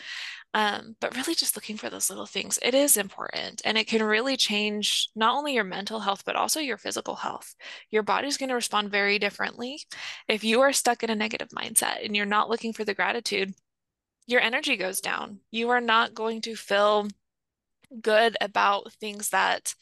Um, 0.54 0.96
but 1.00 1.16
really 1.16 1.34
just 1.34 1.56
looking 1.56 1.78
for 1.78 1.88
those 1.88 2.10
little 2.10 2.26
things, 2.26 2.58
it 2.60 2.74
is 2.74 2.98
important. 2.98 3.62
And 3.64 3.78
it 3.78 3.86
can 3.86 4.02
really 4.02 4.36
change 4.36 5.08
not 5.16 5.34
only 5.34 5.54
your 5.54 5.64
mental 5.64 6.00
health, 6.00 6.24
but 6.26 6.36
also 6.36 6.60
your 6.60 6.76
physical 6.76 7.14
health. 7.14 7.54
Your 7.90 8.02
body's 8.02 8.36
going 8.36 8.50
to 8.50 8.54
respond 8.54 8.90
very 8.90 9.18
differently. 9.18 9.80
If 10.28 10.44
you 10.44 10.60
are 10.60 10.74
stuck 10.74 11.02
in 11.02 11.08
a 11.08 11.14
negative 11.14 11.48
mindset 11.48 12.04
and 12.04 12.14
you're 12.14 12.26
not 12.26 12.50
looking 12.50 12.74
for 12.74 12.84
the 12.84 12.92
gratitude, 12.92 13.54
your 14.26 14.40
energy 14.40 14.76
goes 14.76 15.00
down. 15.00 15.40
You 15.50 15.70
are 15.70 15.80
not 15.80 16.14
going 16.14 16.40
to 16.42 16.54
feel 16.54 17.08
good 18.00 18.36
about 18.40 18.92
things 18.94 19.30
that 19.30 19.74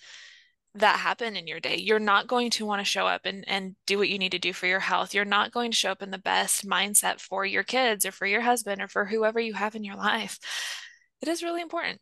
that 0.77 1.01
happen 1.01 1.35
in 1.37 1.49
your 1.49 1.59
day. 1.59 1.77
You're 1.77 1.99
not 1.99 2.29
going 2.29 2.51
to 2.51 2.65
want 2.65 2.81
to 2.81 2.85
show 2.85 3.07
up 3.07 3.23
and, 3.25 3.45
and 3.49 3.75
do 3.87 3.99
what 3.99 4.09
you 4.09 4.19
need 4.19 4.33
to 4.33 4.39
do 4.39 4.53
for 4.53 4.67
your 4.69 4.79
health. 4.79 5.15
You're 5.15 5.25
not 5.25 5.51
going 5.51 5.73
to 5.73 5.77
show 5.77 5.91
up 5.91 6.01
in 6.01 6.13
the 6.13 6.19
best 6.19 6.65
mindset 6.65 7.21
for 7.21 7.45
your 7.45 7.65
kids 7.65 8.07
or 8.07 8.13
for 8.13 8.25
your 8.27 8.41
husband 8.41 8.81
or 8.81 8.87
for 8.87 9.05
whoever 9.05 9.41
you 9.41 9.55
have 9.55 9.75
in 9.75 9.83
your 9.83 9.97
life. 9.97 10.39
It 11.23 11.29
is 11.29 11.43
really 11.43 11.61
important. 11.61 12.01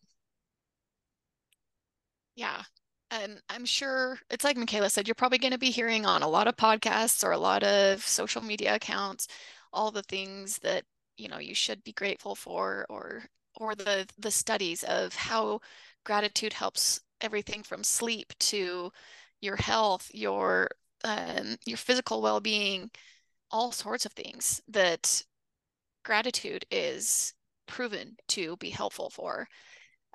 Yeah. 2.37 2.63
And 3.11 3.41
I'm 3.49 3.65
sure 3.65 4.19
it's 4.29 4.45
like 4.45 4.59
McKayla 4.59 4.91
said, 4.91 5.09
you're 5.09 5.15
probably 5.15 5.39
going 5.39 5.53
to 5.53 5.59
be 5.59 5.71
hearing 5.71 6.05
on 6.05 6.23
a 6.23 6.29
lot 6.29 6.47
of 6.47 6.57
podcasts 6.57 7.25
or 7.25 7.33
a 7.33 7.39
lot 7.39 7.63
of 7.65 8.07
social 8.07 8.43
media 8.43 8.75
accounts 8.75 9.29
all 9.73 9.91
the 9.91 10.03
things 10.03 10.59
that 10.59 10.85
you 11.19 11.29
know 11.29 11.39
you 11.39 11.55
should 11.55 11.83
be 11.85 11.93
grateful 11.93 12.35
for 12.35 12.87
or 12.89 13.25
or 13.57 13.75
the 13.75 14.07
the 14.19 14.31
studies 14.31 14.85
of 14.85 15.15
how 15.15 15.61
gratitude 16.05 16.53
helps 16.55 17.01
everything 17.21 17.63
from 17.63 17.85
sleep 17.85 18.33
to 18.39 18.91
your 19.41 19.57
health 19.57 20.11
your 20.15 20.69
um, 21.05 21.57
your 21.67 21.77
physical 21.77 22.23
well-being 22.23 22.91
all 23.51 23.73
sorts 23.73 24.07
of 24.07 24.13
things 24.13 24.63
that 24.69 25.23
gratitude 26.05 26.65
is 26.71 27.35
proven 27.67 28.17
to 28.29 28.57
be 28.59 28.71
helpful 28.71 29.11
for. 29.11 29.49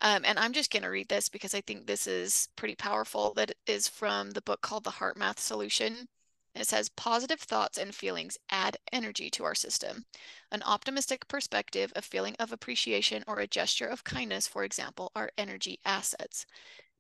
Um, 0.02 0.24
and 0.26 0.40
i'm 0.40 0.54
just 0.54 0.72
going 0.72 0.84
to 0.84 0.90
read 0.90 1.10
this 1.10 1.30
because 1.30 1.54
i 1.56 1.62
think 1.62 1.86
this 1.88 2.08
is 2.08 2.50
pretty 2.56 2.76
powerful 2.76 3.34
that 3.36 3.54
is 3.68 3.88
from 3.88 4.32
the 4.32 4.42
book 4.42 4.62
called 4.62 4.84
the 4.84 4.92
HeartMath 4.92 5.40
Solution 5.40 6.08
it 6.56 6.68
says 6.68 6.90
positive 6.90 7.40
thoughts 7.40 7.78
and 7.78 7.96
feelings 7.96 8.38
add 8.50 8.78
energy 8.92 9.30
to 9.32 9.44
our 9.44 9.56
system. 9.56 10.06
An 10.52 10.62
optimistic 10.64 11.28
perspective, 11.28 11.92
a 11.96 12.02
feeling 12.02 12.36
of 12.40 12.52
appreciation, 12.52 13.24
or 13.28 13.40
a 13.40 13.48
gesture 13.48 13.88
of 13.88 14.04
kindness, 14.04 14.48
for 14.48 14.64
example, 14.64 15.12
are 15.16 15.32
energy 15.38 15.80
assets. 15.86 16.46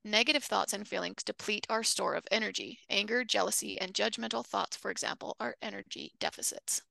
Negative 0.03 0.43
thoughts 0.43 0.73
and 0.73 0.87
feelings 0.87 1.23
deplete 1.23 1.65
our 1.69 1.83
store 1.83 2.15
of 2.15 2.27
energy. 2.31 2.79
Anger, 2.89 3.23
jealousy, 3.23 3.79
and 3.79 3.93
judgmental 3.93 4.45
thoughts, 4.45 4.75
for 4.75 4.91
example, 4.91 5.35
are 5.39 5.55
energy 5.61 6.13
deficits. 6.19 6.81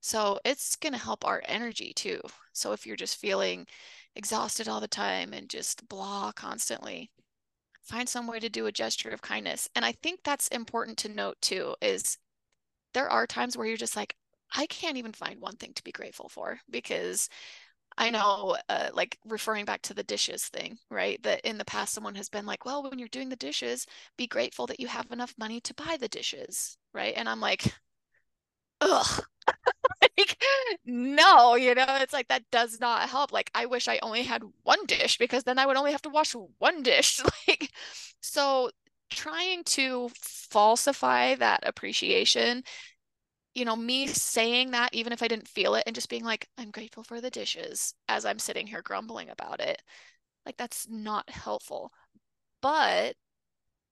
So 0.00 0.38
it's 0.44 0.76
going 0.76 0.92
to 0.92 0.98
help 0.98 1.24
our 1.24 1.42
energy 1.46 1.92
too. 1.94 2.20
So 2.52 2.72
if 2.72 2.86
you're 2.86 2.96
just 2.96 3.16
feeling 3.16 3.66
exhausted 4.14 4.68
all 4.68 4.80
the 4.80 4.88
time 4.88 5.32
and 5.32 5.48
just 5.48 5.88
blah 5.88 6.32
constantly, 6.32 7.10
find 7.88 8.08
some 8.08 8.26
way 8.26 8.38
to 8.38 8.48
do 8.48 8.66
a 8.66 8.72
gesture 8.72 9.10
of 9.10 9.22
kindness. 9.22 9.68
And 9.74 9.84
I 9.84 9.92
think 9.92 10.20
that's 10.22 10.48
important 10.48 10.98
to 10.98 11.08
note 11.08 11.36
too 11.40 11.74
is 11.80 12.18
there 12.94 13.10
are 13.10 13.26
times 13.26 13.56
where 13.56 13.66
you're 13.66 13.76
just 13.76 13.96
like, 13.96 14.14
I 14.54 14.66
can't 14.66 14.96
even 14.96 15.12
find 15.12 15.40
one 15.40 15.56
thing 15.56 15.72
to 15.74 15.84
be 15.84 15.92
grateful 15.92 16.28
for 16.28 16.58
because 16.70 17.28
I 17.96 18.10
know, 18.10 18.56
uh, 18.68 18.90
like 18.94 19.18
referring 19.26 19.64
back 19.64 19.82
to 19.82 19.94
the 19.94 20.04
dishes 20.04 20.44
thing, 20.46 20.78
right? 20.90 21.22
That 21.24 21.40
in 21.42 21.58
the 21.58 21.64
past, 21.64 21.92
someone 21.94 22.14
has 22.14 22.28
been 22.28 22.46
like, 22.46 22.64
well, 22.64 22.82
when 22.82 22.98
you're 22.98 23.08
doing 23.08 23.28
the 23.28 23.36
dishes, 23.36 23.86
be 24.16 24.26
grateful 24.26 24.66
that 24.68 24.80
you 24.80 24.86
have 24.86 25.10
enough 25.10 25.34
money 25.38 25.60
to 25.62 25.74
buy 25.74 25.96
the 25.98 26.08
dishes, 26.08 26.78
right? 26.94 27.14
And 27.16 27.28
I'm 27.28 27.40
like, 27.40 27.74
ugh, 28.80 29.24
no, 30.84 31.54
you 31.54 31.74
know, 31.74 31.86
it's 32.00 32.12
like 32.12 32.28
that 32.28 32.44
does 32.50 32.80
not 32.80 33.08
help. 33.08 33.32
Like, 33.32 33.50
I 33.54 33.66
wish 33.66 33.88
I 33.88 33.98
only 34.02 34.22
had 34.22 34.42
one 34.62 34.84
dish 34.86 35.18
because 35.18 35.44
then 35.44 35.58
I 35.58 35.66
would 35.66 35.76
only 35.76 35.92
have 35.92 36.02
to 36.02 36.08
wash 36.10 36.34
one 36.58 36.82
dish. 36.82 37.20
Like, 37.48 37.70
so 38.20 38.70
trying 39.10 39.64
to 39.64 40.10
falsify 40.20 41.34
that 41.36 41.60
appreciation, 41.66 42.62
you 43.54 43.64
know, 43.64 43.76
me 43.76 44.06
saying 44.08 44.72
that, 44.72 44.94
even 44.94 45.12
if 45.12 45.22
I 45.22 45.28
didn't 45.28 45.48
feel 45.48 45.74
it, 45.76 45.84
and 45.86 45.94
just 45.94 46.08
being 46.10 46.24
like, 46.24 46.48
I'm 46.58 46.70
grateful 46.72 47.04
for 47.04 47.20
the 47.20 47.30
dishes 47.30 47.94
as 48.08 48.24
I'm 48.26 48.38
sitting 48.40 48.66
here 48.66 48.82
grumbling 48.82 49.30
about 49.30 49.60
it, 49.60 49.82
like, 50.46 50.56
that's 50.58 50.88
not 50.88 51.30
helpful. 51.30 51.92
But 52.62 53.16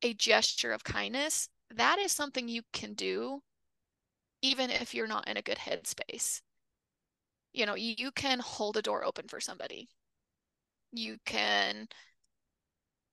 a 0.03 0.15
gesture 0.15 0.73
of 0.73 0.85
kindness, 0.85 1.49
that 1.75 1.99
is 1.99 2.13
something 2.13 2.49
you 2.49 2.63
can 2.73 2.95
do 2.95 3.43
even 4.41 4.71
if 4.71 4.95
you're 4.95 5.07
not 5.07 5.29
in 5.29 5.37
a 5.37 5.43
good 5.43 5.59
headspace. 5.59 6.41
You 7.57 7.67
know, 7.67 7.75
you 7.75 8.13
can 8.13 8.39
hold 8.39 8.77
a 8.77 8.83
door 8.83 9.03
open 9.05 9.27
for 9.27 9.41
somebody. 9.41 9.89
You 10.93 11.19
can 11.25 11.89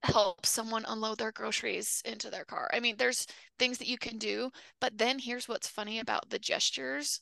help 0.03 0.45
someone 0.45 0.85
unload 0.85 1.17
their 1.17 1.31
groceries 1.31 2.01
into 2.05 2.29
their 2.29 2.45
car. 2.45 2.69
I 2.73 2.79
mean, 2.79 2.97
there's 2.97 3.25
things 3.57 3.77
that 3.79 3.87
you 3.87 3.97
can 3.97 4.17
do, 4.17 4.51
but 4.79 4.97
then 4.97 5.17
here's 5.19 5.47
what's 5.47 5.67
funny 5.67 5.99
about 5.99 6.29
the 6.29 6.39
gestures. 6.39 7.21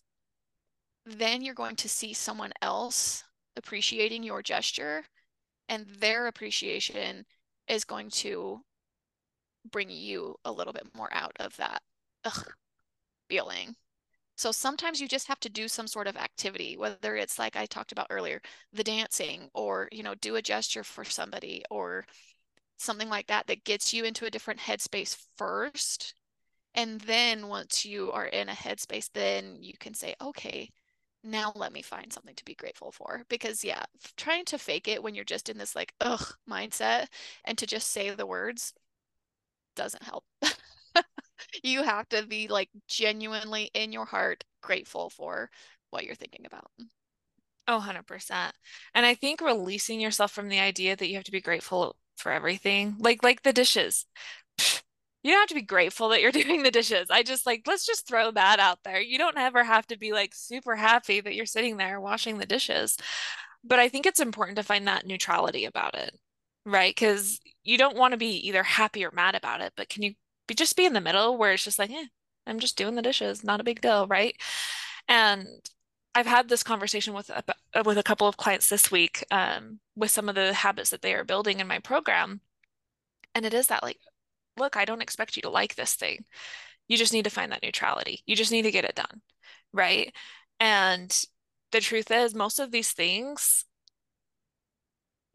Then 1.06 1.44
you're 1.44 1.54
going 1.54 1.76
to 1.76 1.88
see 1.90 2.12
someone 2.14 2.54
else 2.62 3.24
appreciating 3.56 4.24
your 4.24 4.42
gesture, 4.42 5.06
and 5.70 5.88
their 5.88 6.28
appreciation 6.28 7.26
is 7.68 7.86
going 7.86 8.10
to 8.12 8.64
bring 9.66 9.90
you 9.90 10.36
a 10.46 10.52
little 10.52 10.74
bit 10.74 10.94
more 10.96 11.12
out 11.14 11.36
of 11.40 11.56
that 11.58 11.82
ugh, 12.26 12.54
feeling. 13.30 13.76
So 14.42 14.52
sometimes 14.52 15.00
you 15.00 15.08
just 15.08 15.28
have 15.28 15.40
to 15.42 15.50
do 15.50 15.68
some 15.68 15.86
sort 15.86 16.08
of 16.08 16.18
activity, 16.18 16.76
whether 16.76 17.16
it's 17.16 17.38
like 17.38 17.56
I 17.56 17.68
talked 17.68 17.92
about 17.92 18.08
earlier, 18.10 18.42
the 18.74 18.84
dancing 18.84 19.52
or, 19.54 19.88
you 19.92 20.02
know, 20.02 20.16
do 20.16 20.36
a 20.36 20.42
gesture 20.42 20.84
for 20.84 21.06
somebody 21.06 21.64
or 21.70 22.08
something 22.78 23.10
like 23.10 23.28
that 23.28 23.48
that 23.48 23.64
gets 23.66 23.94
you 23.94 24.04
into 24.06 24.26
a 24.26 24.32
different 24.32 24.60
headspace 24.62 25.16
first. 25.38 26.16
And 26.76 27.02
then 27.02 27.50
once 27.50 27.86
you 27.86 28.12
are 28.12 28.26
in 28.28 28.50
a 28.50 28.54
headspace, 28.54 29.12
then 29.14 29.58
you 29.62 29.74
can 29.80 29.94
say, 29.94 30.16
okay, 30.22 30.70
now 31.24 31.54
let 31.56 31.74
me 31.74 31.84
find 31.84 32.12
something 32.12 32.36
to 32.36 32.46
be 32.46 32.56
grateful 32.56 32.92
for. 32.92 33.24
Because 33.30 33.64
yeah, 33.64 33.84
trying 34.18 34.46
to 34.46 34.58
fake 34.58 34.88
it 34.88 35.04
when 35.04 35.16
you're 35.16 35.26
just 35.26 35.50
in 35.50 35.58
this 35.60 35.76
like, 35.76 35.94
ugh 36.02 36.34
mindset 36.50 37.08
and 37.46 37.58
to 37.60 37.68
just 37.68 37.92
say 37.92 38.10
the 38.12 38.28
words 38.28 38.74
doesn't 39.76 40.04
help. 40.04 40.26
you 41.64 41.84
have 41.84 42.08
to 42.10 42.26
be 42.26 42.48
like 42.48 42.70
genuinely 42.88 43.70
in 43.74 43.92
your 43.92 44.06
heart 44.06 44.44
grateful 44.62 45.10
for 45.10 45.50
what 45.90 46.06
you're 46.06 46.16
thinking 46.16 46.46
about. 46.46 46.72
Oh, 47.68 47.78
100%. 47.78 48.54
And 48.94 49.06
I 49.06 49.14
think 49.14 49.42
releasing 49.42 50.00
yourself 50.00 50.32
from 50.32 50.50
the 50.50 50.60
idea 50.60 50.96
that 50.96 51.08
you 51.08 51.16
have 51.16 51.24
to 51.26 51.32
be 51.32 51.42
grateful 51.42 51.96
for 52.18 52.32
everything, 52.32 52.96
like 53.00 53.24
like 53.24 53.44
the 53.44 53.54
dishes. 53.54 54.06
You 55.24 55.32
don't 55.32 55.42
have 55.42 55.50
to 55.50 55.56
be 55.56 55.62
grateful 55.62 56.10
that 56.10 56.22
you're 56.22 56.32
doing 56.32 56.64
the 56.64 56.72
dishes. 56.72 57.08
I 57.10 57.24
just 57.24 57.46
like 57.46 57.64
let's 57.68 57.86
just 57.86 58.08
throw 58.08 58.32
that 58.32 58.60
out 58.60 58.80
there. 58.84 59.02
You 59.02 59.18
don't 59.18 59.38
ever 59.38 59.64
have 59.64 59.88
to 59.88 59.98
be 59.98 60.12
like 60.14 60.34
super 60.36 60.76
happy 60.76 61.22
that 61.22 61.36
you're 61.36 61.46
sitting 61.46 61.78
there 61.78 62.00
washing 62.00 62.38
the 62.38 62.46
dishes. 62.46 62.98
But 63.64 63.80
I 63.80 63.90
think 63.90 64.06
it's 64.06 64.20
important 64.20 64.58
to 64.58 64.64
find 64.64 64.88
that 64.88 65.06
neutrality 65.06 65.66
about 65.66 65.96
it 65.96 66.18
right? 66.66 66.94
Because 66.96 67.40
you 67.64 67.78
don't 67.78 67.98
want 67.98 68.12
to 68.14 68.18
be 68.18 68.48
either 68.48 68.64
happy 68.64 69.04
or 69.06 69.12
mad 69.12 69.36
about 69.36 69.62
it, 69.62 69.74
but 69.76 69.90
can 69.90 70.04
you 70.04 70.14
be 70.52 70.56
just 70.56 70.76
be 70.76 70.86
in 70.86 70.94
the 70.94 71.02
middle 71.02 71.38
where 71.38 71.54
it's 71.54 71.64
just 71.64 71.80
like, 71.80 71.92
eh, 71.92 72.08
I'm 72.46 72.60
just 72.60 72.78
doing 72.78 72.96
the 72.96 73.02
dishes, 73.02 73.44
not 73.44 73.62
a 73.62 73.64
big 73.64 73.80
deal, 73.80 74.06
right? 74.08 74.36
And 75.08 75.48
I've 76.14 76.26
had 76.26 76.50
this 76.50 76.64
conversation 76.64 77.14
with 77.14 77.30
a, 77.30 77.44
with 77.86 77.98
a 77.98 78.04
couple 78.04 78.28
of 78.28 78.36
clients 78.36 78.68
this 78.68 78.92
week 78.92 79.24
um, 79.32 79.80
with 79.96 80.12
some 80.12 80.28
of 80.28 80.36
the 80.36 80.54
habits 80.54 80.90
that 80.90 81.02
they 81.02 81.14
are 81.14 81.24
building 81.24 81.62
in 81.62 81.68
my 81.68 81.80
program. 81.80 82.42
And 83.34 83.46
it 83.46 83.54
is 83.54 83.68
that 83.68 83.84
like, 83.84 83.98
look, 84.58 84.76
I 84.76 84.84
don't 84.84 85.02
expect 85.02 85.38
you 85.38 85.42
to 85.44 85.50
like 85.50 85.76
this 85.76 85.94
thing. 85.94 86.26
You 86.90 86.98
just 86.98 87.14
need 87.14 87.24
to 87.24 87.30
find 87.30 87.52
that 87.54 87.64
neutrality. 87.64 88.22
You 88.26 88.36
just 88.36 88.52
need 88.52 88.64
to 88.64 88.72
get 88.72 88.84
it 88.84 88.96
done, 88.96 89.22
right? 89.72 90.14
And 90.60 91.18
the 91.72 91.80
truth 91.80 92.12
is, 92.12 92.36
most 92.36 92.60
of 92.60 92.72
these 92.72 92.92
things, 92.92 93.64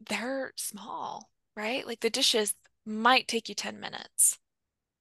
they're 0.07 0.53
small, 0.57 1.31
right? 1.55 1.87
Like 1.87 2.01
the 2.01 2.11
dishes 2.11 2.53
might 2.85 3.27
take 3.27 3.49
you 3.49 3.55
10 3.55 3.79
minutes 3.79 4.37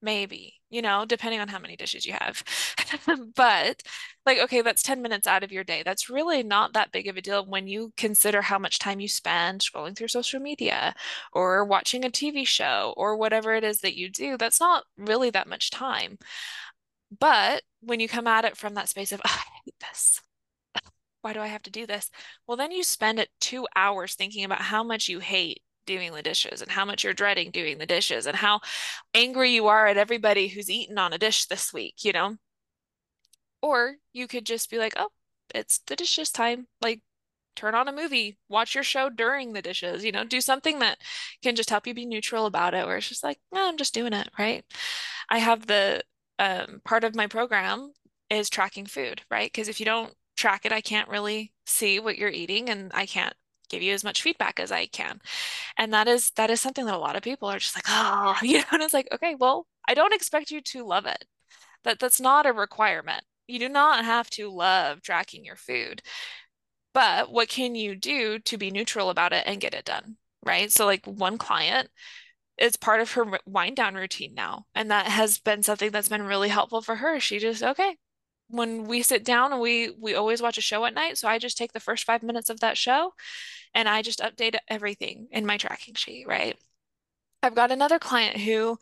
maybe, 0.03 0.55
you 0.71 0.83
know, 0.83 1.05
depending 1.05 1.41
on 1.41 1.49
how 1.49 1.59
many 1.59 1.77
dishes 1.77 2.07
you 2.07 2.15
have. 2.19 2.43
But 3.37 3.83
like, 4.25 4.39
okay, 4.39 4.63
that's 4.63 4.83
10 4.83 5.03
minutes 5.03 5.27
out 5.27 5.43
of 5.43 5.53
your 5.53 5.65
day. 5.65 5.83
That's 5.85 6.09
really 6.11 6.43
not 6.43 6.73
that 6.73 6.93
big 6.93 7.07
of 7.09 7.17
a 7.17 7.23
deal 7.23 7.45
when 7.47 7.67
you 7.69 7.93
consider 7.97 8.43
how 8.43 8.59
much 8.59 8.79
time 8.79 9.01
you 9.01 9.09
spend 9.09 9.61
scrolling 9.61 9.97
through 9.97 10.09
social 10.09 10.41
media 10.41 10.95
or 11.33 11.65
watching 11.65 12.05
a 12.05 12.11
TV 12.11 12.45
show 12.45 12.95
or 12.97 13.17
whatever 13.17 13.55
it 13.55 13.65
is 13.65 13.81
that 13.81 13.97
you 13.97 14.11
do. 14.11 14.37
That's 14.37 14.61
not 14.61 14.85
really 14.97 15.31
that 15.31 15.49
much 15.49 15.71
time. 15.71 16.19
But 17.19 17.63
when 17.81 18.01
you 18.01 18.09
come 18.09 18.27
at 18.27 18.45
it 18.45 18.57
from 18.57 18.75
that 18.75 18.89
space 18.89 19.13
of, 19.13 19.21
oh, 19.25 19.31
I 19.31 19.45
hate 19.65 19.75
this. 19.81 20.21
Why 21.23 21.33
do 21.33 21.41
I 21.41 21.49
have 21.49 21.63
to 21.65 21.71
do 21.71 21.87
this? 21.87 22.11
Well, 22.47 22.57
then 22.57 22.71
you 22.73 22.83
spend 22.85 23.19
it 23.19 23.31
two 23.41 23.67
hours 23.75 24.15
thinking 24.15 24.45
about 24.45 24.61
how 24.63 24.83
much 24.85 25.09
you 25.09 25.19
hate 25.21 25.63
doing 25.87 26.13
the 26.13 26.23
dishes 26.23 26.63
and 26.63 26.71
how 26.71 26.85
much 26.85 27.05
you're 27.05 27.15
dreading 27.15 27.51
doing 27.51 27.79
the 27.79 27.87
dishes 27.87 28.27
and 28.27 28.37
how 28.37 28.61
angry 29.15 29.53
you 29.53 29.67
are 29.67 29.87
at 29.87 29.97
everybody 29.97 30.49
who's 30.49 30.71
eaten 30.71 30.99
on 30.99 31.13
a 31.13 31.19
dish 31.19 31.47
this 31.47 31.73
week, 31.73 32.05
you 32.05 32.13
know? 32.13 32.37
Or 33.63 33.97
you 34.13 34.27
could 34.27 34.45
just 34.47 34.71
be 34.71 34.79
like, 34.79 34.95
oh, 34.97 35.09
it's 35.55 35.79
the 35.87 35.97
dishes 35.97 36.31
time. 36.31 36.67
Like, 36.81 37.01
turn 37.57 37.75
on 37.75 37.89
a 37.89 37.93
movie, 37.93 38.39
watch 38.49 38.75
your 38.75 38.85
show 38.85 39.09
during 39.09 39.53
the 39.53 39.63
dishes, 39.63 40.05
you 40.05 40.13
know, 40.13 40.25
do 40.25 40.41
something 40.41 40.79
that 40.81 40.99
can 41.43 41.57
just 41.57 41.71
help 41.71 41.87
you 41.87 41.95
be 41.95 42.07
neutral 42.07 42.47
about 42.47 42.75
it, 42.75 42.87
where 42.87 42.99
it's 42.99 43.09
just 43.09 43.25
like, 43.25 43.39
no, 43.53 43.67
I'm 43.67 43.79
just 43.79 43.95
doing 43.95 44.13
it, 44.13 44.29
right? 44.39 44.65
I 45.31 45.39
have 45.39 45.67
the 45.67 46.03
um, 46.39 46.81
part 46.85 47.03
of 47.03 47.17
my 47.17 47.27
program 47.27 47.93
is 48.31 48.51
tracking 48.51 48.87
food, 48.87 49.23
right? 49.31 49.51
Because 49.51 49.69
if 49.69 49.81
you 49.81 49.87
don't 49.87 50.13
track 50.37 50.67
it, 50.67 50.73
I 50.73 50.81
can't 50.81 51.09
really 51.09 51.53
see 51.65 51.99
what 51.99 52.19
you're 52.19 52.29
eating 52.29 52.69
and 52.69 52.91
I 52.95 53.07
can't 53.07 53.35
give 53.69 53.83
you 53.83 53.93
as 53.93 54.05
much 54.05 54.23
feedback 54.23 54.61
as 54.61 54.73
I 54.73 54.87
can. 54.87 55.21
And 55.77 55.93
that 55.93 56.09
is 56.09 56.31
that 56.37 56.51
is 56.51 56.61
something 56.61 56.87
that 56.87 56.95
a 56.95 56.99
lot 56.99 57.17
of 57.17 57.23
people 57.23 57.49
are 57.49 57.59
just 57.59 57.77
like, 57.77 57.85
oh, 57.89 58.37
you 58.43 58.59
know, 58.59 58.65
and 58.73 58.83
it's 58.83 58.95
like, 58.95 59.09
okay, 59.13 59.35
well, 59.35 59.67
I 59.89 59.95
don't 59.95 60.15
expect 60.15 60.51
you 60.51 60.61
to 60.61 60.85
love 60.85 61.07
it. 61.07 61.25
That 61.85 61.99
that's 61.99 62.21
not 62.21 62.47
a 62.47 62.53
requirement. 62.53 63.25
You 63.47 63.59
do 63.59 63.69
not 63.69 64.05
have 64.05 64.29
to 64.31 64.51
love 64.51 65.03
tracking 65.03 65.45
your 65.45 65.57
food. 65.57 66.03
But 66.95 67.31
what 67.31 67.49
can 67.49 67.75
you 67.75 67.95
do 67.95 68.39
to 68.41 68.57
be 68.57 68.71
neutral 68.71 69.11
about 69.11 69.33
it 69.33 69.45
and 69.47 69.61
get 69.61 69.75
it 69.75 69.85
done? 69.85 70.17
Right. 70.45 70.73
So 70.73 70.87
like 70.87 71.05
one 71.07 71.39
client, 71.39 71.89
it's 72.59 72.77
part 72.77 73.01
of 73.01 73.13
her 73.13 73.39
wind 73.47 73.77
down 73.77 73.95
routine 73.95 74.35
now. 74.35 74.67
And 74.75 74.91
that 74.91 75.07
has 75.09 75.39
been 75.39 75.63
something 75.63 75.91
that's 75.91 76.09
been 76.09 76.23
really 76.23 76.49
helpful 76.49 76.83
for 76.83 76.97
her. 76.97 77.21
She 77.21 77.39
just, 77.39 77.63
okay, 77.63 77.97
when 78.49 78.85
we 78.85 79.03
sit 79.03 79.25
down 79.25 79.53
and 79.53 79.61
we 79.61 79.91
we 80.01 80.15
always 80.15 80.41
watch 80.41 80.59
a 80.59 80.63
show 80.63 80.85
at 80.85 80.95
night 80.95 81.19
so 81.19 81.29
i 81.29 81.39
just 81.39 81.59
take 81.59 81.73
the 81.73 81.81
first 81.81 82.05
five 82.05 82.23
minutes 82.23 82.51
of 82.51 82.61
that 82.61 82.79
show 82.79 83.13
and 83.75 83.89
i 83.89 84.03
just 84.03 84.21
update 84.21 84.57
everything 84.69 85.27
in 85.31 85.47
my 85.47 85.57
tracking 85.57 85.95
sheet 85.95 86.27
right? 86.27 86.57
I've 87.43 87.55
got 87.55 87.71
another 87.71 87.99
client 87.99 88.39
who 88.39 88.79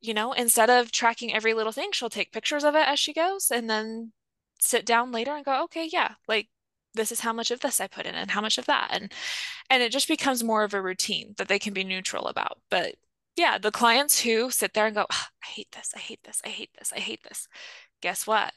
you 0.00 0.14
know 0.14 0.32
instead 0.32 0.70
of 0.70 0.92
tracking 0.92 1.32
every 1.32 1.54
little 1.54 1.72
thing 1.72 1.90
she'll 1.92 2.10
take 2.10 2.32
pictures 2.32 2.64
of 2.64 2.74
it 2.74 2.86
as 2.86 2.98
she 2.98 3.12
goes 3.12 3.50
and 3.50 3.70
then 3.70 4.12
sit 4.60 4.84
down 4.84 5.12
later 5.12 5.34
and 5.34 5.44
go 5.44 5.64
okay 5.64 5.88
yeah 5.92 6.14
like 6.28 6.48
this 6.94 7.10
is 7.12 7.20
how 7.20 7.32
much 7.32 7.50
of 7.50 7.60
this 7.60 7.80
i 7.80 7.86
put 7.86 8.06
in 8.06 8.14
and 8.14 8.30
how 8.30 8.40
much 8.40 8.58
of 8.58 8.66
that 8.66 8.88
and 8.92 9.12
and 9.70 9.82
it 9.82 9.92
just 9.92 10.08
becomes 10.08 10.44
more 10.44 10.64
of 10.64 10.74
a 10.74 10.82
routine 10.82 11.34
that 11.38 11.48
they 11.48 11.58
can 11.58 11.72
be 11.72 11.84
neutral 11.84 12.26
about 12.26 12.58
but 12.70 12.94
yeah 13.36 13.58
the 13.58 13.70
clients 13.70 14.20
who 14.20 14.50
sit 14.50 14.74
there 14.74 14.86
and 14.86 14.94
go 14.94 15.06
oh, 15.10 15.24
i 15.44 15.46
hate 15.46 15.70
this 15.72 15.92
i 15.96 15.98
hate 15.98 16.20
this 16.24 16.42
i 16.44 16.48
hate 16.48 16.70
this 16.78 16.92
i 16.94 17.00
hate 17.00 17.22
this 17.22 17.48
guess 18.00 18.26
what 18.26 18.52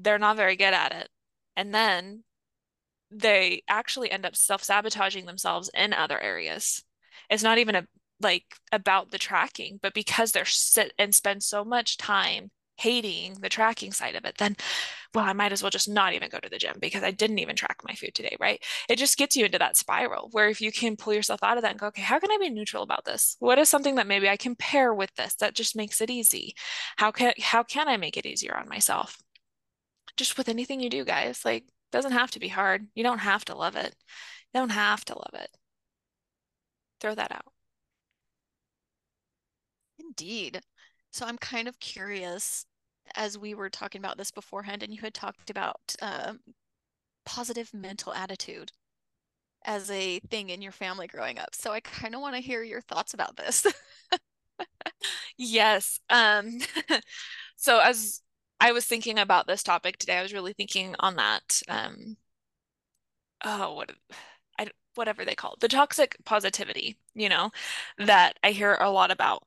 they're 0.00 0.18
not 0.18 0.36
very 0.36 0.56
good 0.56 0.74
at 0.74 0.92
it. 0.92 1.08
And 1.56 1.74
then 1.74 2.24
they 3.10 3.62
actually 3.68 4.10
end 4.10 4.26
up 4.26 4.36
self-sabotaging 4.36 5.26
themselves 5.26 5.70
in 5.74 5.92
other 5.92 6.20
areas. 6.20 6.82
It's 7.30 7.42
not 7.42 7.58
even 7.58 7.74
a 7.74 7.86
like 8.20 8.44
about 8.72 9.10
the 9.10 9.18
tracking, 9.18 9.78
but 9.80 9.94
because 9.94 10.32
they're 10.32 10.44
sit 10.44 10.92
and 10.98 11.14
spend 11.14 11.42
so 11.42 11.64
much 11.64 11.96
time 11.98 12.50
hating 12.76 13.34
the 13.40 13.48
tracking 13.48 13.92
side 13.92 14.14
of 14.14 14.24
it, 14.24 14.36
then 14.38 14.56
well, 15.14 15.24
I 15.24 15.32
might 15.32 15.52
as 15.52 15.62
well 15.62 15.70
just 15.70 15.88
not 15.88 16.12
even 16.14 16.28
go 16.28 16.38
to 16.38 16.48
the 16.48 16.58
gym 16.58 16.76
because 16.80 17.02
I 17.02 17.10
didn't 17.10 17.38
even 17.38 17.56
track 17.56 17.78
my 17.84 17.94
food 17.94 18.14
today, 18.14 18.36
right? 18.38 18.62
It 18.88 18.98
just 18.98 19.16
gets 19.16 19.36
you 19.36 19.46
into 19.46 19.58
that 19.58 19.76
spiral 19.76 20.28
where 20.32 20.48
if 20.48 20.60
you 20.60 20.70
can 20.70 20.96
pull 20.96 21.14
yourself 21.14 21.42
out 21.42 21.56
of 21.56 21.62
that 21.62 21.72
and 21.72 21.80
go, 21.80 21.86
okay, 21.86 22.02
how 22.02 22.18
can 22.18 22.30
I 22.30 22.38
be 22.38 22.50
neutral 22.50 22.82
about 22.82 23.04
this? 23.04 23.36
What 23.40 23.58
is 23.58 23.68
something 23.68 23.96
that 23.96 24.06
maybe 24.06 24.28
I 24.28 24.36
can 24.36 24.54
pair 24.54 24.92
with 24.92 25.14
this 25.16 25.34
that 25.36 25.54
just 25.54 25.76
makes 25.76 26.00
it 26.00 26.10
easy? 26.10 26.54
How 26.96 27.10
can 27.10 27.32
how 27.40 27.62
can 27.62 27.88
I 27.88 27.96
make 27.96 28.16
it 28.16 28.26
easier 28.26 28.56
on 28.56 28.68
myself? 28.68 29.16
Just 30.18 30.38
with 30.38 30.48
anything 30.50 30.80
you 30.80 30.90
do, 30.90 31.04
guys. 31.06 31.44
Like, 31.46 31.66
doesn't 31.92 32.12
have 32.12 32.32
to 32.32 32.40
be 32.40 32.48
hard. 32.48 32.88
You 32.94 33.04
don't 33.04 33.20
have 33.20 33.44
to 33.46 33.56
love 33.56 33.76
it. 33.76 33.96
You 34.54 34.60
don't 34.60 34.70
have 34.70 35.04
to 35.06 35.14
love 35.14 35.34
it. 35.34 35.50
Throw 37.00 37.14
that 37.16 37.32
out. 37.32 37.52
Indeed. 39.98 40.62
So 41.10 41.26
I'm 41.26 41.38
kind 41.38 41.68
of 41.68 41.78
curious, 41.80 42.66
as 43.14 43.38
we 43.38 43.54
were 43.54 43.70
talking 43.70 44.00
about 44.00 44.18
this 44.18 44.30
beforehand, 44.30 44.82
and 44.82 44.94
you 44.94 45.00
had 45.00 45.14
talked 45.14 45.50
about 45.50 45.94
um, 46.02 46.40
positive 47.24 47.72
mental 47.74 48.12
attitude 48.14 48.72
as 49.64 49.90
a 49.90 50.20
thing 50.30 50.50
in 50.50 50.62
your 50.62 50.72
family 50.72 51.06
growing 51.06 51.38
up. 51.38 51.54
So 51.54 51.72
I 51.72 51.80
kind 51.80 52.14
of 52.14 52.20
want 52.20 52.36
to 52.36 52.42
hear 52.42 52.62
your 52.62 52.82
thoughts 52.82 53.14
about 53.14 53.36
this. 53.36 53.66
yes. 55.36 56.00
Um, 56.10 56.58
so 57.56 57.80
as 57.80 58.20
I 58.60 58.72
was 58.72 58.84
thinking 58.84 59.18
about 59.18 59.46
this 59.46 59.62
topic 59.62 59.98
today. 59.98 60.18
I 60.18 60.22
was 60.22 60.32
really 60.32 60.52
thinking 60.52 60.94
on 61.00 61.16
that. 61.16 61.62
Um, 61.68 62.16
oh, 63.44 63.74
what, 63.74 63.92
I, 64.58 64.68
whatever 64.94 65.24
they 65.24 65.34
call 65.34 65.54
it, 65.54 65.60
the 65.60 65.68
toxic 65.68 66.16
positivity, 66.24 66.98
you 67.14 67.28
know, 67.28 67.50
that 67.98 68.38
I 68.42 68.50
hear 68.52 68.74
a 68.74 68.90
lot 68.90 69.10
about. 69.10 69.44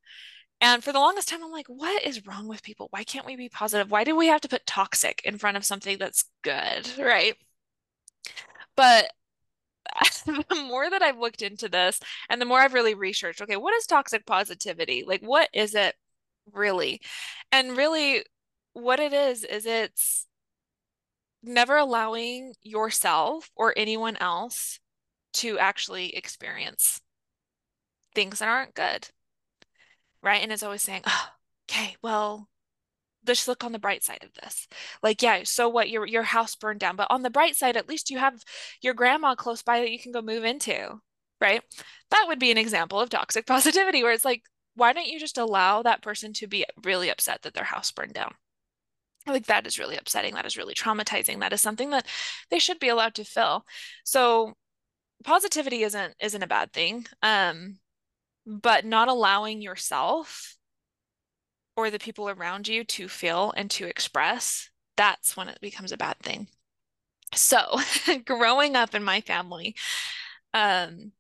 And 0.62 0.84
for 0.84 0.94
the 0.94 1.00
longest 1.00 1.30
time, 1.30 1.44
I'm 1.44 1.52
like, 1.52 1.68
what 1.68 2.04
is 2.06 2.26
wrong 2.28 2.48
with 2.48 2.64
people? 2.64 2.88
Why 2.92 3.04
can't 3.04 3.26
we 3.26 3.36
be 3.36 3.50
positive? 3.50 3.92
Why 3.92 4.04
do 4.04 4.16
we 4.16 4.28
have 4.28 4.42
to 4.42 4.50
put 4.50 4.66
toxic 4.68 5.22
in 5.26 5.38
front 5.38 5.58
of 5.58 5.66
something 5.66 5.98
that's 5.98 6.26
good? 6.44 6.90
Right. 7.00 7.36
But 8.76 9.12
the 10.26 10.66
more 10.68 10.90
that 10.90 11.02
I've 11.02 11.20
looked 11.20 11.42
into 11.42 11.70
this 11.70 12.00
and 12.30 12.42
the 12.42 12.46
more 12.46 12.60
I've 12.60 12.74
really 12.74 12.96
researched, 12.96 13.42
okay, 13.42 13.58
what 13.58 13.74
is 13.76 13.86
toxic 13.88 14.26
positivity? 14.26 15.04
Like, 15.06 15.22
what 15.22 15.50
is 15.54 15.76
it 15.76 15.96
really? 16.54 17.02
And 17.52 17.78
really, 17.78 18.24
what 18.74 19.00
it 19.00 19.14
is 19.14 19.44
is 19.44 19.66
it's 19.66 20.28
never 21.44 21.78
allowing 21.78 22.54
yourself 22.62 23.50
or 23.56 23.74
anyone 23.76 24.18
else 24.18 24.80
to 25.34 25.58
actually 25.60 26.16
experience 26.16 27.02
things 28.14 28.40
that 28.40 28.48
aren't 28.48 28.76
good. 28.76 29.08
Right? 30.22 30.44
And 30.44 30.52
it's 30.52 30.64
always 30.64 30.84
saying, 30.84 31.02
oh, 31.08 31.30
okay, 31.70 31.96
well, 32.04 32.48
let's 33.26 33.48
look 33.48 33.64
on 33.64 33.72
the 33.72 33.80
bright 33.80 34.04
side 34.04 34.24
of 34.24 34.34
this. 34.42 34.68
Like, 35.02 35.22
yeah, 35.22 35.42
so 35.44 35.70
what 35.70 35.90
your 35.90 36.06
your 36.06 36.24
house 36.24 36.56
burned 36.56 36.80
down, 36.80 36.96
but 36.96 37.08
on 37.10 37.24
the 37.24 37.30
bright 37.30 37.56
side, 37.56 37.78
at 37.78 37.90
least 37.90 38.10
you 38.10 38.20
have 38.20 38.44
your 38.82 38.94
grandma 38.94 39.36
close 39.36 39.64
by 39.64 39.80
that 39.80 39.92
you 39.92 40.00
can 40.00 40.12
go 40.12 40.22
move 40.22 40.44
into, 40.44 41.00
right? 41.40 41.64
That 42.12 42.26
would 42.28 42.40
be 42.40 42.52
an 42.52 42.58
example 42.58 43.00
of 43.00 43.10
toxic 43.10 43.46
positivity 43.48 44.04
where 44.04 44.14
it's 44.14 44.26
like, 44.26 44.44
why 44.76 44.94
don't 44.94 45.08
you 45.08 45.20
just 45.20 45.38
allow 45.38 45.82
that 45.84 46.02
person 46.02 46.34
to 46.34 46.48
be 46.48 46.66
really 46.84 47.10
upset 47.10 47.42
that 47.44 47.54
their 47.54 47.64
house 47.64 47.92
burned 47.92 48.14
down? 48.14 48.34
Like 49.28 49.46
that 49.46 49.68
is 49.68 49.80
really 49.80 49.98
upsetting 49.98 50.34
that 50.34 50.46
is 50.46 50.58
really 50.58 50.74
traumatizing 50.74 51.40
that 51.40 51.54
is 51.54 51.62
something 51.62 51.92
that 51.92 52.06
they 52.50 52.60
should 52.60 52.80
be 52.80 52.90
allowed 52.90 53.14
to 53.14 53.24
feel 53.24 53.66
so 54.04 54.54
positivity 55.24 55.84
isn't 55.84 56.16
isn't 56.20 56.44
a 56.44 56.48
bad 56.48 56.74
thing 56.74 57.06
um 57.22 57.78
but 58.46 58.86
not 58.86 59.08
allowing 59.08 59.62
yourself 59.62 60.58
or 61.78 61.90
the 61.90 62.00
people 62.00 62.30
around 62.30 62.68
you 62.68 62.84
to 62.84 63.08
feel 63.08 63.54
and 63.56 63.70
to 63.70 63.86
express 63.86 64.72
that's 64.98 65.36
when 65.36 65.48
it 65.48 65.60
becomes 65.62 65.92
a 65.92 65.98
bad 65.98 66.18
thing. 66.20 66.48
So 67.34 67.80
growing 68.26 68.76
up 68.76 68.94
in 68.94 69.04
my 69.04 69.22
family 69.22 69.76
um 70.54 71.12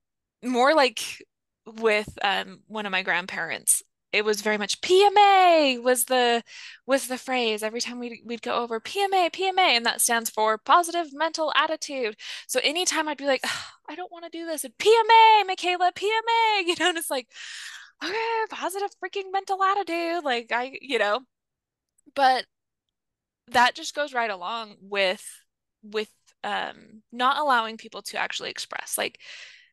more 0.43 0.76
like 0.76 1.26
with 1.66 2.10
um 2.22 2.60
one 2.68 2.86
of 2.86 2.91
my 2.91 3.02
grandparents 3.02 3.82
it 4.14 4.26
was 4.26 4.41
very 4.41 4.57
much 4.57 4.82
PMA 4.82 5.82
was 5.82 6.05
the 6.05 6.43
was 6.86 7.07
the 7.07 7.18
phrase. 7.18 7.64
Every 7.64 7.80
time 7.80 7.99
we'd, 7.99 8.22
we'd 8.26 8.41
go 8.41 8.55
over 8.55 8.80
PMA 8.80 9.32
PMA 9.32 9.78
and 9.78 9.86
that 9.86 10.01
stands 10.01 10.30
for 10.30 10.57
positive 10.57 11.14
mental 11.14 11.53
attitude. 11.55 12.16
So 12.47 12.59
anytime 12.64 13.07
I'd 13.07 13.18
be 13.18 13.26
like 13.26 13.43
I 13.89 13.95
don't 13.95 14.12
want 14.12 14.26
to 14.26 14.38
do 14.38 14.45
this 14.45 14.64
and 14.64 14.74
PMA 14.78 15.43
McKayla 15.49 15.93
PMA 15.93 16.66
you 16.66 16.76
know 16.80 16.89
and 16.89 16.97
it's 16.97 17.09
like 17.09 17.28
okay 18.03 18.16
positive 18.49 18.89
freaking 19.03 19.32
mental 19.32 19.64
attitude 19.64 20.24
like 20.24 20.51
I 20.51 20.78
you 20.82 20.99
know? 20.99 21.22
But 22.16 22.45
that 23.49 23.76
just 23.76 23.95
goes 23.95 24.14
right 24.14 24.30
along 24.30 24.76
with 24.82 25.26
with 25.84 26.09
um 26.43 27.03
not 27.12 27.38
allowing 27.38 27.78
people 27.78 28.01
to 28.03 28.18
actually 28.18 28.49
express. 28.49 28.97
Like 28.97 29.20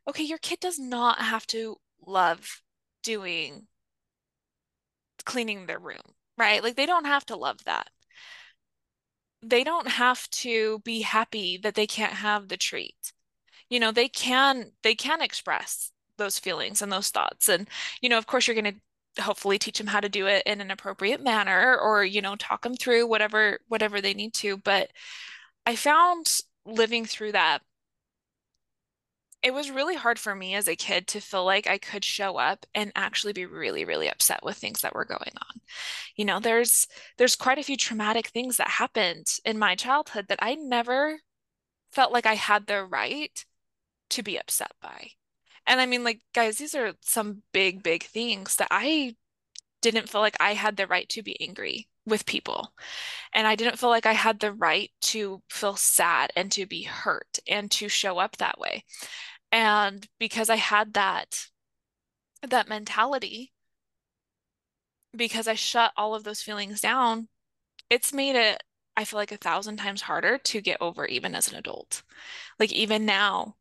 okay 0.08 0.24
your 0.24 0.38
kid 0.38 0.60
does 0.60 0.78
not 0.78 1.20
have 1.20 1.46
to 1.48 1.76
love 2.06 2.62
doing 3.02 3.66
cleaning 5.28 5.66
their 5.66 5.78
room, 5.78 6.00
right? 6.38 6.62
Like 6.64 6.74
they 6.74 6.86
don't 6.86 7.04
have 7.04 7.24
to 7.26 7.36
love 7.36 7.62
that. 7.66 7.88
They 9.42 9.62
don't 9.62 9.86
have 9.88 10.28
to 10.30 10.80
be 10.80 11.02
happy 11.02 11.58
that 11.58 11.74
they 11.74 11.86
can't 11.86 12.14
have 12.14 12.48
the 12.48 12.56
treat. 12.56 13.12
You 13.70 13.78
know, 13.78 13.92
they 13.92 14.08
can 14.08 14.72
they 14.82 14.94
can 14.94 15.20
express 15.20 15.92
those 16.16 16.38
feelings 16.38 16.82
and 16.82 16.90
those 16.90 17.10
thoughts. 17.10 17.48
And, 17.48 17.68
you 18.00 18.08
know, 18.08 18.18
of 18.18 18.26
course 18.26 18.46
you're 18.48 18.60
going 18.60 18.80
to 19.16 19.22
hopefully 19.22 19.58
teach 19.58 19.78
them 19.78 19.86
how 19.88 20.00
to 20.00 20.08
do 20.08 20.26
it 20.26 20.42
in 20.46 20.60
an 20.60 20.70
appropriate 20.70 21.22
manner 21.22 21.78
or, 21.78 22.04
you 22.04 22.22
know, 22.22 22.34
talk 22.36 22.62
them 22.62 22.74
through 22.74 23.06
whatever 23.06 23.60
whatever 23.68 24.00
they 24.00 24.14
need 24.14 24.34
to. 24.34 24.56
But 24.56 24.90
I 25.66 25.76
found 25.76 26.40
living 26.66 27.04
through 27.04 27.32
that 27.32 27.60
it 29.42 29.54
was 29.54 29.70
really 29.70 29.94
hard 29.94 30.18
for 30.18 30.34
me 30.34 30.54
as 30.54 30.66
a 30.66 30.76
kid 30.76 31.06
to 31.08 31.20
feel 31.20 31.44
like 31.44 31.66
I 31.68 31.78
could 31.78 32.04
show 32.04 32.36
up 32.36 32.66
and 32.74 32.90
actually 32.96 33.32
be 33.32 33.46
really 33.46 33.84
really 33.84 34.08
upset 34.08 34.40
with 34.42 34.56
things 34.56 34.80
that 34.80 34.94
were 34.94 35.04
going 35.04 35.32
on. 35.36 35.60
You 36.16 36.24
know, 36.24 36.40
there's 36.40 36.86
there's 37.18 37.36
quite 37.36 37.58
a 37.58 37.62
few 37.62 37.76
traumatic 37.76 38.28
things 38.28 38.56
that 38.56 38.68
happened 38.68 39.28
in 39.44 39.58
my 39.58 39.74
childhood 39.76 40.26
that 40.28 40.40
I 40.42 40.54
never 40.56 41.20
felt 41.92 42.12
like 42.12 42.26
I 42.26 42.34
had 42.34 42.66
the 42.66 42.84
right 42.84 43.44
to 44.10 44.22
be 44.22 44.38
upset 44.38 44.72
by. 44.82 45.10
And 45.66 45.80
I 45.80 45.86
mean 45.86 46.04
like 46.04 46.20
guys, 46.34 46.58
these 46.58 46.74
are 46.74 46.94
some 47.02 47.42
big 47.52 47.82
big 47.82 48.04
things 48.04 48.56
that 48.56 48.68
I 48.70 49.16
didn't 49.82 50.08
feel 50.08 50.20
like 50.20 50.36
I 50.40 50.54
had 50.54 50.76
the 50.76 50.86
right 50.86 51.08
to 51.10 51.22
be 51.22 51.40
angry 51.40 51.88
with 52.08 52.26
people. 52.26 52.72
And 53.32 53.46
I 53.46 53.54
didn't 53.56 53.78
feel 53.78 53.90
like 53.90 54.06
I 54.06 54.12
had 54.14 54.40
the 54.40 54.52
right 54.52 54.90
to 55.02 55.42
feel 55.50 55.76
sad 55.76 56.32
and 56.36 56.50
to 56.52 56.66
be 56.66 56.82
hurt 56.84 57.38
and 57.48 57.70
to 57.72 57.88
show 57.88 58.18
up 58.18 58.36
that 58.38 58.58
way. 58.58 58.84
And 59.52 60.06
because 60.18 60.50
I 60.50 60.56
had 60.56 60.94
that 60.94 61.48
that 62.48 62.68
mentality 62.68 63.52
because 65.16 65.48
I 65.48 65.54
shut 65.54 65.92
all 65.96 66.14
of 66.14 66.24
those 66.24 66.42
feelings 66.42 66.80
down, 66.80 67.28
it's 67.90 68.12
made 68.12 68.36
it 68.36 68.62
I 68.96 69.04
feel 69.04 69.18
like 69.18 69.32
a 69.32 69.36
thousand 69.36 69.76
times 69.78 70.02
harder 70.02 70.38
to 70.38 70.60
get 70.60 70.78
over 70.80 71.06
even 71.06 71.34
as 71.34 71.48
an 71.48 71.56
adult. 71.56 72.02
Like 72.58 72.72
even 72.72 73.06
now, 73.06 73.56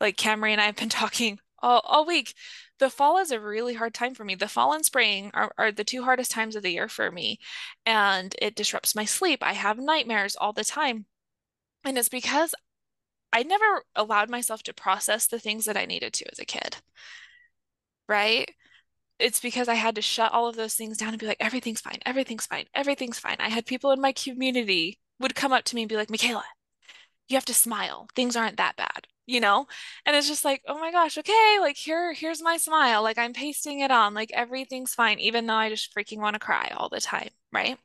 like 0.00 0.16
Camri 0.16 0.50
and 0.52 0.60
I 0.60 0.66
have 0.66 0.76
been 0.76 0.88
talking 0.90 1.38
all, 1.62 1.80
all 1.84 2.06
week. 2.06 2.34
The 2.78 2.90
fall 2.90 3.18
is 3.18 3.30
a 3.30 3.40
really 3.40 3.74
hard 3.74 3.94
time 3.94 4.14
for 4.14 4.24
me. 4.24 4.34
The 4.34 4.48
fall 4.48 4.72
and 4.72 4.84
spring 4.84 5.30
are, 5.34 5.52
are 5.56 5.72
the 5.72 5.84
two 5.84 6.02
hardest 6.04 6.30
times 6.30 6.56
of 6.56 6.62
the 6.62 6.72
year 6.72 6.88
for 6.88 7.10
me. 7.10 7.38
And 7.86 8.34
it 8.40 8.54
disrupts 8.56 8.94
my 8.94 9.04
sleep. 9.04 9.42
I 9.42 9.52
have 9.52 9.78
nightmares 9.78 10.36
all 10.36 10.52
the 10.52 10.64
time. 10.64 11.06
And 11.84 11.96
it's 11.98 12.08
because 12.08 12.54
I 13.32 13.42
never 13.42 13.84
allowed 13.96 14.30
myself 14.30 14.62
to 14.64 14.74
process 14.74 15.26
the 15.26 15.38
things 15.38 15.64
that 15.64 15.76
I 15.76 15.86
needed 15.86 16.12
to 16.14 16.30
as 16.30 16.38
a 16.38 16.44
kid. 16.44 16.76
Right? 18.08 18.50
It's 19.18 19.40
because 19.40 19.68
I 19.68 19.74
had 19.74 19.94
to 19.94 20.02
shut 20.02 20.32
all 20.32 20.48
of 20.48 20.56
those 20.56 20.74
things 20.74 20.98
down 20.98 21.10
and 21.10 21.18
be 21.18 21.26
like, 21.26 21.36
everything's 21.40 21.80
fine, 21.80 21.98
everything's 22.04 22.46
fine, 22.46 22.64
everything's 22.74 23.20
fine. 23.20 23.36
I 23.38 23.48
had 23.48 23.66
people 23.66 23.92
in 23.92 24.00
my 24.00 24.12
community 24.12 24.98
would 25.20 25.34
come 25.36 25.52
up 25.52 25.64
to 25.64 25.76
me 25.76 25.82
and 25.82 25.88
be 25.88 25.96
like, 25.96 26.08
McKayla, 26.08 26.42
you 27.28 27.36
have 27.36 27.44
to 27.46 27.54
smile. 27.54 28.08
Things 28.16 28.36
aren't 28.36 28.56
that 28.56 28.76
bad, 28.76 29.06
you 29.26 29.40
know? 29.40 29.66
And 30.06 30.16
it's 30.16 30.28
just 30.28 30.44
like, 30.44 30.62
oh 30.66 30.78
my 30.78 30.92
gosh, 30.92 31.18
okay, 31.18 31.58
like 31.60 31.76
here, 31.76 32.12
here's 32.12 32.42
my 32.42 32.56
smile. 32.56 33.02
Like 33.02 33.18
I'm 33.18 33.32
pasting 33.32 33.80
it 33.80 33.90
on, 33.90 34.14
like 34.14 34.30
everything's 34.32 34.94
fine, 34.94 35.18
even 35.20 35.46
though 35.46 35.54
I 35.54 35.68
just 35.68 35.94
freaking 35.94 36.18
want 36.18 36.34
to 36.34 36.40
cry 36.40 36.72
all 36.76 36.88
the 36.88 37.00
time, 37.00 37.30
right? 37.52 37.78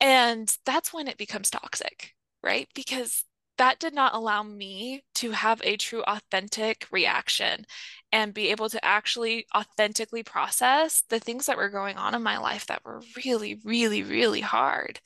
And 0.00 0.54
that's 0.64 0.92
when 0.92 1.08
it 1.08 1.16
becomes 1.18 1.50
toxic, 1.50 2.14
right? 2.42 2.68
Because 2.74 3.24
that 3.58 3.78
did 3.78 3.94
not 3.94 4.14
allow 4.14 4.42
me 4.42 5.02
to 5.14 5.30
have 5.30 5.60
a 5.64 5.76
true 5.76 6.02
authentic 6.06 6.86
reaction 6.90 7.64
and 8.12 8.34
be 8.34 8.48
able 8.48 8.68
to 8.68 8.84
actually 8.84 9.46
authentically 9.54 10.22
process 10.22 11.02
the 11.08 11.18
things 11.18 11.46
that 11.46 11.56
were 11.56 11.70
going 11.70 11.96
on 11.96 12.14
in 12.14 12.22
my 12.22 12.38
life 12.38 12.66
that 12.66 12.84
were 12.84 13.00
really 13.24 13.58
really 13.64 14.02
really 14.02 14.40
hard 14.40 15.00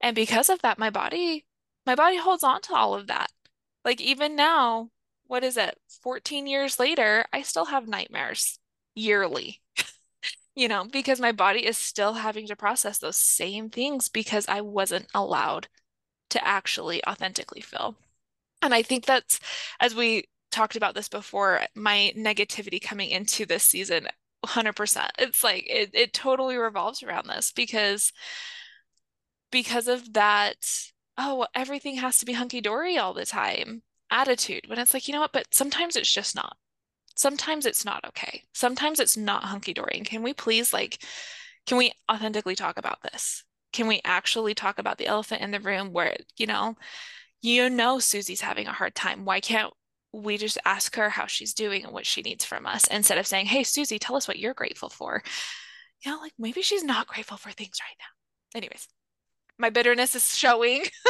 and 0.00 0.14
because 0.14 0.48
of 0.48 0.60
that 0.62 0.78
my 0.78 0.90
body 0.90 1.44
my 1.86 1.94
body 1.94 2.16
holds 2.16 2.44
on 2.44 2.60
to 2.62 2.74
all 2.74 2.94
of 2.94 3.08
that 3.08 3.30
like 3.84 4.00
even 4.00 4.36
now 4.36 4.88
what 5.26 5.44
is 5.44 5.56
it 5.56 5.78
14 6.02 6.46
years 6.46 6.78
later 6.78 7.24
i 7.32 7.42
still 7.42 7.66
have 7.66 7.88
nightmares 7.88 8.58
yearly 8.94 9.60
you 10.54 10.68
know 10.68 10.84
because 10.90 11.20
my 11.20 11.32
body 11.32 11.66
is 11.66 11.76
still 11.76 12.14
having 12.14 12.46
to 12.46 12.56
process 12.56 12.98
those 12.98 13.16
same 13.16 13.70
things 13.70 14.08
because 14.08 14.46
i 14.48 14.60
wasn't 14.60 15.06
allowed 15.14 15.68
to 16.32 16.46
actually 16.46 17.04
authentically 17.06 17.60
feel. 17.60 17.94
And 18.62 18.74
I 18.74 18.82
think 18.82 19.04
that's, 19.04 19.38
as 19.80 19.94
we 19.94 20.24
talked 20.50 20.76
about 20.76 20.94
this 20.94 21.08
before, 21.08 21.62
my 21.74 22.12
negativity 22.16 22.80
coming 22.82 23.10
into 23.10 23.46
this 23.46 23.64
season, 23.64 24.08
100%. 24.40 25.10
It's 25.18 25.44
like, 25.44 25.64
it, 25.68 25.90
it 25.92 26.12
totally 26.12 26.56
revolves 26.56 27.02
around 27.02 27.28
this 27.28 27.52
because, 27.52 28.12
because 29.50 29.88
of 29.88 30.14
that, 30.14 30.56
oh, 31.18 31.46
everything 31.54 31.96
has 31.96 32.18
to 32.18 32.26
be 32.26 32.32
hunky 32.32 32.60
dory 32.60 32.98
all 32.98 33.14
the 33.14 33.26
time 33.26 33.82
attitude. 34.10 34.68
When 34.68 34.78
it's 34.78 34.94
like, 34.94 35.08
you 35.08 35.14
know 35.14 35.20
what, 35.20 35.32
but 35.32 35.54
sometimes 35.54 35.96
it's 35.96 36.12
just 36.12 36.34
not. 36.34 36.56
Sometimes 37.16 37.66
it's 37.66 37.84
not 37.84 38.04
okay. 38.08 38.42
Sometimes 38.52 39.00
it's 39.00 39.16
not 39.16 39.44
hunky 39.44 39.74
dory. 39.74 39.94
And 39.96 40.06
can 40.06 40.22
we 40.22 40.34
please, 40.34 40.72
like, 40.72 41.02
can 41.66 41.78
we 41.78 41.92
authentically 42.10 42.54
talk 42.56 42.78
about 42.78 43.02
this? 43.02 43.44
can 43.72 43.86
we 43.86 44.00
actually 44.04 44.54
talk 44.54 44.78
about 44.78 44.98
the 44.98 45.06
elephant 45.06 45.42
in 45.42 45.50
the 45.50 45.60
room 45.60 45.92
where, 45.92 46.16
you 46.36 46.46
know, 46.46 46.76
you 47.40 47.68
know 47.70 47.98
Susie's 47.98 48.42
having 48.42 48.66
a 48.66 48.72
hard 48.72 48.94
time. 48.94 49.24
Why 49.24 49.40
can't 49.40 49.72
we 50.12 50.36
just 50.36 50.58
ask 50.64 50.94
her 50.96 51.08
how 51.08 51.26
she's 51.26 51.54
doing 51.54 51.84
and 51.84 51.92
what 51.92 52.06
she 52.06 52.22
needs 52.22 52.44
from 52.44 52.66
us 52.66 52.86
instead 52.88 53.18
of 53.18 53.26
saying, 53.26 53.46
"Hey 53.46 53.64
Susie, 53.64 53.98
tell 53.98 54.14
us 54.14 54.28
what 54.28 54.38
you're 54.38 54.54
grateful 54.54 54.90
for." 54.90 55.22
You 56.04 56.12
know, 56.12 56.18
like 56.20 56.34
maybe 56.38 56.62
she's 56.62 56.84
not 56.84 57.06
grateful 57.06 57.38
for 57.38 57.50
things 57.50 57.78
right 57.80 57.96
now. 57.98 58.58
Anyways, 58.58 58.86
my 59.62 59.70
bitterness 59.70 60.14
is 60.14 60.36
showing. 60.36 60.82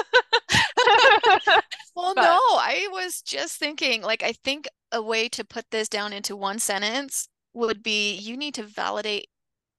well, 1.97 2.15
but, 2.15 2.23
no, 2.23 2.39
I 2.39 2.87
was 2.93 3.23
just 3.23 3.59
thinking 3.59 4.03
like 4.03 4.23
I 4.23 4.33
think 4.33 4.69
a 4.93 5.03
way 5.03 5.29
to 5.31 5.45
put 5.45 5.71
this 5.71 5.89
down 5.89 6.13
into 6.13 6.37
one 6.37 6.59
sentence 6.59 7.29
would 7.55 7.83
be 7.83 8.15
you 8.15 8.37
need 8.37 8.55
to 8.55 8.63
validate 8.63 9.29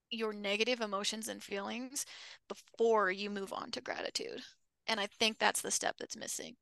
your 0.09 0.33
negative 0.33 0.81
emotions 0.81 1.27
and 1.27 1.41
feelings 1.41 2.05
before 2.49 3.11
you 3.11 3.29
move 3.29 3.53
on 3.53 3.71
to 3.71 3.81
gratitude. 3.81 4.41
And 4.87 4.99
I 4.99 5.07
think 5.07 5.37
that's 5.37 5.61
the 5.61 5.71
step 5.71 5.95
that's 5.99 6.17
missing 6.17 6.55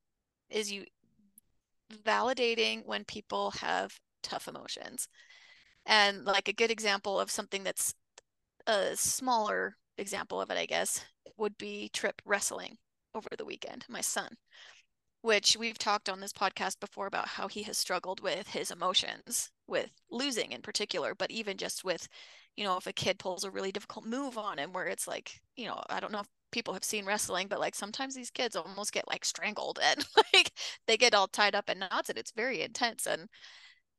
is 0.50 0.72
you 0.72 0.86
validating 2.04 2.86
when 2.86 3.06
people 3.06 3.52
have 3.52 3.98
tough 4.22 4.48
emotions. 4.48 5.08
And 5.86 6.26
like 6.26 6.48
a 6.48 6.54
good 6.54 6.72
example 6.72 7.20
of 7.20 7.32
something 7.32 7.64
that's 7.64 7.96
a 8.68 8.96
smaller 8.96 9.78
example 9.98 10.42
of 10.42 10.52
it, 10.52 10.58
I 10.58 10.66
guess, 10.66 11.04
would 11.38 11.58
be 11.58 11.90
Trip 11.90 12.22
wrestling 12.26 12.78
over 13.14 13.30
the 13.38 13.46
weekend, 13.46 13.86
my 13.90 14.02
son, 14.02 14.36
which 15.22 15.58
we've 15.58 15.78
talked 15.78 16.10
on 16.10 16.20
this 16.20 16.34
podcast 16.34 16.80
before 16.80 17.08
about 17.08 17.28
how 17.28 17.48
he 17.48 17.64
has 17.64 17.78
struggled 17.78 18.22
with 18.22 18.48
his 18.48 18.72
emotions, 18.72 19.52
with 19.68 19.92
losing 20.10 20.52
in 20.52 20.62
particular, 20.62 21.14
but 21.16 21.32
even 21.32 21.58
just 21.58 21.84
with 21.84 22.08
you 22.58 22.66
know, 22.66 22.78
if 22.78 22.88
a 22.88 22.94
kid 22.94 23.18
pulls 23.20 23.44
a 23.44 23.52
really 23.52 23.72
difficult 23.72 24.06
move 24.06 24.38
on 24.38 24.60
him 24.60 24.74
where 24.74 24.88
it's 24.88 25.08
like, 25.08 25.40
you 25.56 25.66
know, 25.66 25.82
I 25.90 26.00
don't 26.00 26.12
know 26.12 26.20
if 26.20 26.28
people 26.52 26.74
have 26.74 26.84
seen 26.84 27.06
wrestling, 27.06 27.48
but 27.48 27.60
like 27.60 27.76
sometimes 27.76 28.14
these 28.14 28.30
kids 28.30 28.56
almost 28.56 28.92
get 28.92 29.08
like 29.08 29.24
strangled 29.26 29.80
and 29.84 30.06
like 30.34 30.52
they 30.88 30.98
get 30.98 31.14
all 31.14 31.28
tied 31.28 31.56
up 31.56 31.70
in 31.70 31.80
knots 31.80 32.10
and 32.10 32.18
it's 32.18 32.32
very 32.32 32.62
intense 32.62 33.08
and 33.08 33.30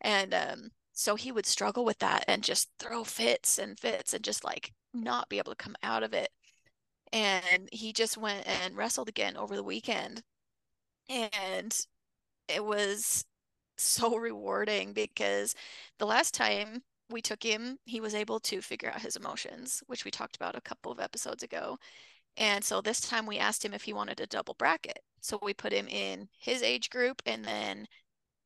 and 0.02 0.34
um 0.34 0.70
so 0.92 1.16
he 1.16 1.32
would 1.32 1.46
struggle 1.46 1.84
with 1.84 1.98
that 1.98 2.24
and 2.28 2.42
just 2.44 2.68
throw 2.78 3.02
fits 3.04 3.58
and 3.58 3.78
fits 3.80 4.12
and 4.12 4.22
just 4.22 4.44
like 4.44 4.72
not 4.92 5.28
be 5.28 5.38
able 5.38 5.52
to 5.52 5.56
come 5.56 5.74
out 5.82 6.02
of 6.02 6.12
it. 6.12 6.28
And 7.12 7.68
he 7.72 7.92
just 7.92 8.16
went 8.16 8.46
and 8.46 8.76
wrestled 8.76 9.08
again 9.08 9.36
over 9.36 9.54
the 9.54 9.62
weekend. 9.62 10.22
And 11.08 11.78
it 12.48 12.64
was 12.64 13.24
so 13.76 14.16
rewarding 14.16 14.92
because 14.92 15.54
the 15.98 16.06
last 16.06 16.34
time 16.34 16.82
we 17.10 17.20
took 17.20 17.42
him, 17.42 17.78
he 17.84 18.00
was 18.00 18.14
able 18.14 18.40
to 18.40 18.62
figure 18.62 18.90
out 18.90 19.02
his 19.02 19.16
emotions, 19.16 19.82
which 19.86 20.04
we 20.04 20.10
talked 20.10 20.36
about 20.36 20.56
a 20.56 20.62
couple 20.62 20.90
of 20.90 21.00
episodes 21.00 21.42
ago. 21.42 21.78
And 22.36 22.64
so 22.64 22.80
this 22.80 23.00
time 23.00 23.26
we 23.26 23.38
asked 23.38 23.64
him 23.64 23.74
if 23.74 23.82
he 23.82 23.92
wanted 23.92 24.20
a 24.20 24.26
double 24.26 24.54
bracket. 24.54 25.00
So 25.20 25.38
we 25.42 25.52
put 25.54 25.72
him 25.72 25.86
in 25.88 26.28
his 26.38 26.62
age 26.62 26.88
group 26.90 27.20
and 27.26 27.44
then 27.44 27.86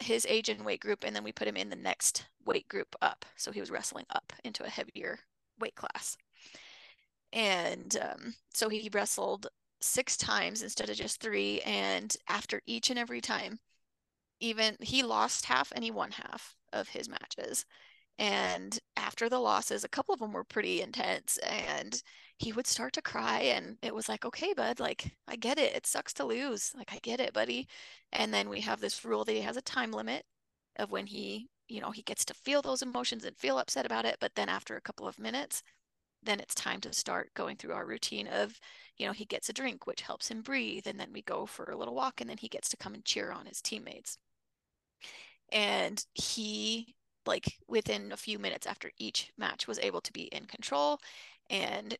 his 0.00 0.26
age 0.28 0.48
and 0.48 0.64
weight 0.64 0.80
group, 0.80 1.04
and 1.04 1.16
then 1.16 1.24
we 1.24 1.32
put 1.32 1.48
him 1.48 1.56
in 1.56 1.70
the 1.70 1.76
next 1.76 2.26
weight 2.44 2.68
group 2.68 2.94
up. 3.00 3.24
So 3.36 3.50
he 3.50 3.60
was 3.60 3.70
wrestling 3.70 4.04
up 4.10 4.32
into 4.44 4.64
a 4.64 4.68
heavier 4.68 5.20
weight 5.58 5.74
class. 5.74 6.18
And 7.32 7.96
um, 8.00 8.34
so 8.54 8.68
he 8.68 8.88
wrestled 8.92 9.48
six 9.80 10.16
times 10.16 10.62
instead 10.62 10.90
of 10.90 10.96
just 10.96 11.20
three. 11.20 11.60
And 11.62 12.14
after 12.28 12.60
each 12.66 12.90
and 12.90 12.98
every 12.98 13.20
time, 13.20 13.58
even 14.40 14.76
he 14.80 15.02
lost 15.02 15.46
half 15.46 15.72
and 15.74 15.84
he 15.84 15.90
won 15.90 16.12
half 16.12 16.56
of 16.72 16.88
his 16.88 17.08
matches. 17.08 17.64
And 18.18 18.78
after 18.96 19.28
the 19.28 19.38
losses, 19.38 19.84
a 19.84 19.88
couple 19.88 20.14
of 20.14 20.20
them 20.20 20.32
were 20.32 20.44
pretty 20.44 20.80
intense. 20.80 21.36
And 21.38 22.02
he 22.38 22.52
would 22.52 22.66
start 22.66 22.92
to 22.94 23.02
cry. 23.02 23.40
And 23.40 23.76
it 23.82 23.94
was 23.94 24.08
like, 24.08 24.24
okay, 24.24 24.54
bud, 24.54 24.80
like, 24.80 25.12
I 25.28 25.36
get 25.36 25.58
it. 25.58 25.74
It 25.74 25.86
sucks 25.86 26.12
to 26.14 26.24
lose. 26.24 26.72
Like, 26.76 26.92
I 26.92 26.98
get 27.02 27.20
it, 27.20 27.32
buddy. 27.34 27.68
And 28.12 28.32
then 28.32 28.48
we 28.48 28.60
have 28.62 28.80
this 28.80 29.04
rule 29.04 29.24
that 29.24 29.32
he 29.32 29.42
has 29.42 29.56
a 29.56 29.62
time 29.62 29.92
limit 29.92 30.24
of 30.78 30.90
when 30.90 31.06
he, 31.06 31.48
you 31.68 31.80
know, 31.80 31.90
he 31.90 32.02
gets 32.02 32.24
to 32.26 32.34
feel 32.34 32.62
those 32.62 32.82
emotions 32.82 33.24
and 33.24 33.36
feel 33.36 33.58
upset 33.58 33.86
about 33.86 34.04
it. 34.06 34.16
But 34.20 34.34
then 34.34 34.48
after 34.48 34.76
a 34.76 34.82
couple 34.82 35.06
of 35.06 35.18
minutes, 35.18 35.62
then 36.26 36.40
it's 36.40 36.54
time 36.54 36.80
to 36.80 36.92
start 36.92 37.32
going 37.34 37.56
through 37.56 37.72
our 37.72 37.86
routine 37.86 38.26
of, 38.26 38.60
you 38.98 39.06
know, 39.06 39.12
he 39.12 39.24
gets 39.24 39.48
a 39.48 39.52
drink, 39.52 39.86
which 39.86 40.02
helps 40.02 40.28
him 40.30 40.42
breathe. 40.42 40.86
And 40.86 40.98
then 40.98 41.12
we 41.12 41.22
go 41.22 41.46
for 41.46 41.64
a 41.70 41.76
little 41.76 41.94
walk 41.94 42.20
and 42.20 42.28
then 42.28 42.38
he 42.38 42.48
gets 42.48 42.68
to 42.70 42.76
come 42.76 42.94
and 42.94 43.04
cheer 43.04 43.30
on 43.32 43.46
his 43.46 43.62
teammates. 43.62 44.18
And 45.52 46.04
he, 46.14 46.94
like, 47.24 47.58
within 47.68 48.12
a 48.12 48.16
few 48.16 48.38
minutes 48.38 48.66
after 48.66 48.90
each 48.98 49.32
match, 49.38 49.66
was 49.66 49.78
able 49.78 50.00
to 50.02 50.12
be 50.12 50.24
in 50.24 50.46
control 50.46 50.98
and 51.50 51.96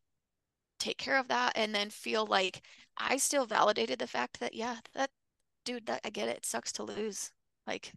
take 0.78 0.98
care 0.98 1.18
of 1.18 1.28
that 1.28 1.52
and 1.56 1.74
then 1.74 1.90
feel 1.90 2.26
like 2.26 2.62
I 2.96 3.16
still 3.18 3.46
validated 3.46 3.98
the 3.98 4.06
fact 4.06 4.40
that, 4.40 4.54
yeah, 4.54 4.76
that 4.94 5.10
dude, 5.64 5.86
that 5.86 6.00
I 6.04 6.10
get 6.10 6.28
it. 6.28 6.38
It 6.38 6.46
sucks 6.46 6.72
to 6.72 6.82
lose. 6.82 7.30
Like, 7.66 7.92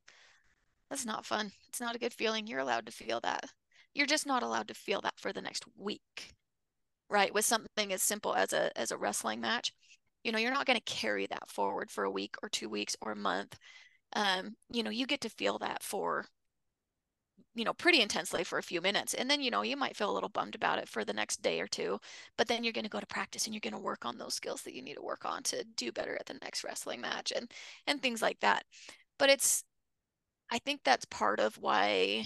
that's 0.89 1.05
not 1.05 1.25
fun. 1.25 1.51
It's 1.67 1.81
not 1.81 1.95
a 1.95 1.99
good 1.99 2.13
feeling. 2.13 2.47
You're 2.47 2.59
allowed 2.59 2.85
to 2.87 2.91
feel 2.91 3.19
that. 3.21 3.45
You're 3.99 4.07
just 4.07 4.25
not 4.25 4.43
allowed 4.43 4.69
to 4.69 4.73
feel 4.73 5.01
that 5.01 5.19
for 5.19 5.33
the 5.33 5.41
next 5.41 5.65
week. 5.77 6.33
Right? 7.09 7.33
With 7.33 7.43
something 7.43 7.91
as 7.91 8.01
simple 8.01 8.33
as 8.33 8.53
a 8.53 8.71
as 8.77 8.91
a 8.91 8.97
wrestling 8.97 9.41
match. 9.41 9.73
You 10.23 10.31
know, 10.31 10.39
you're 10.39 10.53
not 10.53 10.65
going 10.65 10.79
to 10.79 10.93
carry 10.93 11.27
that 11.27 11.49
forward 11.49 11.91
for 11.91 12.05
a 12.05 12.11
week 12.11 12.35
or 12.41 12.47
2 12.47 12.69
weeks 12.69 12.95
or 13.01 13.11
a 13.11 13.17
month. 13.17 13.59
Um, 14.13 14.55
you 14.71 14.83
know, 14.83 14.89
you 14.89 15.05
get 15.05 15.19
to 15.21 15.29
feel 15.29 15.59
that 15.59 15.83
for 15.83 16.25
you 17.55 17.65
know, 17.65 17.73
pretty 17.73 18.01
intensely 18.01 18.45
for 18.45 18.57
a 18.57 18.63
few 18.63 18.79
minutes. 18.79 19.13
And 19.13 19.29
then, 19.29 19.41
you 19.41 19.51
know, 19.51 19.63
you 19.63 19.75
might 19.75 19.97
feel 19.97 20.09
a 20.09 20.13
little 20.13 20.29
bummed 20.29 20.55
about 20.55 20.79
it 20.79 20.87
for 20.87 21.03
the 21.03 21.13
next 21.13 21.41
day 21.41 21.59
or 21.59 21.67
two, 21.67 21.99
but 22.37 22.47
then 22.47 22.63
you're 22.63 22.73
going 22.73 22.85
to 22.85 22.89
go 22.89 23.01
to 23.01 23.05
practice 23.07 23.45
and 23.45 23.53
you're 23.53 23.59
going 23.59 23.73
to 23.73 23.79
work 23.79 24.05
on 24.05 24.17
those 24.17 24.33
skills 24.33 24.61
that 24.61 24.73
you 24.73 24.81
need 24.81 24.95
to 24.95 25.01
work 25.01 25.25
on 25.25 25.43
to 25.43 25.65
do 25.75 25.91
better 25.91 26.15
at 26.15 26.25
the 26.25 26.39
next 26.41 26.63
wrestling 26.63 27.01
match 27.01 27.33
and 27.35 27.51
and 27.87 28.01
things 28.01 28.21
like 28.21 28.39
that. 28.39 28.63
But 29.17 29.29
it's 29.29 29.63
I 30.51 30.59
think 30.59 30.81
that's 30.83 31.05
part 31.05 31.39
of 31.39 31.57
why 31.57 32.25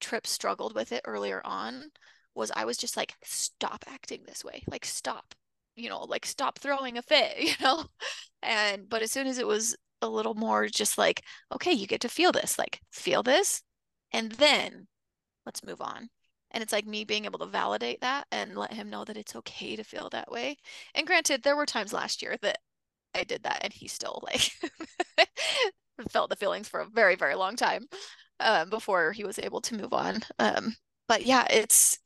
Trip 0.00 0.26
struggled 0.26 0.74
with 0.74 0.92
it 0.92 1.02
earlier 1.04 1.40
on 1.44 1.90
was 2.34 2.52
I 2.54 2.64
was 2.64 2.76
just 2.76 2.96
like, 2.96 3.14
stop 3.22 3.84
acting 3.88 4.22
this 4.26 4.44
way. 4.44 4.62
Like 4.68 4.84
stop, 4.84 5.34
you 5.76 5.88
know, 5.88 6.04
like 6.04 6.24
stop 6.24 6.58
throwing 6.58 6.96
a 6.96 7.02
fit, 7.02 7.34
you 7.38 7.52
know? 7.60 7.86
And 8.42 8.88
but 8.88 9.02
as 9.02 9.12
soon 9.12 9.26
as 9.26 9.38
it 9.38 9.46
was 9.46 9.76
a 10.00 10.08
little 10.08 10.34
more 10.34 10.68
just 10.68 10.96
like, 10.96 11.22
okay, 11.52 11.72
you 11.72 11.86
get 11.86 12.00
to 12.02 12.08
feel 12.08 12.32
this, 12.32 12.58
like 12.58 12.80
feel 12.92 13.22
this, 13.22 13.62
and 14.12 14.32
then 14.32 14.86
let's 15.44 15.64
move 15.64 15.80
on. 15.80 16.08
And 16.52 16.62
it's 16.62 16.72
like 16.72 16.86
me 16.86 17.04
being 17.04 17.24
able 17.26 17.40
to 17.40 17.46
validate 17.46 18.00
that 18.00 18.26
and 18.32 18.56
let 18.56 18.72
him 18.72 18.88
know 18.88 19.04
that 19.04 19.16
it's 19.18 19.36
okay 19.36 19.76
to 19.76 19.84
feel 19.84 20.08
that 20.10 20.30
way. 20.30 20.56
And 20.94 21.06
granted, 21.06 21.42
there 21.42 21.56
were 21.56 21.66
times 21.66 21.92
last 21.92 22.22
year 22.22 22.36
that 22.42 22.58
I 23.14 23.24
did 23.24 23.42
that 23.42 23.60
and 23.62 23.72
he 23.72 23.88
still 23.88 24.22
like 24.24 24.50
felt 26.10 26.30
the 26.30 26.36
feelings 26.36 26.68
for 26.68 26.80
a 26.80 26.86
very, 26.86 27.16
very 27.16 27.34
long 27.34 27.56
time 27.56 27.86
um, 28.40 28.70
before 28.70 29.12
he 29.12 29.24
was 29.24 29.38
able 29.38 29.60
to 29.62 29.76
move 29.76 29.92
on. 29.92 30.22
Um, 30.38 30.76
but 31.08 31.24
yeah, 31.26 31.46
it's 31.50 31.98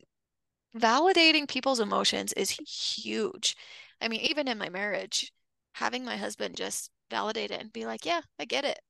validating 0.76 1.48
people's 1.48 1.80
emotions 1.80 2.32
is 2.34 2.50
huge. 2.50 3.56
I 4.00 4.08
mean, 4.08 4.20
even 4.22 4.48
in 4.48 4.58
my 4.58 4.68
marriage, 4.68 5.32
having 5.74 6.04
my 6.04 6.16
husband 6.16 6.56
just 6.56 6.90
validate 7.10 7.50
it 7.50 7.60
and 7.60 7.72
be 7.72 7.86
like, 7.86 8.04
yeah, 8.06 8.22
I 8.38 8.44
get 8.44 8.64
it. 8.64 8.80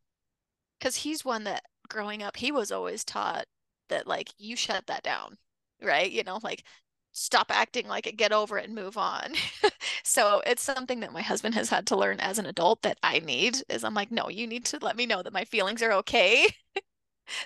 Because 0.79 0.97
he's 0.97 1.25
one 1.25 1.45
that 1.45 1.65
growing 1.89 2.23
up, 2.23 2.37
he 2.37 2.53
was 2.53 2.73
always 2.73 3.05
taught 3.05 3.47
that, 3.89 4.07
like, 4.07 4.31
you 4.39 4.57
shut 4.57 4.87
that 4.87 5.03
down, 5.03 5.39
right? 5.83 6.11
You 6.11 6.25
know, 6.25 6.41
like, 6.43 6.65
stop 7.13 7.51
acting 7.51 7.87
like 7.89 8.07
it, 8.07 8.17
get 8.17 8.33
over 8.33 8.59
it 8.59 8.67
and 8.67 8.75
move 8.75 8.97
on. 8.97 9.35
so 10.05 10.43
it's 10.47 10.63
something 10.63 11.01
that 11.01 11.13
my 11.13 11.23
husband 11.23 11.55
has 11.55 11.69
had 11.71 11.87
to 11.89 11.97
learn 11.97 12.21
as 12.21 12.39
an 12.39 12.47
adult 12.47 12.83
that 12.83 12.99
I 13.03 13.19
need 13.21 13.59
is 13.69 13.85
I'm 13.85 13.95
like, 13.95 14.11
no, 14.11 14.29
you 14.29 14.47
need 14.47 14.65
to 14.67 14.79
let 14.83 14.97
me 14.97 15.07
know 15.07 15.23
that 15.23 15.33
my 15.33 15.45
feelings 15.45 15.83
are 15.83 15.93
okay 15.93 16.49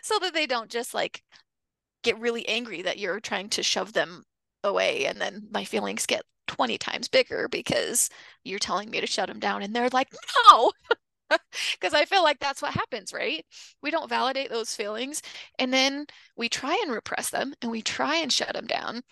so 0.03 0.19
that 0.19 0.35
they 0.35 0.47
don't 0.47 0.71
just 0.71 0.95
like 0.95 1.23
get 2.03 2.19
really 2.19 2.47
angry 2.49 2.83
that 2.83 2.99
you're 2.99 3.21
trying 3.21 3.49
to 3.51 3.63
shove 3.63 3.93
them 3.93 4.25
away 4.65 5.07
and 5.07 5.21
then 5.21 5.47
my 5.51 5.65
feelings 5.65 6.07
get 6.07 6.23
20 6.47 6.79
times 6.79 7.09
bigger 7.09 7.49
because 7.49 8.09
you're 8.45 8.59
telling 8.59 8.91
me 8.91 9.01
to 9.01 9.07
shut 9.07 9.29
them 9.29 9.41
down 9.41 9.63
and 9.63 9.75
they're 9.75 9.89
like 9.91 10.09
no 10.49 10.73
because 11.73 11.95
I 11.95 12.05
feel 12.05 12.23
like 12.23 12.39
that's 12.39 12.63
what 12.63 12.75
happens, 12.75 13.13
right? 13.13 13.45
We 13.83 13.91
don't 13.91 14.09
validate 14.09 14.51
those 14.51 14.75
feelings 14.75 15.23
and 15.59 15.73
then 15.73 16.07
we 16.37 16.49
try 16.49 16.79
and 16.83 16.93
repress 16.93 17.31
them 17.31 17.55
and 17.63 17.71
we 17.71 17.83
try 17.83 18.17
and 18.17 18.33
shut 18.33 18.53
them 18.53 18.67
down. 18.67 19.03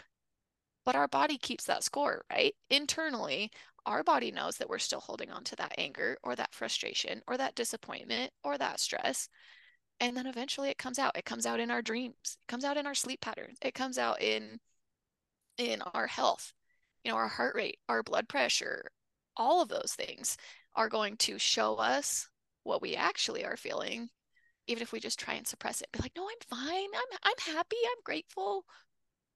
But 0.85 0.95
our 0.95 1.09
body 1.09 1.39
keeps 1.39 1.65
that 1.65 1.83
score, 1.83 2.25
right? 2.31 2.55
Internally, 2.71 3.51
our 3.87 4.03
body 4.03 4.31
knows 4.31 4.57
that 4.59 4.69
we're 4.69 4.79
still 4.79 5.01
holding 5.01 5.31
on 5.31 5.45
to 5.45 5.57
that 5.57 5.75
anger 5.79 6.17
or 6.23 6.37
that 6.37 6.55
frustration 6.55 7.23
or 7.27 7.37
that 7.37 7.55
disappointment 7.55 8.33
or 8.43 8.57
that 8.59 8.81
stress 8.81 9.29
and 10.01 10.17
then 10.17 10.27
eventually 10.27 10.71
it 10.71 10.79
comes 10.79 10.99
out. 10.99 11.17
It 11.17 11.25
comes 11.25 11.47
out 11.47 11.61
in 11.61 11.71
our 11.71 11.83
dreams. 11.83 12.17
It 12.25 12.49
comes 12.49 12.65
out 12.65 12.77
in 12.77 12.87
our 12.87 12.95
sleep 12.95 13.21
patterns. 13.21 13.59
It 13.63 13.75
comes 13.75 13.99
out 13.99 14.21
in 14.21 14.59
in 15.57 15.83
our 15.83 16.09
health 16.09 16.53
you 17.05 17.11
know 17.11 17.17
our 17.17 17.29
heart 17.29 17.55
rate 17.55 17.79
our 17.89 18.03
blood 18.03 18.29
pressure 18.29 18.91
all 19.37 19.63
of 19.63 19.69
those 19.69 19.95
things 19.97 20.37
are 20.75 20.89
going 20.89 21.17
to 21.17 21.39
show 21.39 21.77
us 21.77 22.29
what 22.65 22.83
we 22.83 22.97
actually 22.97 23.45
are 23.45 23.57
feeling 23.57 24.09
even 24.67 24.83
if 24.83 24.93
we 24.93 25.01
just 25.01 25.19
try 25.19 25.35
and 25.35 25.47
suppress 25.47 25.83
it. 25.83 25.89
Be 25.93 25.99
like 26.01 26.13
no 26.17 26.27
i'm 26.27 26.59
fine. 26.59 26.89
I'm 26.95 27.19
i'm 27.23 27.55
happy. 27.55 27.77
I'm 27.87 28.03
grateful. 28.05 28.65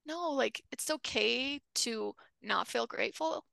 No 0.05 0.31
like 0.31 0.61
it's 0.71 0.89
okay 0.89 1.61
to 1.75 2.15
not 2.41 2.67
feel 2.67 2.87
grateful 2.87 3.45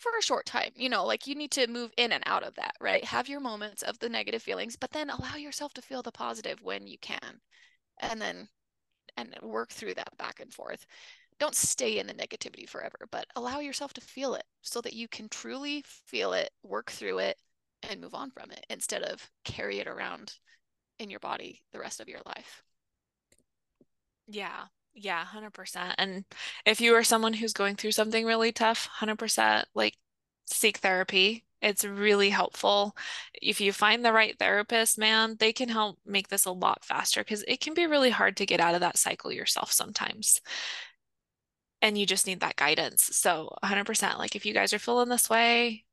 for 0.00 0.12
a 0.18 0.22
short 0.22 0.46
time. 0.46 0.72
You 0.74 0.88
know, 0.88 1.04
like 1.04 1.26
you 1.26 1.34
need 1.34 1.52
to 1.52 1.66
move 1.68 1.92
in 1.96 2.12
and 2.12 2.24
out 2.26 2.42
of 2.42 2.54
that, 2.56 2.74
right? 2.80 3.04
Have 3.04 3.28
your 3.28 3.40
moments 3.40 3.82
of 3.82 3.98
the 3.98 4.08
negative 4.08 4.42
feelings, 4.42 4.76
but 4.76 4.90
then 4.90 5.10
allow 5.10 5.36
yourself 5.36 5.72
to 5.74 5.82
feel 5.82 6.02
the 6.02 6.12
positive 6.12 6.58
when 6.62 6.86
you 6.86 6.98
can. 6.98 7.40
And 8.00 8.20
then 8.20 8.48
and 9.16 9.34
work 9.42 9.70
through 9.70 9.94
that 9.94 10.16
back 10.16 10.40
and 10.40 10.52
forth. 10.52 10.86
Don't 11.38 11.54
stay 11.54 11.98
in 11.98 12.06
the 12.06 12.14
negativity 12.14 12.68
forever, 12.68 13.08
but 13.10 13.26
allow 13.36 13.60
yourself 13.60 13.92
to 13.94 14.00
feel 14.00 14.34
it 14.34 14.44
so 14.62 14.80
that 14.80 14.92
you 14.92 15.08
can 15.08 15.28
truly 15.28 15.82
feel 16.06 16.32
it, 16.32 16.50
work 16.62 16.90
through 16.90 17.18
it, 17.18 17.38
and 17.88 18.00
move 18.00 18.14
on 18.14 18.30
from 18.30 18.50
it 18.50 18.64
instead 18.68 19.02
of 19.02 19.30
carry 19.44 19.78
it 19.78 19.86
around 19.86 20.34
in 20.98 21.10
your 21.10 21.20
body 21.20 21.62
the 21.72 21.78
rest 21.78 22.00
of 22.00 22.08
your 22.08 22.20
life. 22.26 22.62
Yeah, 24.26 24.66
yeah, 24.94 25.24
100%. 25.24 25.94
And 25.98 26.24
if 26.66 26.80
you 26.80 26.94
are 26.94 27.04
someone 27.04 27.32
who's 27.32 27.52
going 27.52 27.76
through 27.76 27.92
something 27.92 28.26
really 28.26 28.52
tough, 28.52 28.88
100% 29.00 29.64
like 29.74 29.96
seek 30.46 30.78
therapy. 30.78 31.44
It's 31.62 31.84
really 31.84 32.30
helpful. 32.30 32.96
If 33.34 33.60
you 33.60 33.72
find 33.72 34.04
the 34.04 34.12
right 34.12 34.36
therapist, 34.38 34.98
man, 34.98 35.36
they 35.38 35.52
can 35.52 35.68
help 35.68 35.98
make 36.06 36.28
this 36.28 36.46
a 36.46 36.52
lot 36.52 36.84
faster 36.84 37.20
because 37.20 37.44
it 37.46 37.60
can 37.60 37.74
be 37.74 37.86
really 37.86 38.10
hard 38.10 38.36
to 38.38 38.46
get 38.46 38.60
out 38.60 38.74
of 38.74 38.80
that 38.80 38.96
cycle 38.96 39.30
yourself 39.30 39.70
sometimes. 39.70 40.40
And 41.82 41.96
you 41.98 42.06
just 42.06 42.26
need 42.26 42.40
that 42.40 42.56
guidance. 42.56 43.10
So 43.12 43.56
100%, 43.62 44.18
like 44.18 44.36
if 44.36 44.46
you 44.46 44.54
guys 44.54 44.72
are 44.72 44.78
feeling 44.78 45.08
this 45.08 45.30
way, 45.30 45.84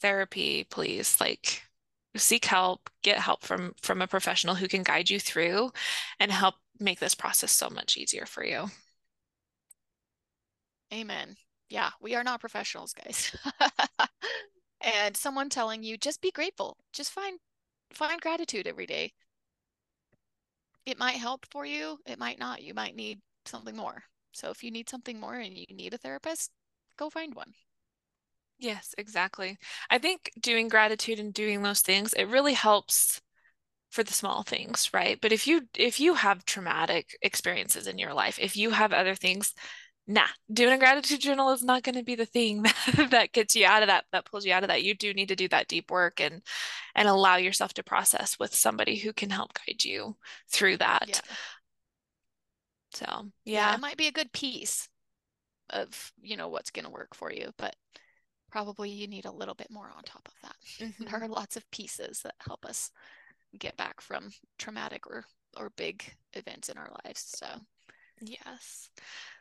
therapy, 0.00 0.64
please, 0.70 1.20
like 1.20 1.62
seek 2.16 2.44
help, 2.44 2.90
get 3.02 3.18
help 3.18 3.42
from 3.42 3.74
from 3.82 4.02
a 4.02 4.06
professional 4.06 4.54
who 4.54 4.68
can 4.68 4.82
guide 4.82 5.10
you 5.10 5.20
through 5.20 5.72
and 6.18 6.32
help 6.32 6.56
make 6.78 6.98
this 7.00 7.14
process 7.14 7.52
so 7.52 7.70
much 7.70 7.96
easier 7.96 8.26
for 8.26 8.44
you. 8.44 8.66
Amen. 10.92 11.36
Yeah, 11.68 11.90
we 12.00 12.16
are 12.16 12.24
not 12.24 12.40
professionals, 12.40 12.92
guys. 12.92 13.34
and 14.80 15.16
someone 15.16 15.48
telling 15.48 15.82
you 15.82 15.96
just 15.96 16.20
be 16.20 16.32
grateful. 16.32 16.76
Just 16.92 17.12
find 17.12 17.38
find 17.92 18.20
gratitude 18.20 18.66
every 18.66 18.86
day. 18.86 19.12
It 20.86 20.98
might 20.98 21.16
help 21.16 21.46
for 21.50 21.64
you, 21.64 21.98
it 22.06 22.18
might 22.18 22.38
not. 22.38 22.62
You 22.62 22.74
might 22.74 22.96
need 22.96 23.20
something 23.46 23.76
more. 23.76 24.02
So 24.32 24.50
if 24.50 24.62
you 24.62 24.70
need 24.70 24.88
something 24.88 25.20
more 25.20 25.34
and 25.34 25.56
you 25.56 25.66
need 25.70 25.94
a 25.94 25.98
therapist, 25.98 26.50
go 26.96 27.10
find 27.10 27.34
one. 27.34 27.52
Yes, 28.60 28.94
exactly. 28.98 29.58
I 29.88 29.98
think 29.98 30.30
doing 30.38 30.68
gratitude 30.68 31.18
and 31.18 31.32
doing 31.32 31.62
those 31.62 31.80
things, 31.80 32.12
it 32.12 32.24
really 32.26 32.52
helps 32.54 33.20
for 33.90 34.04
the 34.04 34.12
small 34.14 34.42
things, 34.44 34.90
right? 34.94 35.20
But 35.20 35.32
if 35.32 35.46
you 35.46 35.62
if 35.76 36.00
you 36.00 36.14
have 36.14 36.44
traumatic 36.46 37.16
experiences 37.22 37.86
in 37.88 37.98
your 37.98 38.14
life, 38.14 38.38
if 38.40 38.56
you 38.56 38.70
have 38.70 38.92
other 38.92 39.14
things, 39.16 39.54
nah, 40.06 40.28
doing 40.52 40.74
a 40.74 40.78
gratitude 40.78 41.20
journal 41.20 41.50
is 41.52 41.62
not 41.64 41.82
going 41.84 41.96
to 41.96 42.04
be 42.04 42.16
the 42.16 42.26
thing 42.26 42.62
that, 42.96 43.08
that 43.12 43.32
gets 43.32 43.56
you 43.56 43.66
out 43.66 43.82
of 43.82 43.88
that, 43.88 44.06
that 44.12 44.26
pulls 44.26 44.46
you 44.46 44.52
out 44.54 44.64
of 44.64 44.68
that. 44.70 44.84
You 44.84 44.94
do 44.94 45.14
need 45.14 45.28
to 45.28 45.36
do 45.36 45.48
that 45.48 45.68
deep 45.68 45.90
work 45.90 46.20
and 46.20 46.42
and 46.94 47.08
allow 47.08 47.36
yourself 47.36 47.74
to 47.74 47.84
process 47.84 48.38
with 48.38 48.54
somebody 48.54 48.96
who 48.96 49.12
can 49.12 49.30
help 49.30 49.52
guide 49.54 49.84
you 49.84 50.16
through 50.50 50.78
that. 50.78 51.08
Yeah. 51.08 51.20
So, 52.94 53.30
Yeah, 53.44 53.70
yeah. 53.70 53.74
it 53.74 53.80
might 53.80 53.96
be 53.96 54.08
a 54.08 54.12
good 54.12 54.32
piece 54.32 54.88
of, 55.70 56.12
you 56.22 56.36
know, 56.36 56.48
what's 56.48 56.70
going 56.70 56.84
to 56.84 56.90
work 56.90 57.14
for 57.14 57.32
you, 57.32 57.52
but 57.56 57.76
probably 58.50 58.90
you 58.90 59.06
need 59.08 59.24
a 59.26 59.30
little 59.32 59.54
bit 59.54 59.70
more 59.70 59.90
on 59.96 60.02
top 60.04 60.28
of 60.28 60.34
that. 60.42 60.56
Mhm. 60.78 61.10
There 61.20 61.22
are 61.22 61.28
lots 61.28 61.56
of 61.56 61.70
pieces 61.70 62.20
that 62.22 62.34
help 62.46 62.64
us 62.66 62.90
get 63.58 63.76
back 63.76 64.00
from 64.00 64.32
traumatic 64.58 65.06
or 65.08 65.24
or 65.58 65.70
big 65.70 66.04
events 66.34 66.68
in 66.68 66.78
our 66.78 66.90
lives. 67.04 67.22
So, 67.22 67.46
Yes. 68.20 68.90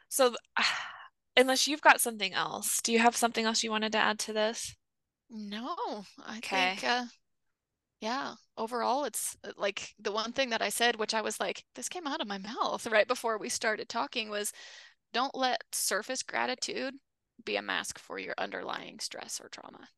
So, 0.10 0.36
unless 1.38 1.68
you've 1.68 1.82
got 1.82 2.01
something 2.01 2.34
else, 2.34 2.82
do 2.82 2.91
you 2.93 2.99
have 2.99 3.16
something 3.16 3.45
else 3.45 3.64
you 3.64 3.72
wanted 3.72 3.91
to 3.93 3.97
add 3.99 4.20
to 4.20 4.34
this? 4.34 4.76
no, 5.30 6.05
I 6.26 6.39
Okay. 6.39 6.41
think 6.41 6.84
uh 6.84 7.05
yeah, 8.01 8.36
overall 8.57 9.05
it's 9.05 9.38
uh, 9.45 9.51
like 9.57 9.95
the 9.99 10.12
one 10.12 10.34
thing 10.34 10.49
that 10.51 10.62
I 10.62 10.70
said 10.70 10.97
which 10.97 11.14
I 11.16 11.22
was 11.22 11.39
like 11.39 11.66
this 11.76 11.89
came 11.89 12.07
out 12.07 12.22
of 12.22 12.28
my 12.28 12.38
mouth 12.39 12.88
right 12.91 13.07
before 13.07 13.38
we 13.38 13.49
started 13.49 13.89
talking 13.89 14.30
was 14.30 14.53
don't 15.14 15.36
let 15.36 15.64
surface 15.74 16.24
gratitude 16.24 16.95
be 17.45 17.55
a 17.55 17.61
mask 17.61 17.99
for 17.99 18.19
your 18.19 18.35
underlying 18.37 18.99
stress 18.99 19.39
or 19.41 19.49
trauma. 19.49 19.89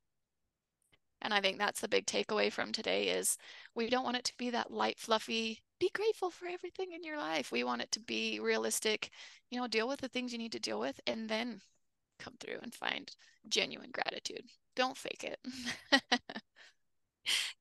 And 1.22 1.34
I 1.34 1.42
think 1.42 1.58
that's 1.58 1.82
the 1.82 1.88
big 1.88 2.06
takeaway 2.06 2.52
from 2.52 2.72
today 2.72 3.10
is 3.10 3.38
we 3.76 3.90
don't 3.90 4.04
want 4.04 4.18
it 4.18 4.24
to 4.26 4.38
be 4.38 4.50
that 4.50 4.72
light 4.72 5.00
fluffy 5.00 5.62
be 5.80 5.90
grateful 5.94 6.30
for 6.30 6.48
everything 6.48 6.92
in 6.94 7.04
your 7.04 7.18
life. 7.18 7.52
We 7.52 7.64
want 7.64 7.82
it 7.82 7.92
to 7.94 8.00
be 8.00 8.40
realistic, 8.40 9.10
you 9.50 9.60
know, 9.60 9.68
deal 9.68 9.88
with 9.88 10.00
the 10.02 10.08
things 10.10 10.32
you 10.32 10.38
need 10.38 10.52
to 10.52 10.60
deal 10.60 10.80
with 10.80 11.00
and 11.08 11.28
then 11.28 11.62
come 12.20 12.36
through 12.40 12.60
and 12.62 12.74
find 12.74 13.12
genuine 13.50 13.90
gratitude. 13.92 14.46
Don't 14.76 14.96
fake 14.98 15.24
it. 15.24 15.40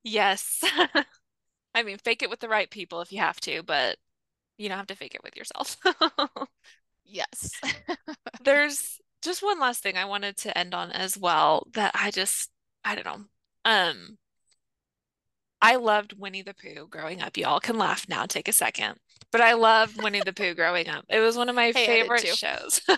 Yes. 0.03 0.63
I 1.75 1.83
mean, 1.83 1.97
fake 1.97 2.23
it 2.23 2.29
with 2.29 2.39
the 2.39 2.49
right 2.49 2.69
people 2.69 3.01
if 3.01 3.11
you 3.11 3.19
have 3.19 3.39
to, 3.41 3.63
but 3.63 3.97
you 4.57 4.69
don't 4.69 4.77
have 4.77 4.87
to 4.87 4.95
fake 4.95 5.15
it 5.15 5.23
with 5.23 5.35
yourself. 5.35 5.77
yes. 7.05 7.51
There's 8.43 9.00
just 9.21 9.43
one 9.43 9.59
last 9.59 9.83
thing 9.83 9.97
I 9.97 10.05
wanted 10.05 10.37
to 10.37 10.57
end 10.57 10.73
on 10.73 10.91
as 10.91 11.17
well 11.17 11.67
that 11.73 11.91
I 11.93 12.11
just, 12.11 12.49
I 12.83 12.95
don't 12.95 13.05
know. 13.05 13.25
Um, 13.65 14.17
I 15.61 15.75
loved 15.75 16.13
Winnie 16.17 16.41
the 16.41 16.55
Pooh 16.55 16.87
growing 16.87 17.21
up. 17.21 17.37
Y'all 17.37 17.59
can 17.59 17.77
laugh 17.77 18.07
now, 18.09 18.25
take 18.25 18.47
a 18.47 18.53
second. 18.53 18.95
But 19.31 19.41
I 19.41 19.53
loved 19.53 20.01
Winnie 20.01 20.21
the 20.25 20.33
Pooh 20.33 20.55
growing 20.55 20.89
up. 20.89 21.05
It 21.07 21.19
was 21.19 21.37
one 21.37 21.49
of 21.49 21.55
my 21.55 21.71
hey, 21.75 21.85
favorite 21.85 22.25
shows. 22.27 22.81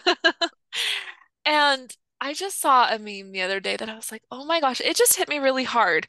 And 1.46 1.96
I 2.22 2.34
just 2.34 2.60
saw 2.60 2.88
a 2.88 2.98
meme 2.98 3.32
the 3.32 3.42
other 3.42 3.60
day 3.60 3.76
that 3.76 3.90
I 3.90 3.96
was 3.96 4.12
like, 4.12 4.24
oh 4.32 4.46
my 4.46 4.60
gosh, 4.60 4.82
it 4.82 4.96
just 4.96 5.16
hit 5.16 5.28
me 5.28 5.40
really 5.40 5.66
hard. 5.66 6.08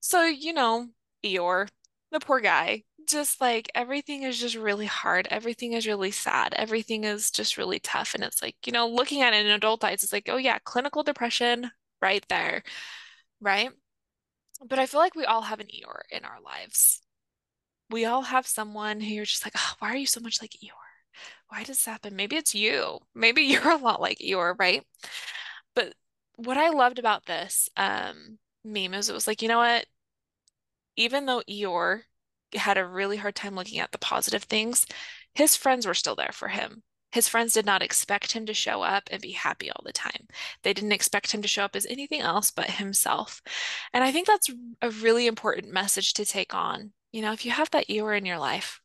So, 0.00 0.24
you 0.24 0.52
know, 0.52 0.88
Eeyore, 1.24 1.68
the 2.12 2.20
poor 2.20 2.40
guy, 2.40 2.84
just 3.08 3.40
like 3.40 3.70
everything 3.74 4.22
is 4.22 4.38
just 4.38 4.56
really 4.56 4.86
hard. 4.86 5.28
Everything 5.30 5.72
is 5.72 5.86
really 5.86 6.10
sad. 6.10 6.54
Everything 6.54 7.04
is 7.04 7.30
just 7.30 7.56
really 7.56 7.78
tough. 7.78 8.14
And 8.14 8.24
it's 8.24 8.42
like, 8.42 8.56
you 8.66 8.72
know, 8.72 8.88
looking 8.88 9.22
at 9.22 9.34
it 9.34 9.44
in 9.46 9.52
adult 9.52 9.84
eyes, 9.84 10.02
it's 10.02 10.12
like, 10.12 10.28
oh 10.28 10.36
yeah, 10.36 10.58
clinical 10.64 11.02
depression 11.02 11.70
right 12.02 12.24
there, 12.28 12.62
right? 13.40 13.70
But 14.66 14.78
I 14.78 14.86
feel 14.86 15.00
like 15.00 15.14
we 15.14 15.24
all 15.24 15.42
have 15.42 15.60
an 15.60 15.66
Eeyore 15.66 16.02
in 16.10 16.24
our 16.24 16.40
lives. 16.44 17.02
We 17.90 18.04
all 18.04 18.22
have 18.22 18.46
someone 18.46 19.00
who 19.00 19.12
you're 19.12 19.24
just 19.24 19.44
like, 19.44 19.54
oh, 19.56 19.72
why 19.78 19.90
are 19.90 19.96
you 19.96 20.06
so 20.06 20.20
much 20.20 20.40
like 20.40 20.52
Eeyore? 20.52 20.70
Why 21.48 21.60
does 21.60 21.78
this 21.78 21.86
happen? 21.86 22.16
Maybe 22.16 22.36
it's 22.36 22.54
you. 22.54 22.98
Maybe 23.14 23.42
you're 23.42 23.70
a 23.70 23.76
lot 23.76 24.00
like 24.00 24.18
Eeyore, 24.18 24.58
right? 24.58 24.84
But 25.74 25.94
what 26.36 26.56
I 26.56 26.70
loved 26.70 26.98
about 26.98 27.26
this 27.26 27.68
um, 27.76 28.38
meme 28.64 28.94
is 28.94 29.08
it 29.08 29.14
was 29.14 29.26
like, 29.26 29.42
you 29.42 29.48
know 29.48 29.58
what? 29.58 29.86
Even 30.96 31.26
though 31.26 31.42
Eeyore 31.48 32.02
had 32.56 32.78
a 32.78 32.86
really 32.86 33.16
hard 33.16 33.34
time 33.34 33.54
looking 33.54 33.78
at 33.78 33.92
the 33.92 33.98
positive 33.98 34.44
things, 34.44 34.86
his 35.34 35.56
friends 35.56 35.86
were 35.86 35.94
still 35.94 36.14
there 36.14 36.32
for 36.32 36.48
him. 36.48 36.82
His 37.12 37.28
friends 37.28 37.52
did 37.52 37.64
not 37.64 37.82
expect 37.82 38.32
him 38.32 38.44
to 38.46 38.54
show 38.54 38.82
up 38.82 39.04
and 39.08 39.22
be 39.22 39.30
happy 39.30 39.70
all 39.70 39.82
the 39.84 39.92
time. 39.92 40.26
They 40.64 40.72
didn't 40.72 40.90
expect 40.90 41.30
him 41.30 41.42
to 41.42 41.48
show 41.48 41.64
up 41.64 41.76
as 41.76 41.86
anything 41.86 42.20
else 42.20 42.50
but 42.50 42.68
himself. 42.68 43.40
And 43.92 44.02
I 44.02 44.10
think 44.10 44.26
that's 44.26 44.50
a 44.82 44.90
really 44.90 45.28
important 45.28 45.72
message 45.72 46.14
to 46.14 46.24
take 46.24 46.54
on. 46.54 46.92
You 47.12 47.22
know, 47.22 47.32
if 47.32 47.44
you 47.44 47.52
have 47.52 47.70
that 47.70 47.86
Eeyore 47.86 48.18
in 48.18 48.26
your 48.26 48.38
life, 48.38 48.80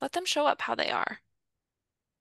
let 0.00 0.12
them 0.12 0.24
show 0.24 0.46
up 0.46 0.62
how 0.62 0.76
they 0.76 0.90
are. 0.90 1.18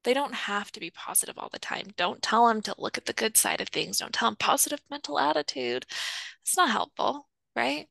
They 0.04 0.16
don't 0.16 0.34
have 0.34 0.72
to 0.72 0.80
be 0.80 0.90
positive 0.90 1.38
all 1.38 1.50
the 1.52 1.60
time. 1.60 1.88
Don't 1.96 2.24
tell 2.24 2.48
them 2.48 2.62
to 2.64 2.74
look 2.80 2.98
at 2.98 3.06
the 3.06 3.14
good 3.14 3.38
side 3.38 3.62
of 3.62 3.68
things. 3.68 4.00
Don't 4.00 4.14
tell 4.14 4.30
them 4.30 4.38
positive 4.40 4.80
mental 4.90 5.20
attitude. 5.20 5.86
It's 6.42 6.58
not 6.58 6.72
helpful, 6.72 7.28
right? 7.56 7.88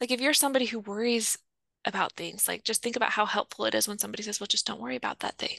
Like 0.00 0.10
if 0.10 0.20
you're 0.20 0.34
somebody 0.34 0.66
who 0.66 0.80
worries 0.80 1.38
about 1.84 2.12
things, 2.14 2.48
like 2.48 2.64
just 2.64 2.82
think 2.82 2.96
about 2.96 3.10
how 3.12 3.26
helpful 3.26 3.64
it 3.64 3.74
is 3.74 3.88
when 3.88 3.98
somebody 3.98 4.22
says, 4.22 4.40
"Well, 4.40 4.46
just 4.46 4.66
don't 4.66 4.80
worry 4.80 4.96
about 4.96 5.20
that 5.20 5.38
thing." 5.38 5.58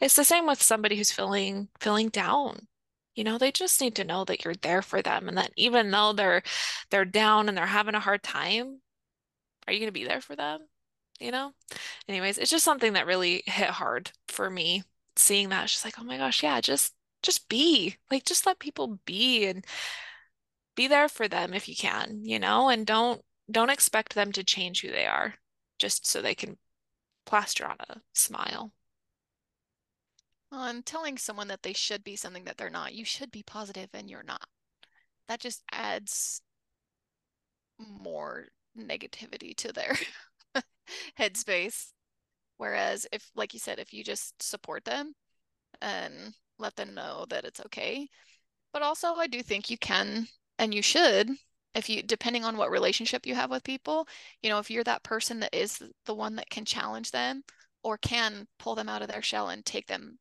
It's 0.00 0.16
the 0.16 0.24
same 0.24 0.46
with 0.46 0.62
somebody 0.62 0.96
who's 0.96 1.12
feeling 1.12 1.68
feeling 1.80 2.08
down. 2.08 2.68
You 3.14 3.24
know, 3.24 3.38
they 3.38 3.52
just 3.52 3.80
need 3.80 3.96
to 3.96 4.04
know 4.04 4.24
that 4.24 4.44
you're 4.44 4.54
there 4.54 4.82
for 4.82 5.02
them 5.02 5.28
and 5.28 5.38
that 5.38 5.52
even 5.56 5.90
though 5.90 6.12
they're 6.12 6.42
they're 6.90 7.04
down 7.04 7.48
and 7.48 7.56
they're 7.56 7.66
having 7.66 7.94
a 7.94 8.00
hard 8.00 8.22
time, 8.22 8.80
are 9.66 9.72
you 9.72 9.80
going 9.80 9.88
to 9.88 9.92
be 9.92 10.04
there 10.04 10.20
for 10.20 10.36
them? 10.36 10.68
You 11.20 11.32
know? 11.32 11.52
Anyways, 12.08 12.38
it's 12.38 12.50
just 12.50 12.64
something 12.64 12.92
that 12.94 13.06
really 13.06 13.42
hit 13.46 13.70
hard 13.70 14.12
for 14.28 14.50
me 14.50 14.84
seeing 15.16 15.48
that. 15.50 15.68
Just 15.68 15.84
like, 15.84 15.98
oh 15.98 16.04
my 16.04 16.18
gosh, 16.18 16.42
yeah, 16.42 16.60
just 16.60 16.94
just 17.22 17.48
be. 17.48 17.96
Like 18.10 18.24
just 18.24 18.46
let 18.46 18.58
people 18.58 19.00
be 19.06 19.46
and 19.46 19.64
be 20.76 20.86
there 20.88 21.08
for 21.08 21.28
them 21.28 21.54
if 21.54 21.68
you 21.68 21.76
can, 21.76 22.20
you 22.24 22.38
know, 22.38 22.68
and 22.68 22.86
don't 22.86 23.22
don't 23.50 23.70
expect 23.70 24.14
them 24.14 24.32
to 24.32 24.44
change 24.44 24.82
who 24.82 24.90
they 24.90 25.06
are 25.06 25.34
just 25.78 26.06
so 26.06 26.20
they 26.20 26.34
can 26.34 26.58
plaster 27.24 27.66
on 27.66 27.76
a 27.88 28.00
smile. 28.12 28.72
Well, 30.50 30.64
and 30.64 30.86
telling 30.86 31.18
someone 31.18 31.48
that 31.48 31.62
they 31.62 31.72
should 31.72 32.04
be 32.04 32.16
something 32.16 32.44
that 32.44 32.56
they're 32.56 32.70
not, 32.70 32.94
you 32.94 33.04
should 33.04 33.30
be 33.30 33.42
positive 33.42 33.90
and 33.92 34.08
you're 34.08 34.22
not. 34.22 34.48
That 35.28 35.40
just 35.40 35.62
adds 35.72 36.40
more 37.78 38.46
negativity 38.78 39.54
to 39.56 39.72
their 39.72 39.96
headspace. 41.18 41.92
Whereas 42.58 43.06
if, 43.12 43.30
like 43.34 43.52
you 43.52 43.60
said, 43.60 43.78
if 43.78 43.92
you 43.92 44.02
just 44.04 44.40
support 44.42 44.84
them 44.84 45.14
and 45.80 46.34
let 46.58 46.76
them 46.76 46.94
know 46.94 47.26
that 47.28 47.44
it's 47.44 47.60
okay. 47.60 48.08
But 48.72 48.82
also, 48.82 49.14
I 49.14 49.26
do 49.26 49.42
think 49.42 49.70
you 49.70 49.78
can 49.78 50.26
and 50.58 50.74
you 50.74 50.82
should, 50.82 51.30
if 51.76 51.88
you, 51.88 52.02
depending 52.02 52.44
on 52.44 52.56
what 52.56 52.70
relationship 52.70 53.26
you 53.26 53.34
have 53.34 53.50
with 53.50 53.62
people, 53.62 54.08
you 54.42 54.48
know, 54.48 54.58
if 54.58 54.70
you're 54.70 54.84
that 54.84 55.02
person 55.02 55.40
that 55.40 55.54
is 55.54 55.82
the 56.06 56.14
one 56.14 56.36
that 56.36 56.50
can 56.50 56.64
challenge 56.64 57.10
them 57.10 57.44
or 57.82 57.98
can 57.98 58.48
pull 58.58 58.74
them 58.74 58.88
out 58.88 59.02
of 59.02 59.08
their 59.08 59.22
shell 59.22 59.50
and 59.50 59.64
take 59.64 59.86
them 59.86 60.18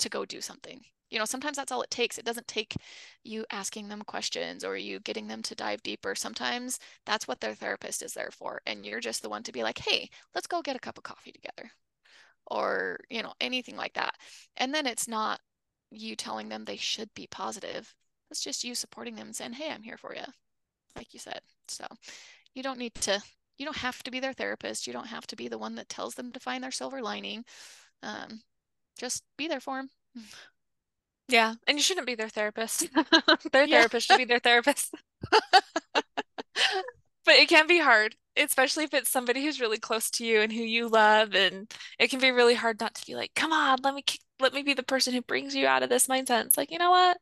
to 0.00 0.08
go 0.08 0.24
do 0.24 0.40
something. 0.40 0.80
You 1.10 1.18
know, 1.18 1.24
sometimes 1.24 1.56
that's 1.56 1.72
all 1.72 1.82
it 1.82 1.90
takes. 1.90 2.18
It 2.18 2.24
doesn't 2.24 2.46
take 2.46 2.74
you 3.24 3.44
asking 3.50 3.88
them 3.88 4.02
questions 4.02 4.64
or 4.64 4.76
you 4.76 5.00
getting 5.00 5.26
them 5.26 5.42
to 5.42 5.54
dive 5.54 5.82
deeper. 5.82 6.14
Sometimes 6.14 6.78
that's 7.06 7.26
what 7.26 7.40
their 7.40 7.54
therapist 7.54 8.02
is 8.02 8.12
there 8.12 8.30
for. 8.30 8.60
And 8.66 8.84
you're 8.86 9.00
just 9.00 9.22
the 9.22 9.28
one 9.28 9.42
to 9.44 9.52
be 9.52 9.62
like, 9.62 9.78
hey, 9.78 10.08
let's 10.34 10.46
go 10.46 10.62
get 10.62 10.76
a 10.76 10.80
cup 10.80 10.98
of 10.98 11.04
coffee 11.04 11.32
together 11.32 11.70
or, 12.46 13.00
you 13.08 13.22
know, 13.22 13.32
anything 13.40 13.76
like 13.76 13.94
that. 13.94 14.14
And 14.56 14.74
then 14.74 14.86
it's 14.86 15.08
not 15.08 15.40
you 15.90 16.16
telling 16.16 16.48
them 16.48 16.64
they 16.64 16.76
should 16.76 17.12
be 17.14 17.26
positive. 17.28 17.92
It's 18.30 18.42
just 18.42 18.62
you 18.64 18.74
supporting 18.74 19.16
them 19.16 19.28
and 19.28 19.36
saying, 19.36 19.54
hey, 19.54 19.70
I'm 19.70 19.82
here 19.82 19.96
for 19.96 20.14
you, 20.14 20.22
like 20.96 21.12
you 21.14 21.20
said. 21.20 21.40
So 21.68 21.86
you 22.54 22.62
don't 22.62 22.78
need 22.78 22.94
to, 22.96 23.20
you 23.58 23.64
don't 23.64 23.76
have 23.78 24.02
to 24.04 24.10
be 24.10 24.20
their 24.20 24.32
therapist. 24.32 24.86
You 24.86 24.92
don't 24.92 25.08
have 25.08 25.26
to 25.28 25.36
be 25.36 25.48
the 25.48 25.58
one 25.58 25.76
that 25.76 25.88
tells 25.88 26.14
them 26.14 26.32
to 26.32 26.40
find 26.40 26.62
their 26.62 26.70
silver 26.70 27.02
lining. 27.02 27.44
Um, 28.02 28.42
just 28.98 29.24
be 29.36 29.48
there 29.48 29.60
for 29.60 29.76
them. 29.78 29.90
Yeah, 31.28 31.54
and 31.66 31.78
you 31.78 31.82
shouldn't 31.82 32.06
be 32.06 32.14
their 32.14 32.28
therapist. 32.28 32.88
Their 33.52 33.66
Yeah. 33.66 33.68
therapist 33.68 34.06
should 34.06 34.16
be 34.16 34.24
their 34.24 34.40
therapist. 34.40 34.94
But 37.24 37.36
it 37.36 37.48
can 37.48 37.66
be 37.66 37.78
hard, 37.78 38.16
especially 38.36 38.84
if 38.84 38.94
it's 38.94 39.10
somebody 39.10 39.42
who's 39.44 39.60
really 39.60 39.78
close 39.78 40.10
to 40.12 40.26
you 40.26 40.40
and 40.40 40.52
who 40.52 40.62
you 40.62 40.88
love, 40.88 41.34
and 41.34 41.72
it 41.98 42.08
can 42.08 42.20
be 42.20 42.30
really 42.30 42.54
hard 42.54 42.80
not 42.80 42.94
to 42.94 43.06
be 43.06 43.14
like, 43.14 43.34
"Come 43.34 43.52
on, 43.52 43.78
let 43.82 43.94
me 43.94 44.02
kick, 44.02 44.20
let 44.40 44.52
me 44.54 44.62
be 44.62 44.74
the 44.74 44.82
person 44.82 45.12
who 45.14 45.22
brings 45.22 45.54
you 45.54 45.66
out 45.66 45.82
of 45.82 45.88
this 45.90 46.06
mindset." 46.06 46.46
It's 46.46 46.56
like, 46.56 46.70
you 46.70 46.78
know 46.78 46.90
what? 46.90 47.18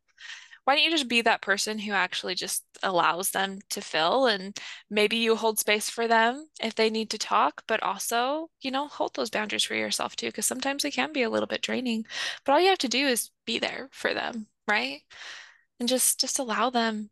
Why 0.69 0.75
don't 0.75 0.85
you 0.85 0.91
just 0.91 1.09
be 1.09 1.23
that 1.23 1.41
person 1.41 1.79
who 1.79 1.93
actually 1.93 2.35
just 2.35 2.63
allows 2.83 3.31
them 3.31 3.61
to 3.71 3.81
fill 3.81 4.27
and 4.27 4.55
maybe 4.91 5.17
you 5.17 5.35
hold 5.35 5.59
space 5.59 5.89
for 5.89 6.07
them 6.07 6.47
if 6.61 6.75
they 6.75 6.91
need 6.91 7.09
to 7.09 7.17
talk, 7.17 7.63
but 7.67 7.83
also, 7.83 8.51
you 8.61 8.71
know, 8.71 8.87
hold 8.87 9.15
those 9.15 9.31
boundaries 9.31 9.65
for 9.65 9.75
yourself 9.75 10.15
too, 10.15 10.27
because 10.27 10.45
sometimes 10.45 10.85
it 10.85 10.91
can 10.91 11.11
be 11.15 11.23
a 11.23 11.31
little 11.31 11.47
bit 11.47 11.63
draining. 11.63 12.05
But 12.45 12.53
all 12.53 12.61
you 12.61 12.69
have 12.69 12.77
to 12.81 12.89
do 12.89 13.07
is 13.07 13.31
be 13.47 13.59
there 13.59 13.89
for 13.93 14.13
them, 14.13 14.49
right? 14.67 15.01
And 15.81 15.89
just 15.89 16.21
just 16.21 16.39
allow 16.39 16.69
them 16.69 17.09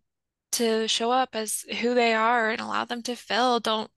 to 0.53 0.87
show 0.87 1.11
up 1.11 1.31
as 1.33 1.65
who 1.81 1.95
they 1.95 2.13
are 2.13 2.51
and 2.51 2.61
allow 2.61 2.85
them 2.85 3.03
to 3.05 3.17
fill. 3.17 3.59
Don't 3.61 3.91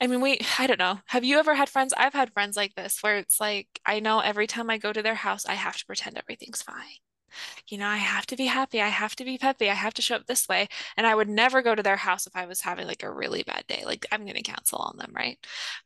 I 0.00 0.06
mean, 0.06 0.22
we, 0.22 0.40
I 0.58 0.66
don't 0.66 0.78
know. 0.78 1.00
Have 1.08 1.24
you 1.24 1.38
ever 1.38 1.54
had 1.54 1.68
friends? 1.68 1.92
I've 1.98 2.14
had 2.14 2.32
friends 2.32 2.56
like 2.56 2.74
this 2.76 3.02
where 3.02 3.18
it's 3.18 3.40
like, 3.40 3.68
I 3.84 4.00
know 4.00 4.20
every 4.20 4.46
time 4.46 4.70
I 4.70 4.78
go 4.78 4.90
to 4.90 5.02
their 5.02 5.16
house, 5.16 5.44
I 5.44 5.54
have 5.54 5.76
to 5.76 5.84
pretend 5.84 6.16
everything's 6.16 6.62
fine 6.62 7.00
you 7.68 7.78
know, 7.78 7.86
I 7.86 7.96
have 7.96 8.26
to 8.26 8.36
be 8.36 8.46
happy. 8.46 8.80
I 8.80 8.88
have 8.88 9.16
to 9.16 9.24
be 9.24 9.38
peppy. 9.38 9.70
I 9.70 9.74
have 9.74 9.94
to 9.94 10.02
show 10.02 10.16
up 10.16 10.26
this 10.26 10.48
way. 10.48 10.68
And 10.96 11.06
I 11.06 11.14
would 11.14 11.28
never 11.28 11.62
go 11.62 11.74
to 11.74 11.82
their 11.82 11.96
house 11.96 12.26
if 12.26 12.36
I 12.36 12.46
was 12.46 12.60
having 12.60 12.86
like 12.86 13.02
a 13.02 13.10
really 13.10 13.42
bad 13.42 13.66
day. 13.66 13.82
Like, 13.84 14.06
I'm 14.12 14.24
going 14.24 14.36
to 14.36 14.42
cancel 14.42 14.78
on 14.78 14.96
them, 14.96 15.12
right? 15.14 15.38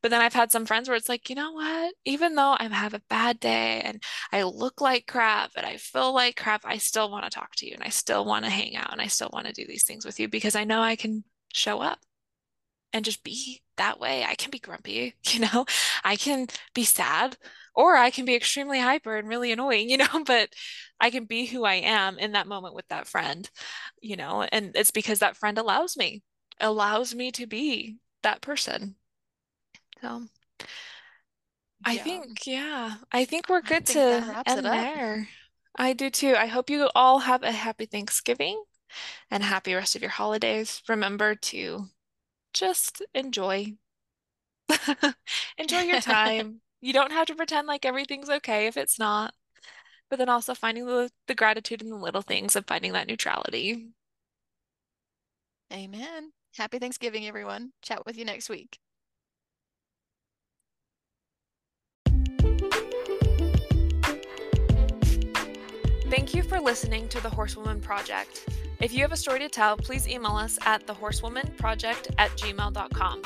But 0.03 0.11
then 0.11 0.21
I've 0.21 0.35
had 0.35 0.53
some 0.53 0.67
friends 0.67 0.89
where 0.89 0.97
it's 0.97 1.09
like, 1.09 1.29
you 1.29 1.37
know 1.37 1.53
what? 1.53 1.95
Even 2.05 2.35
though 2.35 2.57
I 2.59 2.69
have 2.69 2.95
a 2.95 3.03
bad 3.09 3.41
day 3.41 3.83
and 3.85 4.03
I 4.33 4.43
look 4.43 4.81
like 4.81 5.07
crap 5.07 5.53
and 5.57 5.67
I 5.67 5.77
feel 5.77 6.13
like 6.15 6.37
crap, 6.37 6.63
I 6.65 6.79
still 6.79 7.11
want 7.11 7.25
to 7.25 7.31
talk 7.31 7.55
to 7.57 7.67
you 7.67 7.75
and 7.75 7.83
I 7.83 7.89
still 7.91 8.25
want 8.25 8.45
to 8.45 8.51
hang 8.51 8.77
out 8.77 8.93
and 8.93 9.01
I 9.01 9.07
still 9.07 9.31
want 9.33 9.47
to 9.47 9.53
do 9.53 9.67
these 9.67 9.85
things 9.85 10.05
with 10.05 10.19
you 10.21 10.29
because 10.29 10.57
I 10.57 10.65
know 10.65 10.81
I 10.81 10.97
can 10.97 11.25
show 11.53 11.81
up 11.81 12.01
and 12.93 13.05
just 13.05 13.25
be 13.25 13.63
that 13.77 13.99
way. 13.99 14.25
I 14.25 14.35
can 14.37 14.51
be 14.51 14.59
grumpy, 14.59 15.15
you 15.27 15.41
know, 15.41 15.67
I 16.03 16.17
can 16.17 16.47
be 16.75 16.85
sad 16.85 17.37
or 17.75 17.97
I 17.97 18.11
can 18.11 18.25
be 18.25 18.35
extremely 18.35 18.81
hyper 18.81 19.17
and 19.17 19.29
really 19.29 19.53
annoying, 19.53 19.91
you 19.91 19.97
know, 19.99 20.25
but 20.27 20.51
I 21.01 21.11
can 21.11 21.25
be 21.25 21.47
who 21.47 21.65
I 21.65 21.75
am 21.75 22.19
in 22.19 22.33
that 22.33 22.47
moment 22.47 22.75
with 22.75 22.89
that 22.89 23.09
friend, 23.09 23.49
you 24.01 24.17
know, 24.17 24.43
and 24.43 24.73
it's 24.77 24.91
because 24.91 25.21
that 25.21 25.37
friend 25.37 25.59
allows 25.59 25.97
me, 25.97 26.23
allows 26.61 27.15
me 27.15 27.33
to 27.33 27.47
be 27.47 27.99
that 28.23 28.41
person. 28.41 28.97
So 30.01 30.29
I 31.85 31.97
think, 31.99 32.47
yeah, 32.47 32.97
I 33.13 33.25
think 33.25 33.49
we're 33.49 33.63
good 33.63 33.87
think 33.87 33.89
to 33.89 34.37
end 34.45 34.73
there. 34.73 35.29
I 35.77 35.93
do 35.93 36.11
too. 36.11 36.35
I 36.37 36.47
hope 36.47 36.71
you 36.71 36.91
all 36.95 37.21
have 37.21 37.43
a 37.43 37.53
happy 37.53 37.87
Thanksgiving 37.87 38.65
and 39.31 39.43
happy 39.45 39.75
rest 39.75 39.97
of 39.97 40.03
your 40.03 40.11
holidays. 40.13 40.83
Remember 40.89 41.35
to 41.37 41.91
just 42.55 43.03
enjoy. 43.15 43.77
Enjoy 45.59 45.81
your 45.83 45.99
time. 45.99 46.61
You 46.85 46.93
don't 46.93 47.13
have 47.13 47.29
to 47.29 47.35
pretend 47.35 47.67
like 47.67 47.87
everything's 47.87 48.29
okay 48.29 48.67
if 48.67 48.77
it's 48.77 48.99
not. 48.99 49.33
But 50.11 50.19
then 50.19 50.29
also 50.29 50.53
finding 50.53 50.85
the, 50.85 51.11
the 51.27 51.35
gratitude 51.35 51.81
in 51.81 51.89
the 51.89 51.97
little 51.97 52.21
things 52.21 52.57
of 52.57 52.67
finding 52.67 52.93
that 52.93 53.07
neutrality. 53.07 53.89
Amen. 55.73 56.33
Happy 56.59 56.79
Thanksgiving, 56.79 57.27
everyone. 57.27 57.73
Chat 57.81 58.05
with 58.05 58.19
you 58.19 58.27
next 58.27 58.51
week. 58.51 58.77
Thank 66.11 66.35
you 66.35 66.43
for 66.43 66.61
listening 66.61 67.09
to 67.09 67.23
the 67.23 67.31
Horsewoman 67.31 67.81
Project. 67.81 68.47
If 68.83 68.93
you 68.93 69.01
have 69.01 69.13
a 69.13 69.17
story 69.17 69.39
to 69.39 69.49
tell, 69.49 69.79
please 69.79 70.07
email 70.07 70.37
us 70.37 70.59
at 70.67 70.87
thehorsewomanproject 70.87 72.15
at 72.19 72.31
gmail.com. 72.33 73.23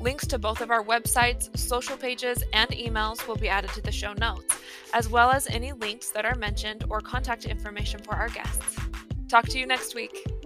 Links 0.00 0.26
to 0.28 0.38
both 0.38 0.60
of 0.60 0.70
our 0.70 0.84
websites, 0.84 1.56
social 1.56 1.96
pages, 1.96 2.42
and 2.52 2.70
emails 2.70 3.26
will 3.26 3.36
be 3.36 3.48
added 3.48 3.70
to 3.70 3.80
the 3.80 3.92
show 3.92 4.12
notes, 4.14 4.58
as 4.92 5.08
well 5.08 5.30
as 5.30 5.46
any 5.46 5.72
links 5.72 6.10
that 6.10 6.24
are 6.24 6.34
mentioned 6.34 6.84
or 6.90 7.00
contact 7.00 7.44
information 7.44 8.00
for 8.00 8.14
our 8.14 8.28
guests. 8.28 8.76
Talk 9.28 9.46
to 9.48 9.58
you 9.58 9.66
next 9.66 9.94
week. 9.94 10.43